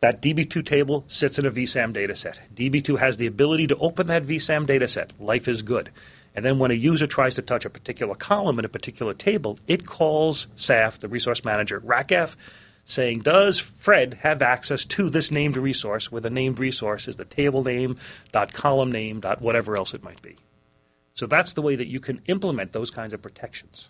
that 0.00 0.22
DB2 0.22 0.64
table 0.64 1.04
sits 1.08 1.38
in 1.38 1.46
a 1.46 1.50
VSAM 1.50 1.94
dataset. 1.94 2.38
DB2 2.54 2.98
has 2.98 3.16
the 3.16 3.26
ability 3.26 3.66
to 3.68 3.76
open 3.78 4.06
that 4.06 4.24
VSAM 4.24 4.66
dataset. 4.66 5.10
Life 5.18 5.48
is 5.48 5.62
good. 5.62 5.90
And 6.34 6.44
then 6.44 6.58
when 6.58 6.70
a 6.70 6.74
user 6.74 7.06
tries 7.06 7.34
to 7.36 7.42
touch 7.42 7.64
a 7.64 7.70
particular 7.70 8.14
column 8.14 8.58
in 8.58 8.64
a 8.64 8.68
particular 8.68 9.14
table, 9.14 9.58
it 9.66 9.86
calls 9.86 10.48
SAF, 10.56 10.98
the 10.98 11.08
resource 11.08 11.44
manager, 11.44 11.80
RACF, 11.80 12.36
saying, 12.84 13.20
Does 13.20 13.58
Fred 13.58 14.14
have 14.20 14.42
access 14.42 14.84
to 14.84 15.08
this 15.08 15.30
named 15.30 15.56
resource, 15.56 16.12
where 16.12 16.20
the 16.20 16.30
named 16.30 16.60
resource 16.60 17.08
is 17.08 17.16
the 17.16 17.24
table 17.24 17.64
name, 17.64 17.98
dot 18.32 18.52
column 18.52 18.92
name, 18.92 19.20
dot 19.20 19.40
whatever 19.40 19.76
else 19.76 19.94
it 19.94 20.04
might 20.04 20.20
be? 20.22 20.36
So 21.14 21.26
that's 21.26 21.54
the 21.54 21.62
way 21.62 21.74
that 21.74 21.88
you 21.88 22.00
can 22.00 22.20
implement 22.26 22.72
those 22.72 22.90
kinds 22.90 23.14
of 23.14 23.22
protections. 23.22 23.88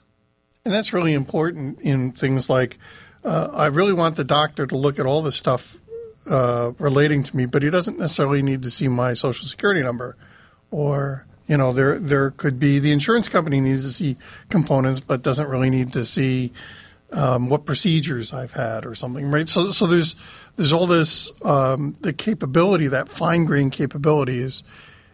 And 0.66 0.74
that's 0.74 0.92
really 0.92 1.12
important 1.12 1.80
in 1.80 2.10
things 2.10 2.50
like 2.50 2.76
uh, 3.24 3.50
I 3.52 3.66
really 3.66 3.92
want 3.92 4.16
the 4.16 4.24
doctor 4.24 4.66
to 4.66 4.76
look 4.76 4.98
at 4.98 5.06
all 5.06 5.22
the 5.22 5.30
stuff 5.30 5.76
uh, 6.28 6.72
relating 6.80 7.22
to 7.22 7.36
me, 7.36 7.46
but 7.46 7.62
he 7.62 7.70
doesn't 7.70 8.00
necessarily 8.00 8.42
need 8.42 8.62
to 8.62 8.70
see 8.72 8.88
my 8.88 9.14
social 9.14 9.46
security 9.46 9.80
number. 9.80 10.16
Or, 10.72 11.24
you 11.46 11.56
know, 11.56 11.72
there 11.72 12.00
there 12.00 12.32
could 12.32 12.58
be 12.58 12.80
the 12.80 12.90
insurance 12.90 13.28
company 13.28 13.60
needs 13.60 13.84
to 13.84 13.92
see 13.92 14.16
components, 14.48 14.98
but 14.98 15.22
doesn't 15.22 15.48
really 15.48 15.70
need 15.70 15.92
to 15.92 16.04
see 16.04 16.52
um, 17.12 17.48
what 17.48 17.64
procedures 17.64 18.32
I've 18.32 18.50
had 18.50 18.86
or 18.86 18.96
something, 18.96 19.30
right? 19.30 19.48
So, 19.48 19.70
so 19.70 19.86
there's 19.86 20.16
there's 20.56 20.72
all 20.72 20.88
this 20.88 21.30
um, 21.44 21.94
the 22.00 22.12
capability 22.12 22.88
that 22.88 23.08
fine 23.08 23.44
grained 23.44 23.70
capability 23.70 24.40
is 24.40 24.64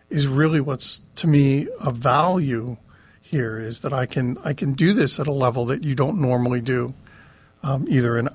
is 0.09 0.27
really 0.27 0.62
what's 0.62 1.03
to 1.17 1.27
me 1.27 1.69
a 1.85 1.91
value 1.91 2.79
here 3.33 3.59
is 3.59 3.81
that 3.81 3.95
I 3.95 4.05
can 4.05 4.37
I 4.45 4.53
can 4.53 4.75
do 4.75 4.92
this 4.92 5.18
at 5.18 5.27
a 5.27 5.33
level 5.33 5.64
that 5.66 5.83
you 5.83 5.95
don't 5.95 6.21
normally 6.21 6.61
do, 6.61 6.92
um, 7.62 7.87
either 7.88 8.18
in 8.18 8.29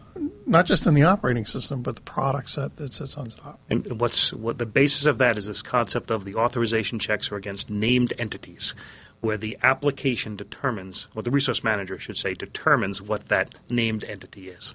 not 0.48 0.66
just 0.66 0.88
in 0.88 0.96
the 0.96 1.04
operating 1.04 1.46
system 1.46 1.84
but 1.84 1.96
the 1.96 2.02
product 2.02 2.50
set 2.50 2.76
that 2.78 2.94
sits 2.94 3.16
on 3.16 3.28
top. 3.28 3.60
And 3.70 4.02
what's 4.02 4.34
what 4.34 4.58
the 4.58 4.66
basis 4.66 5.06
of 5.06 5.20
that 5.20 5.38
is 5.38 5.46
this 5.46 5.62
concept 5.62 6.10
of 6.10 6.26
the 6.26 6.34
authorization 6.36 6.98
checks 6.98 7.32
are 7.32 7.36
against 7.36 7.70
named 7.70 8.12
entities, 8.18 8.74
where 9.22 9.38
the 9.38 9.56
application 9.62 10.36
determines, 10.36 11.08
or 11.16 11.22
the 11.22 11.32
resource 11.32 11.64
manager 11.64 12.00
should 12.00 12.18
say, 12.18 12.34
determines 12.34 13.00
what 13.00 13.28
that 13.28 13.54
named 13.70 14.04
entity 14.04 14.50
is. 14.50 14.74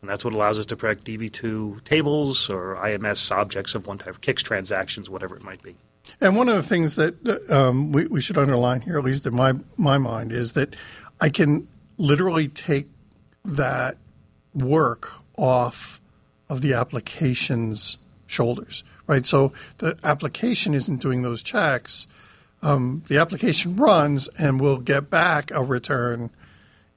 And 0.00 0.08
that's 0.08 0.24
what 0.24 0.32
allows 0.32 0.58
us 0.58 0.66
to 0.66 0.76
protect 0.76 1.04
DB2 1.04 1.84
tables 1.84 2.48
or 2.48 2.76
IMS 2.76 3.30
objects 3.30 3.74
of 3.74 3.86
one 3.86 3.98
type, 3.98 4.20
CICS 4.22 4.42
transactions, 4.42 5.10
whatever 5.10 5.36
it 5.36 5.42
might 5.42 5.62
be. 5.62 5.76
And 6.20 6.36
one 6.36 6.48
of 6.48 6.56
the 6.56 6.62
things 6.62 6.96
that 6.96 7.50
um, 7.50 7.92
we, 7.92 8.06
we 8.06 8.20
should 8.20 8.38
underline 8.38 8.80
here, 8.80 8.98
at 8.98 9.04
least 9.04 9.26
in 9.26 9.34
my 9.34 9.54
my 9.76 9.98
mind, 9.98 10.32
is 10.32 10.52
that 10.52 10.74
I 11.20 11.28
can 11.28 11.68
literally 11.98 12.48
take 12.48 12.88
that 13.44 13.96
work 14.54 15.12
off 15.36 16.00
of 16.48 16.60
the 16.60 16.74
application's 16.74 17.98
shoulders, 18.26 18.82
right? 19.06 19.24
So 19.26 19.52
the 19.78 19.98
application 20.04 20.74
isn't 20.74 20.98
doing 20.98 21.22
those 21.22 21.42
checks. 21.42 22.06
Um, 22.62 23.04
the 23.08 23.18
application 23.18 23.76
runs 23.76 24.28
and 24.38 24.60
will 24.60 24.78
get 24.78 25.10
back 25.10 25.50
a 25.50 25.62
return 25.62 26.30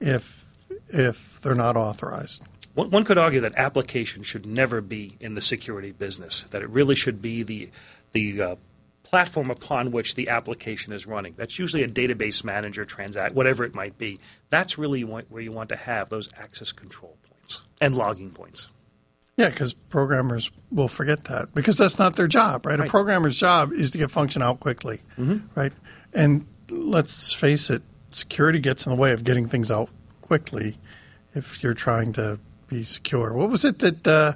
if 0.00 0.66
if 0.88 1.40
they're 1.40 1.54
not 1.54 1.76
authorized. 1.76 2.42
One, 2.74 3.04
could 3.04 3.18
argue 3.18 3.40
that 3.40 3.56
application 3.56 4.22
should 4.22 4.46
never 4.46 4.80
be 4.80 5.16
in 5.20 5.34
the 5.34 5.42
security 5.42 5.92
business. 5.92 6.44
That 6.50 6.62
it 6.62 6.70
really 6.70 6.94
should 6.94 7.20
be 7.20 7.42
the 7.42 7.70
the 8.12 8.42
uh, 8.42 8.56
platform 9.10 9.50
upon 9.50 9.90
which 9.90 10.14
the 10.14 10.28
application 10.28 10.92
is 10.92 11.04
running. 11.04 11.34
That's 11.36 11.58
usually 11.58 11.82
a 11.82 11.88
database 11.88 12.44
manager, 12.44 12.84
transact, 12.84 13.34
whatever 13.34 13.64
it 13.64 13.74
might 13.74 13.98
be. 13.98 14.20
That's 14.50 14.78
really 14.78 15.02
where 15.02 15.42
you 15.42 15.50
want 15.50 15.70
to 15.70 15.76
have 15.76 16.08
those 16.10 16.28
access 16.38 16.70
control 16.70 17.16
points 17.28 17.62
and 17.80 17.96
logging 17.96 18.30
points. 18.30 18.68
Yeah, 19.36 19.48
because 19.48 19.72
programmers 19.72 20.52
will 20.70 20.86
forget 20.86 21.24
that 21.24 21.52
because 21.54 21.76
that's 21.76 21.98
not 21.98 22.14
their 22.14 22.28
job, 22.28 22.66
right? 22.66 22.78
Right. 22.78 22.86
A 22.86 22.90
programmer's 22.90 23.36
job 23.36 23.72
is 23.72 23.90
to 23.92 23.98
get 23.98 24.12
function 24.12 24.42
out 24.42 24.60
quickly, 24.60 25.00
right? 25.56 25.72
And 26.12 26.46
let's 26.68 27.32
face 27.32 27.68
it, 27.68 27.82
security 28.10 28.60
gets 28.60 28.86
in 28.86 28.90
the 28.90 28.96
way 28.96 29.10
of 29.12 29.24
getting 29.24 29.48
things 29.48 29.72
out 29.72 29.88
quickly 30.22 30.76
if 31.34 31.64
you're 31.64 31.74
trying 31.74 32.12
to 32.12 32.38
be 32.68 32.84
secure. 32.84 33.32
What 33.32 33.50
was 33.50 33.64
it 33.64 33.80
that 33.80 34.06
uh, 34.06 34.34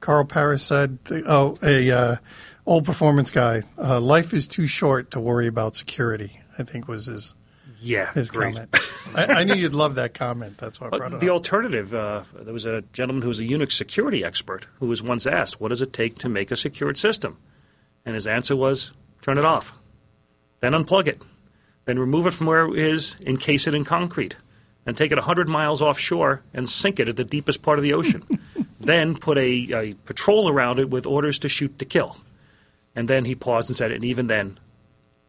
Carl 0.00 0.24
Paris 0.24 0.62
said? 0.62 0.98
Oh, 1.26 1.58
a 1.62 1.90
uh, 1.90 2.16
old 2.66 2.84
performance 2.84 3.30
guy. 3.30 3.62
Uh, 3.78 4.00
Life 4.00 4.32
is 4.34 4.46
too 4.48 4.66
short 4.66 5.10
to 5.12 5.20
worry 5.20 5.46
about 5.46 5.76
security. 5.76 6.40
I 6.58 6.62
think 6.62 6.88
was 6.88 7.06
his 7.06 7.34
Yeah, 7.80 8.12
his 8.12 8.30
great. 8.30 8.54
comment. 8.54 8.76
I, 9.16 9.24
I 9.40 9.44
knew 9.44 9.54
you'd 9.54 9.74
love 9.74 9.96
that 9.96 10.14
comment. 10.14 10.58
That's 10.58 10.80
why 10.80 10.88
I 10.88 10.90
brought 10.98 11.12
Uh, 11.12 11.16
it 11.16 11.20
the 11.20 11.28
up. 11.30 11.34
alternative, 11.34 11.92
uh, 11.94 12.22
there 12.40 12.52
was 12.54 12.66
a 12.66 12.82
gentleman 12.92 13.22
who 13.22 13.28
was 13.28 13.40
a 13.40 13.44
Unix 13.44 13.72
security 13.72 14.24
expert 14.24 14.66
who 14.80 14.86
was 14.86 15.02
once 15.02 15.26
asked, 15.26 15.60
What 15.60 15.68
does 15.68 15.82
it 15.82 15.92
take 15.92 16.18
to 16.18 16.28
make 16.28 16.50
a 16.50 16.56
secured 16.56 16.96
system? 16.98 17.36
And 18.06 18.14
his 18.14 18.26
answer 18.26 18.56
was, 18.56 18.92
Turn 19.22 19.38
it 19.38 19.44
off. 19.44 19.72
Then 20.60 20.72
unplug 20.72 21.06
it. 21.08 21.22
Then 21.86 21.98
remove 21.98 22.26
it 22.26 22.32
from 22.34 22.46
where 22.46 22.66
it 22.66 22.78
is, 22.78 23.16
encase 23.26 23.66
it 23.66 23.74
in 23.74 23.84
concrete. 23.84 24.36
And 24.86 24.96
take 24.96 25.12
it 25.12 25.18
100 25.18 25.48
miles 25.48 25.80
offshore 25.82 26.42
and 26.52 26.68
sink 26.68 27.00
it 27.00 27.08
at 27.08 27.16
the 27.16 27.24
deepest 27.24 27.62
part 27.62 27.78
of 27.78 27.82
the 27.82 27.94
ocean. 27.94 28.22
then 28.80 29.16
put 29.16 29.38
a, 29.38 29.70
a 29.72 29.94
patrol 30.04 30.48
around 30.48 30.78
it 30.78 30.90
with 30.90 31.06
orders 31.06 31.38
to 31.40 31.48
shoot 31.48 31.78
to 31.78 31.84
kill. 31.84 32.16
And 32.96 33.08
then 33.08 33.24
he 33.24 33.34
paused 33.34 33.68
and 33.68 33.76
said, 33.76 33.92
And 33.92 34.04
even 34.04 34.28
then, 34.28 34.58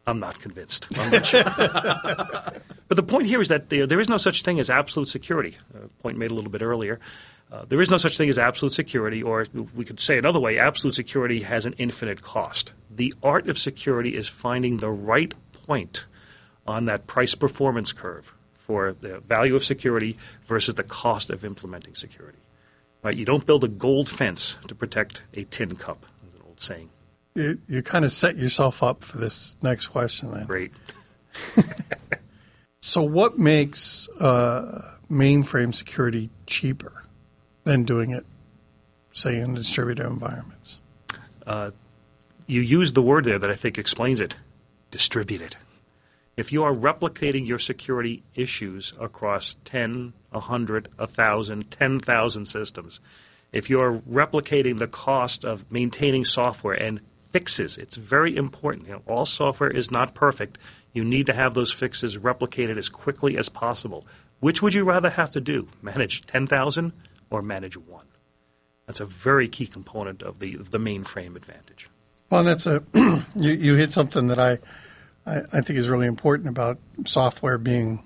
I'm 0.06 0.20
not 0.20 0.40
convinced. 0.40 0.86
I'm 0.96 1.10
not 1.10 1.26
sure. 1.26 1.44
But 2.88 2.96
the 2.96 3.02
point 3.02 3.26
here 3.26 3.40
is 3.40 3.48
that 3.48 3.68
there, 3.68 3.84
there 3.84 3.98
is 3.98 4.08
no 4.08 4.16
such 4.16 4.42
thing 4.42 4.60
as 4.60 4.70
absolute 4.70 5.08
security. 5.08 5.56
A 5.74 5.88
point 6.02 6.18
made 6.18 6.30
a 6.30 6.34
little 6.34 6.52
bit 6.52 6.62
earlier. 6.62 7.00
Uh, 7.50 7.64
there 7.68 7.80
is 7.80 7.90
no 7.90 7.96
such 7.96 8.16
thing 8.16 8.28
as 8.28 8.38
absolute 8.38 8.72
security, 8.72 9.22
or 9.22 9.46
we 9.74 9.84
could 9.84 10.00
say 10.00 10.18
another 10.18 10.40
way 10.40 10.58
absolute 10.58 10.94
security 10.94 11.42
has 11.42 11.66
an 11.66 11.74
infinite 11.78 12.22
cost. 12.22 12.72
The 12.90 13.12
art 13.22 13.48
of 13.48 13.58
security 13.58 14.16
is 14.16 14.28
finding 14.28 14.76
the 14.76 14.90
right 14.90 15.34
point 15.52 16.06
on 16.66 16.84
that 16.86 17.06
price 17.06 17.34
performance 17.34 17.92
curve 17.92 18.32
for 18.54 18.92
the 18.92 19.20
value 19.20 19.54
of 19.54 19.64
security 19.64 20.16
versus 20.46 20.74
the 20.74 20.82
cost 20.82 21.30
of 21.30 21.44
implementing 21.44 21.94
security. 21.94 22.38
Right? 23.02 23.16
You 23.16 23.24
don't 23.24 23.46
build 23.46 23.62
a 23.62 23.68
gold 23.68 24.08
fence 24.08 24.56
to 24.66 24.74
protect 24.74 25.22
a 25.34 25.44
tin 25.44 25.76
cup, 25.76 26.04
is 26.26 26.34
an 26.34 26.42
old 26.46 26.60
saying. 26.60 26.90
You, 27.36 27.60
you 27.68 27.82
kind 27.82 28.04
of 28.04 28.12
set 28.12 28.36
yourself 28.36 28.82
up 28.82 29.04
for 29.04 29.18
this 29.18 29.56
next 29.62 29.88
question. 29.88 30.32
Then. 30.32 30.46
Great. 30.46 30.72
So 32.86 33.02
what 33.02 33.36
makes 33.36 34.08
uh, 34.20 34.80
mainframe 35.10 35.74
security 35.74 36.30
cheaper 36.46 37.02
than 37.64 37.82
doing 37.82 38.12
it, 38.12 38.24
say, 39.12 39.40
in 39.40 39.54
distributed 39.54 40.06
environments? 40.06 40.78
you 42.46 42.60
use 42.60 42.92
the 42.92 43.02
word 43.02 43.24
there 43.24 43.40
that 43.40 43.50
I 43.50 43.54
think 43.54 43.76
explains 43.76 44.20
it 44.20 44.36
distributed. 44.92 45.56
If 46.36 46.52
you 46.52 46.62
are 46.62 46.72
replicating 46.72 47.44
your 47.44 47.58
security 47.58 48.22
issues 48.36 48.92
across 49.00 49.56
10, 49.64 50.12
100, 50.30 50.88
1,000, 50.96 51.68
10,000 51.68 52.46
systems, 52.46 53.00
if 53.50 53.68
you're 53.68 53.98
replicating 54.08 54.78
the 54.78 54.86
cost 54.86 55.44
of 55.44 55.68
maintaining 55.72 56.24
software 56.24 56.80
and 56.80 57.00
fixes, 57.30 57.78
it's 57.78 57.96
very 57.96 58.36
important. 58.36 58.86
You 58.86 58.94
know, 58.94 59.02
all 59.06 59.26
software 59.26 59.70
is 59.70 59.90
not 59.90 60.14
perfect. 60.14 60.58
You 60.92 61.04
need 61.04 61.26
to 61.26 61.32
have 61.32 61.54
those 61.54 61.72
fixes 61.72 62.16
replicated 62.16 62.78
as 62.78 62.88
quickly 62.88 63.36
as 63.36 63.48
possible. 63.48 64.06
Which 64.40 64.62
would 64.62 64.74
you 64.74 64.84
rather 64.84 65.10
have 65.10 65.30
to 65.32 65.40
do? 65.40 65.68
Manage 65.82 66.22
10,000 66.22 66.92
or 67.30 67.42
manage 67.42 67.76
one? 67.76 68.06
That's 68.86 69.00
a 69.00 69.06
very 69.06 69.48
key 69.48 69.66
component 69.66 70.22
of 70.22 70.38
the, 70.38 70.56
the 70.56 70.78
mainframe 70.78 71.36
advantage. 71.36 71.90
Well, 72.30 72.44
that's 72.44 72.66
a 72.66 72.82
you, 72.94 73.52
you 73.52 73.74
hit 73.74 73.92
something 73.92 74.28
that 74.28 74.38
I, 74.38 74.58
I 75.26 75.42
I 75.52 75.60
think 75.60 75.78
is 75.78 75.88
really 75.88 76.06
important 76.06 76.48
about 76.48 76.78
software 77.04 77.58
being 77.58 78.02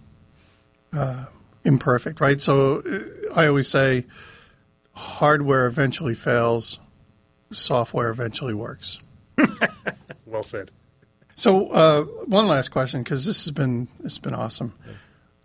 uh, 0.93 1.27
imperfect, 1.65 2.21
right? 2.21 2.41
So 2.41 2.81
uh, 2.81 3.35
I 3.35 3.47
always 3.47 3.69
say 3.69 4.07
hardware 4.93 5.67
eventually 5.67 6.15
fails, 6.15 6.79
software 7.53 8.11
eventually 8.11 8.55
works. 8.55 8.99
Well 10.27 10.45
said. 10.45 10.71
So 11.35 11.71
uh, 11.71 12.05
one 12.27 12.47
last 12.47 12.69
question 12.69 13.03
because 13.03 13.25
this 13.25 13.45
has 13.45 13.51
been 13.51 13.89
it's 14.05 14.19
been 14.19 14.35
awesome. 14.35 14.75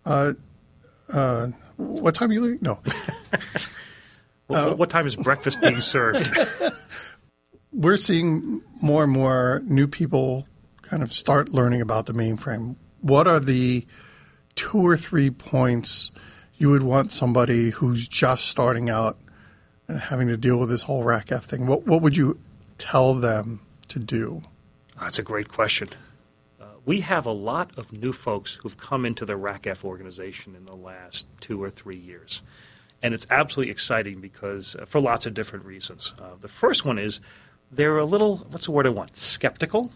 Uh, 0.05 0.33
uh, 1.11 1.47
what 1.77 2.13
time 2.13 2.29
are 2.29 2.33
you 2.33 2.41
leaving? 2.41 2.59
No, 2.61 2.79
What, 4.47 4.77
what 4.77 4.89
time 4.89 5.07
is 5.07 5.15
breakfast 5.15 5.59
being 5.59 5.81
served? 5.81 6.29
we're 7.73 7.97
seeing 7.97 8.61
more 8.79 9.03
and 9.03 9.11
more 9.11 9.61
new 9.65 9.87
people 9.87 10.47
kind 10.83 11.01
of 11.01 11.11
start 11.11 11.49
learning 11.49 11.81
about 11.81 12.05
the 12.05 12.13
mainframe. 12.13 12.75
What 13.01 13.27
are 13.27 13.39
the 13.39 13.87
two 14.53 14.85
or 14.85 14.95
three 14.95 15.31
points 15.31 16.11
you 16.57 16.69
would 16.69 16.83
want 16.83 17.11
somebody 17.11 17.71
who's 17.71 18.07
just 18.07 18.45
starting 18.45 18.89
out 18.89 19.17
and 19.87 19.99
having 19.99 20.27
to 20.27 20.37
deal 20.37 20.57
with 20.57 20.69
this 20.69 20.83
whole 20.83 21.03
RACF 21.03 21.43
thing? 21.43 21.65
What 21.65 21.87
what 21.87 22.01
would 22.01 22.15
you 22.15 22.39
tell 22.77 23.15
them 23.15 23.61
to 23.95 23.99
do? 23.99 24.43
That's 24.99 25.19
a 25.19 25.23
great 25.23 25.47
question. 25.47 25.87
Uh, 26.59 26.65
we 26.85 26.99
have 26.99 27.25
a 27.25 27.31
lot 27.31 27.71
of 27.77 27.93
new 27.93 28.11
folks 28.11 28.55
who've 28.55 28.75
come 28.75 29.05
into 29.05 29.25
the 29.25 29.35
RACF 29.35 29.85
organization 29.85 30.53
in 30.53 30.65
the 30.65 30.75
last 30.75 31.25
two 31.39 31.63
or 31.63 31.69
three 31.69 31.95
years. 31.95 32.41
And 33.01 33.13
it's 33.13 33.25
absolutely 33.29 33.71
exciting 33.71 34.19
because, 34.19 34.75
uh, 34.75 34.85
for 34.85 34.99
lots 34.99 35.25
of 35.25 35.33
different 35.33 35.63
reasons. 35.65 36.13
Uh, 36.21 36.31
the 36.39 36.49
first 36.49 36.85
one 36.85 36.99
is 36.99 37.21
they're 37.71 37.97
a 37.97 38.05
little, 38.05 38.37
what's 38.49 38.65
the 38.65 38.71
word 38.71 38.85
I 38.85 38.89
want? 38.89 39.15
Skeptical. 39.15 39.91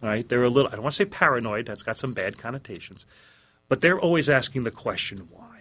Right? 0.00 0.26
They're 0.26 0.44
a 0.44 0.48
little, 0.48 0.70
I 0.70 0.76
don't 0.76 0.82
want 0.82 0.94
to 0.94 0.96
say 0.96 1.06
paranoid, 1.06 1.66
that's 1.66 1.82
got 1.82 1.98
some 1.98 2.12
bad 2.12 2.38
connotations. 2.38 3.04
But 3.68 3.80
they're 3.80 3.98
always 4.00 4.30
asking 4.30 4.64
the 4.64 4.70
question, 4.70 5.28
why? 5.30 5.55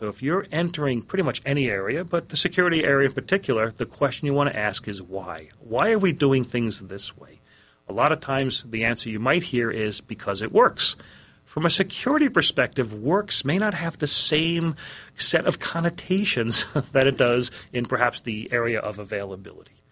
So 0.00 0.08
if 0.08 0.22
you're 0.22 0.46
entering 0.50 1.02
pretty 1.02 1.24
much 1.24 1.42
any 1.44 1.68
area, 1.68 2.06
but 2.06 2.30
the 2.30 2.36
security 2.38 2.84
area 2.84 3.08
in 3.08 3.14
particular, 3.14 3.70
the 3.70 3.84
question 3.84 4.24
you 4.24 4.32
want 4.32 4.48
to 4.48 4.58
ask 4.58 4.88
is 4.88 5.02
why? 5.02 5.50
Why 5.58 5.92
are 5.92 5.98
we 5.98 6.12
doing 6.12 6.42
things 6.42 6.80
this 6.80 7.18
way? 7.18 7.40
A 7.86 7.92
lot 7.92 8.10
of 8.10 8.20
times 8.20 8.62
the 8.62 8.82
answer 8.82 9.10
you 9.10 9.20
might 9.20 9.42
hear 9.42 9.70
is 9.70 10.00
because 10.00 10.40
it 10.40 10.52
works. 10.52 10.96
From 11.44 11.66
a 11.66 11.70
security 11.70 12.30
perspective, 12.30 12.94
works 12.94 13.44
may 13.44 13.58
not 13.58 13.74
have 13.74 13.98
the 13.98 14.06
same 14.06 14.74
set 15.16 15.46
of 15.46 15.58
connotations 15.58 16.64
that 16.92 17.06
it 17.06 17.18
does 17.18 17.50
in 17.70 17.84
perhaps 17.84 18.22
the 18.22 18.48
area 18.50 18.80
of 18.80 18.98
availability. 18.98 19.82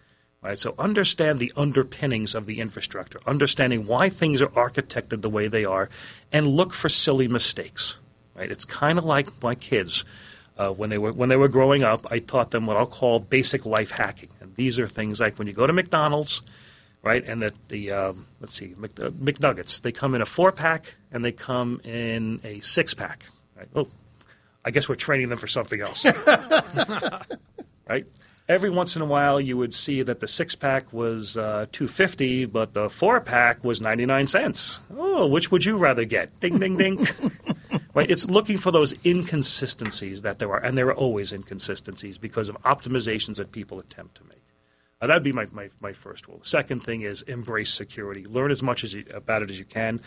Right? 0.41 0.57
So 0.57 0.73
understand 0.79 1.37
the 1.37 1.53
underpinnings 1.55 2.33
of 2.33 2.47
the 2.47 2.61
infrastructure, 2.61 3.19
understanding 3.27 3.85
why 3.85 4.09
things 4.09 4.41
are 4.41 4.47
architected 4.47 5.21
the 5.21 5.29
way 5.29 5.47
they 5.47 5.65
are, 5.65 5.87
and 6.31 6.47
look 6.47 6.73
for 6.73 6.89
silly 6.89 7.27
mistakes. 7.27 7.99
Right? 8.39 8.51
It's 8.51 8.65
kind 8.65 8.97
of 8.97 9.03
like 9.05 9.27
my 9.43 9.55
kids. 9.55 10.05
Uh, 10.57 10.71
when 10.71 10.89
they 10.89 10.97
were 10.97 11.13
when 11.13 11.29
they 11.29 11.35
were 11.35 11.47
growing 11.47 11.83
up, 11.83 12.07
I 12.11 12.19
taught 12.19 12.51
them 12.51 12.65
what 12.65 12.77
I'll 12.77 12.85
call 12.87 13.19
basic 13.19 13.65
life 13.65 13.91
hacking, 13.91 14.29
and 14.41 14.55
these 14.55 14.79
are 14.79 14.87
things 14.87 15.19
like 15.19 15.37
when 15.37 15.47
you 15.47 15.53
go 15.53 15.65
to 15.65 15.71
McDonald's, 15.71 16.41
right? 17.01 17.23
And 17.25 17.41
the 17.41 17.53
the 17.69 17.91
um, 17.91 18.25
let's 18.41 18.55
see, 18.55 18.73
Mc, 18.77 18.91
uh, 18.99 19.09
McNuggets 19.09 19.81
they 19.81 19.91
come 19.91 20.15
in 20.15 20.21
a 20.21 20.25
four 20.25 20.51
pack 20.51 20.95
and 21.11 21.23
they 21.23 21.31
come 21.31 21.79
in 21.83 22.41
a 22.43 22.59
six 22.59 22.93
pack. 22.93 23.23
Right? 23.55 23.69
Oh, 23.75 23.87
I 24.65 24.71
guess 24.71 24.89
we're 24.89 24.95
training 24.95 25.29
them 25.29 25.37
for 25.37 25.47
something 25.47 25.79
else, 25.79 26.05
right? 27.87 28.05
Every 28.49 28.71
once 28.71 28.95
in 28.95 29.03
a 29.03 29.05
while, 29.05 29.39
you 29.39 29.57
would 29.57 29.75
see 29.75 30.01
that 30.01 30.21
the 30.21 30.27
six 30.27 30.55
pack 30.55 30.91
was 30.91 31.37
uh, 31.37 31.67
two 31.71 31.87
fifty, 31.87 32.45
but 32.45 32.73
the 32.73 32.89
four 32.89 33.21
pack 33.21 33.63
was 33.63 33.79
ninety 33.79 34.07
nine 34.07 34.25
cents. 34.25 34.79
Oh, 34.97 35.27
which 35.27 35.51
would 35.51 35.65
you 35.65 35.77
rather 35.77 36.03
get? 36.03 36.39
Ding, 36.39 36.57
ding, 36.57 36.75
ding. 36.75 37.07
right? 37.93 38.09
It's 38.09 38.27
looking 38.27 38.57
for 38.57 38.71
those 38.71 38.95
inconsistencies 39.05 40.23
that 40.23 40.39
there 40.39 40.51
are, 40.51 40.57
and 40.57 40.75
there 40.75 40.87
are 40.87 40.95
always 40.95 41.31
inconsistencies 41.31 42.17
because 42.17 42.49
of 42.49 42.59
optimizations 42.63 43.37
that 43.37 43.51
people 43.51 43.79
attempt 43.79 44.15
to 44.15 44.23
make. 44.23 44.41
Uh, 45.01 45.07
that'd 45.07 45.23
be 45.23 45.31
my, 45.31 45.45
my, 45.51 45.69
my 45.79 45.93
first 45.93 46.27
rule. 46.27 46.39
The 46.39 46.47
Second 46.47 46.83
thing 46.83 47.03
is 47.03 47.21
embrace 47.21 47.71
security. 47.71 48.25
Learn 48.25 48.51
as 48.51 48.61
much 48.61 48.83
as 48.83 48.93
you, 48.93 49.05
about 49.13 49.43
it 49.43 49.49
as 49.49 49.57
you 49.57 49.63
can, 49.63 50.01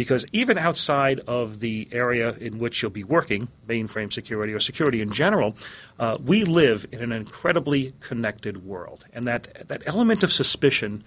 because 0.00 0.24
even 0.32 0.56
outside 0.56 1.20
of 1.26 1.60
the 1.60 1.86
area 1.92 2.30
in 2.40 2.58
which 2.58 2.80
you'll 2.80 2.90
be 2.90 3.04
working, 3.04 3.48
mainframe 3.68 4.10
security 4.10 4.54
or 4.54 4.58
security 4.58 5.02
in 5.02 5.12
general, 5.12 5.54
uh, 5.98 6.16
we 6.24 6.42
live 6.42 6.86
in 6.90 7.02
an 7.02 7.12
incredibly 7.12 7.92
connected 8.00 8.64
world, 8.64 9.04
and 9.12 9.26
that 9.26 9.68
that 9.68 9.82
element 9.84 10.22
of 10.22 10.32
suspicion 10.32 11.04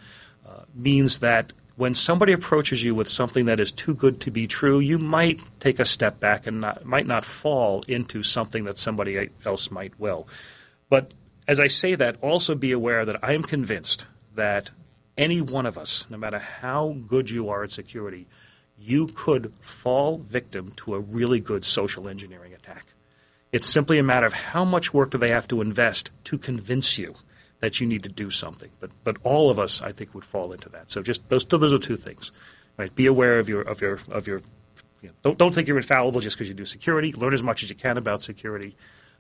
uh, 0.47 0.65
means 0.75 1.17
that 1.21 1.53
when 1.75 1.95
somebody 1.95 2.33
approaches 2.33 2.83
you 2.83 2.93
with 2.93 3.09
something 3.09 3.45
that 3.45 3.59
is 3.59 3.71
too 3.71 3.95
good 3.95 4.21
to 4.21 4.29
be 4.29 4.45
true, 4.45 4.77
you 4.77 4.99
might 4.99 5.41
take 5.59 5.79
a 5.79 5.85
step 5.85 6.19
back 6.19 6.45
and 6.45 6.61
not, 6.61 6.85
might 6.85 7.07
not 7.07 7.25
fall 7.25 7.81
into 7.87 8.21
something 8.21 8.65
that 8.65 8.77
somebody 8.77 9.27
else 9.43 9.71
might 9.71 9.99
will. 9.99 10.27
But 10.87 11.15
as 11.47 11.59
I 11.59 11.65
say 11.65 11.95
that, 11.95 12.17
also 12.21 12.53
be 12.53 12.71
aware 12.71 13.05
that 13.05 13.23
I 13.23 13.33
am 13.33 13.41
convinced 13.41 14.05
that 14.35 14.69
any 15.17 15.41
one 15.41 15.65
of 15.65 15.79
us, 15.79 16.05
no 16.11 16.17
matter 16.17 16.37
how 16.37 16.95
good 17.07 17.31
you 17.31 17.49
are 17.49 17.63
at 17.63 17.71
security, 17.71 18.27
you 18.83 19.07
could 19.07 19.53
fall 19.61 20.17
victim 20.17 20.73
to 20.75 20.93
a 20.95 20.99
really 20.99 21.39
good 21.39 21.63
social 21.63 22.09
engineering 22.09 22.53
attack. 22.53 22.87
It's 23.51 23.67
simply 23.67 23.97
a 23.97 24.03
matter 24.03 24.25
of 24.25 24.33
how 24.33 24.65
much 24.65 24.93
work 24.93 25.11
do 25.11 25.17
they 25.17 25.29
have 25.29 25.47
to 25.49 25.61
invest 25.61 26.11
to 26.25 26.37
convince 26.37 26.97
you 26.97 27.13
that 27.59 27.79
you 27.79 27.87
need 27.87 28.03
to 28.03 28.09
do 28.09 28.29
something. 28.29 28.69
But 28.79 28.91
but 29.03 29.17
all 29.23 29.49
of 29.49 29.57
us, 29.57 29.81
I 29.81 29.91
think, 29.91 30.13
would 30.13 30.25
fall 30.25 30.51
into 30.51 30.67
that. 30.69 30.91
So 30.91 31.01
just 31.01 31.27
those 31.29 31.45
those 31.45 31.71
are 31.71 31.79
two 31.79 31.95
things. 31.95 32.31
Right? 32.75 32.93
Be 32.93 33.05
aware 33.05 33.39
of 33.39 33.47
your 33.47 33.61
of 33.61 33.79
your 33.79 33.99
of 34.11 34.27
your. 34.27 34.41
You 35.01 35.09
know, 35.09 35.15
don't 35.23 35.37
don't 35.37 35.53
think 35.53 35.67
you're 35.67 35.77
infallible 35.77 36.19
just 36.19 36.35
because 36.35 36.49
you 36.49 36.55
do 36.55 36.65
security. 36.65 37.13
Learn 37.13 37.33
as 37.33 37.43
much 37.43 37.63
as 37.63 37.69
you 37.69 37.75
can 37.75 37.97
about 37.97 38.21
security, 38.21 38.75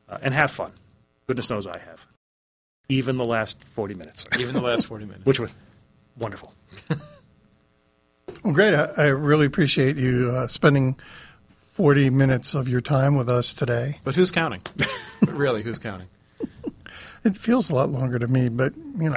uh, 0.09 0.17
and 0.21 0.33
have 0.33 0.51
fun. 0.51 0.73
Goodness 1.27 1.49
knows 1.49 1.67
I 1.67 1.77
have. 1.77 2.07
Even 2.89 3.17
the 3.17 3.25
last 3.25 3.63
forty 3.63 3.93
minutes, 3.93 4.25
Even 4.37 4.53
the 4.53 4.61
last 4.61 4.87
40 4.87 5.05
minutes. 5.05 5.25
which 5.25 5.39
were 5.39 5.49
wonderful. 6.17 6.53
Well, 8.43 8.53
great. 8.53 8.73
I, 8.73 8.89
I 8.97 9.05
really 9.07 9.45
appreciate 9.45 9.95
you 9.95 10.31
uh, 10.35 10.47
spending 10.47 10.97
forty 11.71 12.09
minutes 12.09 12.53
of 12.53 12.67
your 12.67 12.81
time 12.81 13.15
with 13.15 13.29
us 13.29 13.53
today. 13.53 13.99
But 14.03 14.15
who's 14.15 14.31
counting? 14.31 14.61
Really, 15.25 15.63
who's 15.63 15.79
counting? 15.79 16.09
It 17.23 17.37
feels 17.37 17.69
a 17.69 17.75
lot 17.75 17.89
longer 17.89 18.19
to 18.19 18.27
me, 18.27 18.49
but 18.49 18.75
you 18.75 19.09
know, 19.09 19.15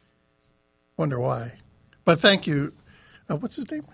wonder 0.98 1.18
why. 1.18 1.54
But 2.04 2.20
thank 2.20 2.46
you. 2.46 2.74
Uh, 3.28 3.36
what's 3.36 3.56
his 3.56 3.70
name? 3.70 3.86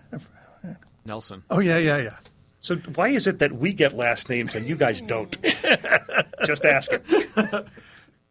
Nelson. 1.06 1.44
Oh 1.50 1.60
yeah, 1.60 1.78
yeah, 1.78 1.98
yeah. 1.98 2.16
So 2.60 2.76
why 2.96 3.08
is 3.08 3.28
it 3.28 3.38
that 3.38 3.52
we 3.52 3.72
get 3.72 3.96
last 3.96 4.28
names 4.28 4.56
and 4.56 4.66
you 4.66 4.74
guys 4.74 5.02
don't? 5.02 5.36
just 6.46 6.64
ask 6.64 6.90
it. 6.92 7.04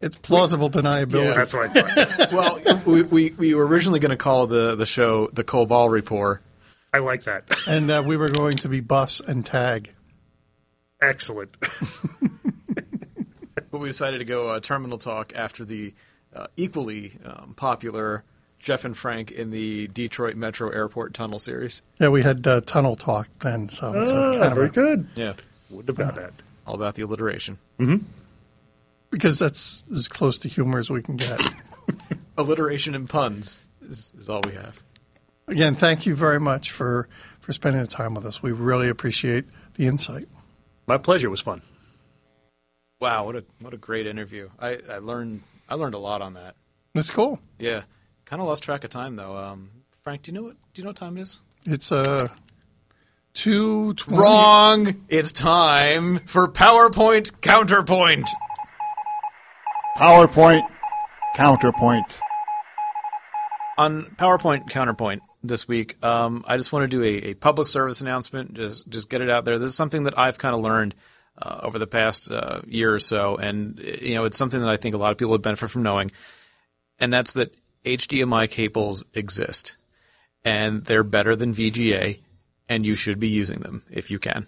It's 0.00 0.16
plausible 0.18 0.68
deniability. 0.70 1.34
That's 1.34 1.54
what 1.54 1.76
I 1.76 1.82
thought. 1.82 2.32
Well, 2.32 2.60
we, 2.84 3.02
we, 3.02 3.30
we 3.30 3.54
were 3.54 3.66
originally 3.66 4.00
going 4.00 4.10
to 4.10 4.16
call 4.16 4.46
the, 4.46 4.74
the 4.74 4.86
show 4.86 5.28
the 5.28 5.44
Cobol 5.44 5.90
Report. 5.90 6.42
I 6.92 6.98
like 6.98 7.24
that. 7.24 7.44
And 7.66 7.90
uh, 7.90 8.02
we 8.06 8.16
were 8.16 8.28
going 8.28 8.56
to 8.58 8.68
be 8.68 8.80
bus 8.80 9.20
and 9.20 9.44
tag. 9.46 9.90
Excellent. 11.00 11.56
But 13.70 13.80
we 13.80 13.88
decided 13.88 14.18
to 14.18 14.24
go 14.24 14.50
uh, 14.50 14.60
Terminal 14.60 14.98
Talk 14.98 15.32
after 15.34 15.64
the 15.64 15.92
uh, 16.32 16.46
equally 16.56 17.18
um, 17.24 17.54
popular 17.56 18.22
Jeff 18.60 18.84
and 18.84 18.96
Frank 18.96 19.32
in 19.32 19.50
the 19.50 19.88
Detroit 19.88 20.36
Metro 20.36 20.68
Airport 20.68 21.12
Tunnel 21.12 21.40
series. 21.40 21.82
Yeah, 21.98 22.10
we 22.10 22.22
had 22.22 22.46
uh, 22.46 22.60
tunnel 22.60 22.94
talk 22.94 23.28
then, 23.40 23.68
so 23.68 23.92
it's 24.00 24.12
a 24.12 24.38
kind 24.38 24.52
of 24.52 24.58
a- 24.58 24.68
good. 24.68 25.08
Yeah. 25.16 25.32
What 25.70 25.88
about 25.88 26.14
that? 26.14 26.32
All 26.68 26.76
about 26.76 26.94
the 26.94 27.02
alliteration. 27.02 27.58
Because 29.14 29.38
that's 29.38 29.84
as 29.94 30.08
close 30.08 30.40
to 30.40 30.48
humor 30.48 30.78
as 30.78 30.90
we 30.90 31.00
can 31.00 31.16
get. 31.16 31.40
Alliteration 32.36 32.96
and 32.96 33.08
puns 33.08 33.60
is, 33.80 34.12
is 34.18 34.28
all 34.28 34.40
we 34.44 34.52
have. 34.52 34.82
Again, 35.46 35.76
thank 35.76 36.04
you 36.04 36.16
very 36.16 36.40
much 36.40 36.72
for 36.72 37.08
for 37.40 37.52
spending 37.52 37.80
the 37.80 37.86
time 37.86 38.14
with 38.14 38.26
us. 38.26 38.42
We 38.42 38.50
really 38.50 38.88
appreciate 38.88 39.44
the 39.74 39.86
insight. 39.86 40.26
My 40.86 40.98
pleasure. 40.98 41.28
It 41.28 41.30
was 41.30 41.40
fun. 41.40 41.62
Wow, 43.00 43.26
what 43.26 43.36
a 43.36 43.44
what 43.60 43.72
a 43.72 43.76
great 43.76 44.06
interview. 44.06 44.48
I, 44.58 44.78
I 44.90 44.98
learned 44.98 45.42
I 45.68 45.74
learned 45.76 45.94
a 45.94 45.98
lot 45.98 46.22
on 46.22 46.34
that. 46.34 46.56
That's 46.94 47.10
cool. 47.10 47.38
Yeah, 47.58 47.82
kind 48.24 48.42
of 48.42 48.48
lost 48.48 48.62
track 48.62 48.82
of 48.82 48.90
time 48.90 49.16
though. 49.16 49.36
Um, 49.36 49.70
Frank, 50.02 50.22
do 50.22 50.32
you 50.32 50.34
know 50.38 50.42
what 50.44 50.56
do 50.72 50.80
you 50.80 50.84
know 50.84 50.90
what 50.90 50.96
time 50.96 51.18
it 51.18 51.22
is? 51.22 51.40
It's 51.64 51.92
uh, 51.92 52.28
two 53.34 53.94
twenty. 53.94 54.22
Wrong. 54.22 55.04
It's 55.08 55.30
time 55.30 56.18
for 56.20 56.48
PowerPoint 56.48 57.40
counterpoint. 57.42 58.28
PowerPoint, 59.96 60.68
counterpoint. 61.36 62.20
On 63.78 64.02
PowerPoint 64.16 64.68
counterpoint 64.68 65.22
this 65.44 65.68
week, 65.68 66.02
um, 66.04 66.44
I 66.48 66.56
just 66.56 66.72
want 66.72 66.82
to 66.82 66.88
do 66.88 67.04
a, 67.04 67.30
a, 67.30 67.34
public 67.34 67.68
service 67.68 68.00
announcement. 68.00 68.54
Just 68.54 68.88
just 68.88 69.08
get 69.08 69.20
it 69.20 69.30
out 69.30 69.44
there. 69.44 69.56
This 69.58 69.70
is 69.70 69.76
something 69.76 70.04
that 70.04 70.18
I've 70.18 70.36
kind 70.36 70.54
of 70.54 70.62
learned 70.62 70.96
uh, 71.40 71.60
over 71.62 71.78
the 71.78 71.86
past 71.86 72.28
uh, 72.30 72.62
year 72.66 72.92
or 72.92 72.98
so, 72.98 73.36
and 73.36 73.78
you 73.78 74.16
know 74.16 74.24
it's 74.24 74.36
something 74.36 74.60
that 74.60 74.68
I 74.68 74.76
think 74.76 74.96
a 74.96 74.98
lot 74.98 75.12
of 75.12 75.18
people 75.18 75.30
would 75.30 75.42
benefit 75.42 75.70
from 75.70 75.84
knowing, 75.84 76.10
and 76.98 77.12
that's 77.12 77.34
that 77.34 77.54
HDMI 77.84 78.50
cables 78.50 79.04
exist, 79.14 79.76
and 80.44 80.84
they're 80.84 81.04
better 81.04 81.36
than 81.36 81.54
VGA, 81.54 82.18
and 82.68 82.84
you 82.84 82.96
should 82.96 83.20
be 83.20 83.28
using 83.28 83.60
them 83.60 83.84
if 83.90 84.10
you 84.10 84.18
can. 84.18 84.46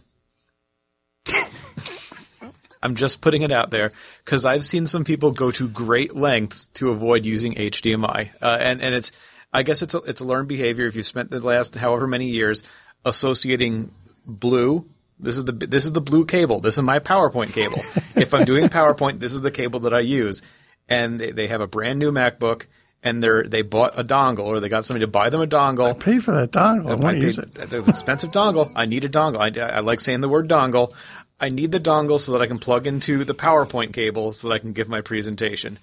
I'm 2.83 2.95
just 2.95 3.21
putting 3.21 3.43
it 3.43 3.53
out 3.53 3.71
there 3.71 3.93
because 4.25 4.45
I've 4.45 4.65
seen 4.65 4.87
some 4.87 5.05
people 5.05 5.31
go 5.31 5.51
to 5.53 5.69
great 5.69 6.15
lengths 6.15 6.67
to 6.75 6.91
avoid 6.91 7.25
using 7.25 7.55
HDMI, 7.55 8.35
uh, 8.43 8.59
and 8.61 8.81
and 8.83 8.95
it's 8.95 9.13
I 9.53 9.63
guess 9.63 9.83
it's 9.83 9.95
a, 9.95 9.99
it's 9.99 10.21
a 10.21 10.25
learned 10.25 10.49
behavior. 10.49 10.87
If 10.87 10.97
you've 10.97 11.07
spent 11.07 11.31
the 11.31 11.41
last 11.41 11.75
however 11.75 12.07
many 12.07 12.29
years 12.29 12.63
associating 13.05 13.91
blue, 14.27 14.89
this 15.19 15.37
is 15.37 15.45
the 15.45 15.53
this 15.53 15.85
is 15.85 15.93
the 15.93 16.01
blue 16.01 16.27
cable. 16.27 16.61
This 16.61 16.77
is 16.77 16.83
my 16.83 16.99
PowerPoint 16.99 17.53
cable. 17.53 17.81
if 18.21 18.35
I'm 18.35 18.45
doing 18.45 18.69
PowerPoint, 18.69 19.19
this 19.19 19.33
is 19.33 19.41
the 19.41 19.51
cable 19.51 19.81
that 19.81 19.95
I 19.95 20.01
use. 20.01 20.43
And 20.89 21.21
they, 21.21 21.33
they 21.33 21.47
have 21.49 21.61
a 21.61 21.67
brand 21.67 21.99
new 21.99 22.13
MacBook, 22.13 22.67
and 23.03 23.23
they're 23.23 23.45
they 23.45 23.63
bought 23.63 23.99
a 23.99 24.05
dongle, 24.05 24.47
or 24.47 24.61
they 24.61 24.69
got 24.69 24.85
somebody 24.85 25.05
to 25.05 25.11
buy 25.11 25.31
them 25.31 25.41
a 25.41 25.47
dongle. 25.47 25.89
I 25.89 25.93
paid 25.95 26.23
for 26.23 26.33
that 26.33 26.51
dongle. 26.51 26.91
I, 26.91 26.95
want 26.95 27.19
to 27.19 27.25
use 27.25 27.39
it. 27.39 27.55
The 27.55 27.83
expensive 27.89 28.31
dongle. 28.31 28.71
I 28.75 28.85
need 28.85 29.05
a 29.05 29.09
dongle. 29.09 29.39
I, 29.39 29.77
I 29.77 29.81
like 29.81 30.01
saying 30.01 30.21
the 30.21 30.29
word 30.29 30.49
dongle. 30.49 30.93
I 31.39 31.49
need 31.51 31.73
the 31.73 31.81
dongle 31.81 32.21
so 32.21 32.33
that 32.33 32.43
I 32.43 32.47
can 32.47 32.59
plug 32.59 32.87
into 32.87 33.25
the 33.25 33.35
PowerPoint 33.35 33.93
cable 33.93 34.33
so 34.33 34.49
that 34.49 34.55
I 34.55 34.59
can 34.59 34.73
give 34.73 34.89
my 34.89 35.03
presentation. 35.03 35.79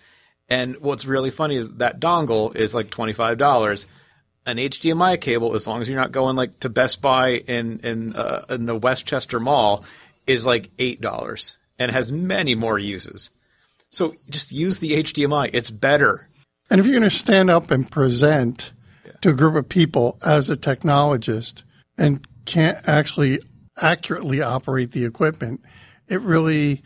And 0.50 0.78
what's 0.78 1.06
really 1.06 1.32
funny 1.32 1.56
is 1.56 1.74
that 1.76 2.00
dongle 2.00 2.56
is 2.56 2.74
like 2.74 2.90
twenty 2.90 3.14
five 3.14 3.38
dollars. 3.38 3.86
An 4.46 4.58
HDMI 4.58 5.22
cable, 5.22 5.56
as 5.56 5.68
long 5.68 5.82
as 5.82 5.88
you're 5.88 6.00
not 6.00 6.12
going 6.12 6.36
like 6.36 6.60
to 6.62 6.70
Best 6.70 7.02
Buy 7.02 7.30
in 7.30 7.80
in 7.80 8.16
uh, 8.16 8.46
in 8.50 8.66
the 8.66 8.76
Westchester 8.76 9.40
Mall, 9.40 9.86
is 10.28 10.46
like 10.46 10.70
eight 10.80 11.00
dollars 11.00 11.58
and 11.80 11.92
has 11.92 12.12
many 12.12 12.56
more 12.56 12.78
uses. 12.78 13.30
So 13.90 14.16
just 14.30 14.52
use 14.52 14.80
the 14.80 15.04
HDMI; 15.04 15.52
it's 15.54 15.72
better. 15.72 16.28
And 16.70 16.80
if 16.80 16.86
you're 16.86 17.00
going 17.00 17.10
to 17.10 17.16
stand 17.16 17.50
up 17.50 17.72
and 17.72 17.90
present 17.90 18.74
yeah. 19.06 19.12
to 19.22 19.30
a 19.30 19.34
group 19.34 19.56
of 19.56 19.70
people 19.70 20.18
as 20.26 20.50
a 20.50 20.58
technologist 20.58 21.62
and 21.98 22.26
can't 22.46 22.78
actually 22.88 23.40
accurately 23.82 24.42
operate 24.42 24.92
the 24.92 25.06
equipment, 25.06 25.62
it 26.08 26.22
really 26.22 26.82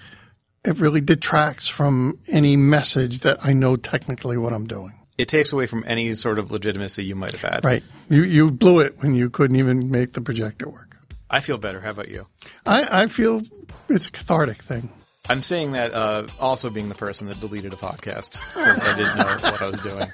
it 0.64 0.78
really 0.78 1.02
detracts 1.02 1.68
from 1.68 2.20
any 2.28 2.58
message 2.58 3.22
that 3.22 3.46
I 3.46 3.54
know 3.54 3.76
technically 3.76 4.38
what 4.38 4.54
I'm 4.54 4.68
doing. 4.68 4.94
It 5.18 5.30
takes 5.30 5.52
away 5.52 5.66
from 5.66 5.84
any 5.88 6.14
sort 6.14 6.38
of 6.40 6.52
legitimacy 6.52 7.06
you 7.06 7.16
might 7.16 7.32
have 7.32 7.42
had. 7.42 7.66
Right. 7.66 7.84
You 8.10 8.24
you 8.24 8.52
blew 8.52 8.80
it 8.82 9.02
when 9.02 9.16
you 9.16 9.30
couldn't 9.30 9.56
even 9.56 9.90
make 9.90 10.14
the 10.14 10.22
projector 10.22 10.70
work. 10.70 10.98
I 11.30 11.40
feel 11.40 11.58
better. 11.58 11.82
How 11.82 11.92
about 11.92 12.10
you? 12.10 12.28
I, 12.66 13.04
I 13.04 13.08
feel 13.08 13.42
it's 13.90 14.08
a 14.08 14.12
cathartic 14.12 14.64
thing. 14.64 14.90
I'm 15.30 15.42
saying 15.42 15.74
that 15.74 15.94
uh, 15.94 16.28
also 16.40 16.70
being 16.70 16.90
the 16.90 16.96
person 16.96 17.28
that 17.28 17.40
deleted 17.40 17.74
a 17.74 17.76
podcast 17.76 18.42
because 18.54 18.84
I 18.84 18.96
didn't 18.96 19.18
know 19.18 19.50
what 19.52 19.62
I 19.62 19.66
was 19.66 19.82
doing. 19.82 20.08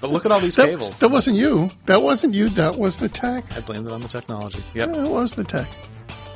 But 0.00 0.10
look 0.10 0.24
at 0.24 0.32
all 0.32 0.40
these 0.40 0.56
that, 0.56 0.66
cables. 0.66 1.00
That 1.00 1.10
wasn't 1.10 1.36
you. 1.36 1.70
That 1.86 2.02
wasn't 2.02 2.34
you. 2.34 2.48
That 2.50 2.76
was 2.76 2.98
the 2.98 3.08
tech. 3.08 3.44
I 3.56 3.60
blamed 3.60 3.88
it 3.88 3.92
on 3.92 4.00
the 4.00 4.08
technology. 4.08 4.60
Yep. 4.74 4.90
Yeah, 4.94 5.02
it 5.02 5.08
was 5.08 5.34
the 5.34 5.44
tech. 5.44 5.68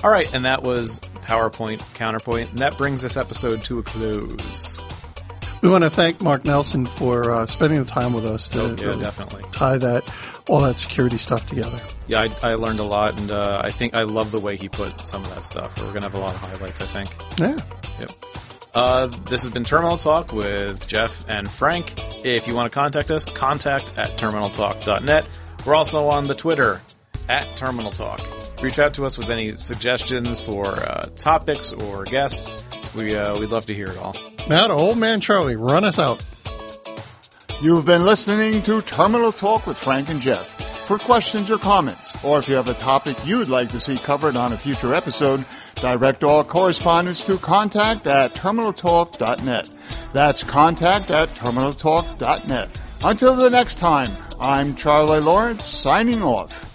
All 0.03 0.11
right, 0.11 0.33
and 0.35 0.45
that 0.45 0.63
was 0.63 1.01
PowerPoint 1.23 1.81
Counterpoint, 1.95 2.51
and 2.51 2.59
that 2.59 2.77
brings 2.77 3.03
this 3.03 3.17
episode 3.17 3.65
to 3.65 3.79
a 3.79 3.83
close. 3.83 4.83
We 5.63 5.69
want 5.69 5.85
to 5.85 5.91
thank 5.91 6.21
Mark 6.21 6.45
Nelson 6.45 6.87
for 6.87 7.31
uh, 7.31 7.47
spending 7.47 7.79
the 7.79 7.85
time 7.85 8.13
with 8.13 8.27
us 8.27 8.49
to 8.51 8.61
oh, 8.61 8.77
yeah, 8.77 8.85
really 8.85 9.03
definitely. 9.03 9.45
tie 9.53 9.79
that 9.79 10.05
all 10.49 10.61
that 10.61 10.79
security 10.79 11.19
stuff 11.19 11.49
together. 11.49 11.81
Yeah, 12.07 12.29
I, 12.43 12.53
I 12.53 12.55
learned 12.55 12.79
a 12.79 12.85
lot, 12.85 13.19
and 13.19 13.31
uh, 13.31 13.61
I 13.65 13.71
think 13.71 13.95
I 13.95 14.03
love 14.03 14.31
the 14.31 14.41
way 14.41 14.57
he 14.57 14.69
put 14.69 15.07
some 15.09 15.25
of 15.25 15.35
that 15.35 15.43
stuff. 15.43 15.79
We're 15.79 15.93
gonna 15.93 16.03
have 16.03 16.15
a 16.15 16.19
lot 16.19 16.35
of 16.35 16.41
highlights, 16.41 16.81
I 16.81 16.85
think. 16.85 17.17
Yeah. 17.39 17.61
Yep. 18.01 18.13
Uh, 18.75 19.07
this 19.07 19.43
has 19.43 19.53
been 19.55 19.65
Terminal 19.65 19.97
Talk 19.97 20.35
with 20.35 20.87
Jeff 20.87 21.25
and 21.29 21.51
Frank. 21.51 21.95
If 22.25 22.47
you 22.47 22.55
want 22.55 22.71
to 22.71 22.75
contact 22.79 23.11
us, 23.11 23.25
contact 23.25 23.91
at 23.97 24.19
terminaltalk.net. 24.19 25.27
We're 25.65 25.75
also 25.75 26.09
on 26.09 26.27
the 26.27 26.35
Twitter 26.35 26.83
at 27.31 27.51
Terminal 27.57 27.91
Talk. 27.91 28.21
Reach 28.63 28.79
out 28.79 28.93
to 28.95 29.05
us 29.05 29.17
with 29.17 29.31
any 29.31 29.57
suggestions 29.57 30.41
for 30.41 30.67
uh, 30.67 31.09
topics 31.17 31.73
or 31.73 32.05
guests. 32.05 32.53
We, 32.97 33.15
uh, 33.15 33.39
we'd 33.39 33.51
love 33.51 33.67
to 33.67 33.75
hear 33.75 33.89
it 33.89 33.99
all. 33.99 34.17
Now, 34.49 34.71
old 34.71 34.99
man 34.99 35.21
Charlie, 35.21 35.57
run 35.57 35.85
us 35.85 35.99
out. 35.99 36.25
You've 37.63 37.87
been 37.87 38.05
listening 38.05 38.63
to 38.65 38.83
Terminal 38.83 39.33
Talk 39.33 39.67
with 39.67 39.79
Frank 39.79 40.09
and 40.09 40.21
Jeff. 40.21 40.53
For 40.87 40.99
questions 40.99 41.51
or 41.51 41.59
comments, 41.59 42.17
or 42.25 42.39
if 42.39 42.49
you 42.49 42.55
have 42.55 42.69
a 42.69 42.75
topic 42.75 43.17
you'd 43.27 43.49
like 43.49 43.71
to 43.71 43.81
see 43.81 43.97
covered 43.97 44.37
on 44.37 44.53
a 44.53 44.57
future 44.57 44.95
episode, 44.95 45.45
direct 45.77 46.23
all 46.23 46.45
correspondence 46.45 47.25
to 47.25 47.39
contact 47.39 48.07
at 48.07 48.35
terminaltalk.net. 48.35 49.69
That's 50.13 50.45
contact 50.45 51.11
at 51.11 51.31
terminaltalk.net. 51.31 52.81
Until 53.03 53.35
the 53.35 53.51
next 53.51 53.79
time, 53.79 54.11
I'm 54.39 54.77
Charlie 54.77 55.21
Lawrence 55.21 55.65
signing 55.65 56.23
off. 56.23 56.66